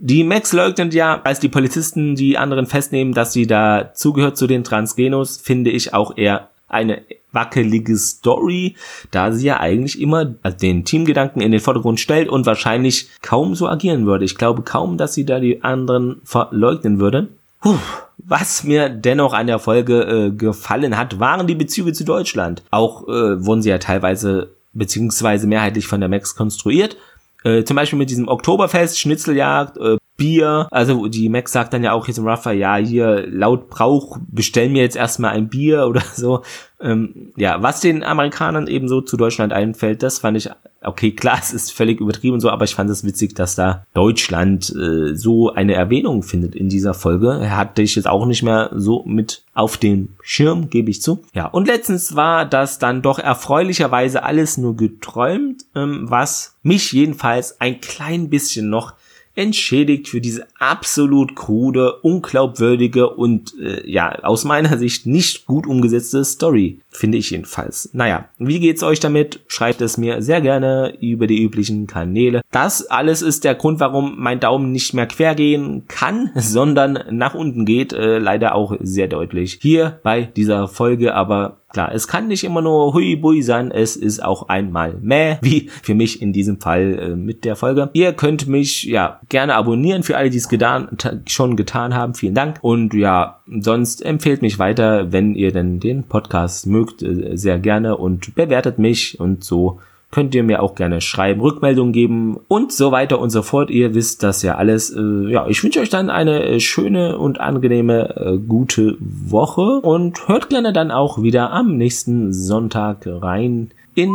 Die 0.00 0.22
Max 0.22 0.52
leugnet 0.52 0.94
ja, 0.94 1.20
als 1.24 1.40
die 1.40 1.48
Polizisten 1.48 2.14
die 2.14 2.38
anderen 2.38 2.66
festnehmen, 2.66 3.14
dass 3.14 3.32
sie 3.32 3.48
da 3.48 3.90
zugehört 3.94 4.36
zu 4.36 4.46
den 4.46 4.62
Transgenos, 4.62 5.38
finde 5.38 5.70
ich 5.70 5.92
auch 5.92 6.16
eher 6.16 6.50
eine 6.68 7.02
wackelige 7.32 7.96
Story, 7.96 8.76
da 9.10 9.32
sie 9.32 9.46
ja 9.46 9.58
eigentlich 9.58 10.00
immer 10.00 10.24
den 10.24 10.84
Teamgedanken 10.84 11.42
in 11.42 11.50
den 11.50 11.60
Vordergrund 11.60 11.98
stellt 11.98 12.28
und 12.28 12.46
wahrscheinlich 12.46 13.08
kaum 13.22 13.56
so 13.56 13.68
agieren 13.68 14.06
würde. 14.06 14.24
Ich 14.24 14.36
glaube 14.36 14.62
kaum, 14.62 14.98
dass 14.98 15.14
sie 15.14 15.26
da 15.26 15.40
die 15.40 15.64
anderen 15.64 16.20
verleugnen 16.22 17.00
würde. 17.00 17.28
Puh. 17.60 17.74
Was 18.18 18.62
mir 18.62 18.88
dennoch 18.88 19.32
an 19.32 19.48
der 19.48 19.58
Folge 19.58 20.02
äh, 20.02 20.30
gefallen 20.30 20.96
hat, 20.96 21.18
waren 21.18 21.48
die 21.48 21.54
Bezüge 21.56 21.92
zu 21.92 22.04
Deutschland. 22.04 22.62
Auch 22.70 23.08
äh, 23.08 23.44
wurden 23.44 23.62
sie 23.62 23.70
ja 23.70 23.78
teilweise 23.78 24.50
beziehungsweise 24.74 25.48
mehrheitlich 25.48 25.88
von 25.88 26.00
der 26.00 26.08
Max 26.08 26.36
konstruiert. 26.36 26.96
Äh, 27.44 27.64
zum 27.64 27.76
Beispiel 27.76 27.98
mit 27.98 28.10
diesem 28.10 28.28
Oktoberfest, 28.28 28.98
Schnitzeljagd, 28.98 29.76
äh, 29.76 29.96
Bier. 30.18 30.68
Also 30.70 31.06
die 31.06 31.30
Max 31.30 31.52
sagt 31.52 31.72
dann 31.72 31.82
ja 31.82 31.92
auch 31.92 32.04
hier 32.04 32.14
zum 32.14 32.28
Ruffer, 32.28 32.52
ja, 32.52 32.76
hier 32.76 33.24
laut 33.26 33.70
Brauch, 33.70 34.18
bestell 34.28 34.68
mir 34.68 34.82
jetzt 34.82 34.96
erstmal 34.96 35.30
ein 35.30 35.48
Bier 35.48 35.86
oder 35.88 36.02
so. 36.14 36.42
Ähm, 36.80 37.32
ja, 37.36 37.62
was 37.62 37.80
den 37.80 38.04
Amerikanern 38.04 38.66
eben 38.66 38.88
so 38.88 39.00
zu 39.00 39.16
Deutschland 39.16 39.52
einfällt, 39.52 40.02
das 40.02 40.18
fand 40.18 40.36
ich, 40.36 40.50
okay, 40.82 41.12
klar, 41.12 41.38
es 41.40 41.52
ist 41.52 41.72
völlig 41.72 42.00
übertrieben 42.00 42.34
und 42.34 42.40
so, 42.40 42.50
aber 42.50 42.64
ich 42.64 42.74
fand 42.74 42.90
es 42.90 43.04
witzig, 43.04 43.34
dass 43.34 43.54
da 43.54 43.84
Deutschland 43.94 44.74
äh, 44.76 45.14
so 45.14 45.52
eine 45.52 45.74
Erwähnung 45.74 46.22
findet 46.22 46.54
in 46.54 46.68
dieser 46.68 46.94
Folge. 46.94 47.50
Hatte 47.50 47.82
ich 47.82 47.96
jetzt 47.96 48.06
auch 48.06 48.26
nicht 48.26 48.42
mehr 48.42 48.70
so 48.74 49.04
mit 49.06 49.44
auf 49.54 49.76
den 49.76 50.16
Schirm, 50.22 50.68
gebe 50.68 50.90
ich 50.90 51.02
zu. 51.02 51.22
Ja, 51.32 51.46
und 51.46 51.66
letztens 51.66 52.14
war 52.14 52.44
das 52.44 52.78
dann 52.78 53.02
doch 53.02 53.18
erfreulicherweise 53.18 54.22
alles 54.22 54.56
nur 54.56 54.76
geträumt, 54.76 55.64
ähm, 55.74 56.06
was 56.08 56.56
mich 56.62 56.92
jedenfalls 56.92 57.60
ein 57.60 57.80
klein 57.80 58.30
bisschen 58.30 58.68
noch 58.68 58.94
entschädigt 59.38 60.08
für 60.08 60.20
diese 60.20 60.48
absolut 60.58 61.36
krude, 61.36 62.00
unglaubwürdige 62.00 63.08
und 63.08 63.54
äh, 63.60 63.88
ja, 63.88 64.18
aus 64.24 64.44
meiner 64.44 64.76
Sicht 64.78 65.06
nicht 65.06 65.46
gut 65.46 65.66
umgesetzte 65.66 66.24
Story, 66.24 66.80
finde 66.90 67.18
ich 67.18 67.30
jedenfalls. 67.30 67.90
Naja, 67.92 68.28
wie 68.38 68.60
geht's 68.60 68.82
euch 68.82 69.00
damit? 69.00 69.40
Schreibt 69.48 69.80
es 69.80 69.98
mir 69.98 70.22
sehr 70.22 70.40
gerne 70.40 70.94
über 71.00 71.26
die 71.26 71.42
üblichen 71.42 71.86
Kanäle. 71.86 72.42
Das 72.50 72.86
alles 72.86 73.22
ist 73.22 73.44
der 73.44 73.54
Grund, 73.54 73.80
warum 73.80 74.14
mein 74.18 74.40
Daumen 74.40 74.72
nicht 74.72 74.94
mehr 74.94 75.06
quer 75.06 75.34
gehen 75.34 75.84
kann, 75.88 76.30
sondern 76.34 77.04
nach 77.10 77.34
unten 77.34 77.64
geht, 77.64 77.92
äh, 77.92 78.18
leider 78.18 78.54
auch 78.54 78.76
sehr 78.80 79.08
deutlich 79.08 79.58
hier 79.60 80.00
bei 80.02 80.22
dieser 80.22 80.68
Folge, 80.68 81.14
aber 81.14 81.58
Klar, 81.70 81.92
es 81.92 82.08
kann 82.08 82.28
nicht 82.28 82.44
immer 82.44 82.62
nur 82.62 82.94
hui 82.94 83.16
bui 83.16 83.42
sein, 83.42 83.70
es 83.70 83.94
ist 83.94 84.24
auch 84.24 84.48
einmal 84.48 84.96
meh, 85.02 85.36
wie 85.42 85.68
für 85.82 85.94
mich 85.94 86.22
in 86.22 86.32
diesem 86.32 86.58
Fall 86.60 86.98
äh, 86.98 87.14
mit 87.14 87.44
der 87.44 87.56
Folge. 87.56 87.90
Ihr 87.92 88.14
könnt 88.14 88.48
mich 88.48 88.84
ja 88.84 89.20
gerne 89.28 89.54
abonnieren 89.54 90.02
für 90.02 90.16
alle, 90.16 90.30
die 90.30 90.38
es 90.38 90.48
getan, 90.48 90.88
schon 91.26 91.56
getan 91.56 91.94
haben. 91.94 92.14
Vielen 92.14 92.34
Dank. 92.34 92.58
Und 92.62 92.94
ja, 92.94 93.40
sonst 93.60 94.02
empfehlt 94.02 94.40
mich 94.40 94.58
weiter, 94.58 95.12
wenn 95.12 95.34
ihr 95.34 95.52
denn 95.52 95.78
den 95.78 96.04
Podcast 96.04 96.66
mögt, 96.66 96.87
äh, 97.02 97.36
sehr 97.36 97.58
gerne 97.58 97.96
und 97.96 98.34
bewertet 98.34 98.78
mich 98.78 99.18
und 99.20 99.44
so 99.44 99.80
könnt 100.10 100.34
ihr 100.34 100.42
mir 100.42 100.62
auch 100.62 100.74
gerne 100.74 101.02
schreiben, 101.02 101.42
Rückmeldungen 101.42 101.92
geben 101.92 102.38
und 102.48 102.72
so 102.72 102.92
weiter 102.92 103.18
und 103.18 103.28
so 103.28 103.42
fort. 103.42 103.68
Ihr 103.70 103.94
wisst 103.94 104.22
das 104.22 104.42
ja 104.42 104.54
alles. 104.54 104.90
Äh, 104.90 105.30
ja, 105.30 105.46
ich 105.48 105.62
wünsche 105.62 105.80
euch 105.80 105.90
dann 105.90 106.08
eine 106.08 106.44
äh, 106.44 106.60
schöne 106.60 107.18
und 107.18 107.40
angenehme 107.40 108.40
gute 108.48 108.96
Woche 109.00 109.80
und 109.80 110.28
hört 110.28 110.48
gerne 110.48 110.72
dann 110.72 110.90
auch 110.90 111.22
wieder 111.22 111.52
am 111.52 111.76
nächsten 111.76 112.32
Sonntag 112.32 113.06
rein 113.06 113.70
in 113.94 114.10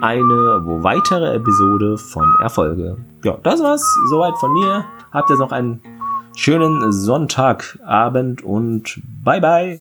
eine 0.00 0.34
weitere 0.82 1.34
Episode 1.34 1.96
von 1.96 2.24
Erfolge. 2.42 2.96
Ja, 3.24 3.38
das 3.42 3.62
war's 3.62 3.84
soweit 4.10 4.36
von 4.38 4.52
mir. 4.52 4.84
Habt 5.12 5.30
ihr 5.30 5.36
noch 5.36 5.52
einen 5.52 5.80
schönen 6.36 6.92
Sonntagabend 6.92 8.44
und 8.44 9.00
bye 9.24 9.40
bye. 9.40 9.74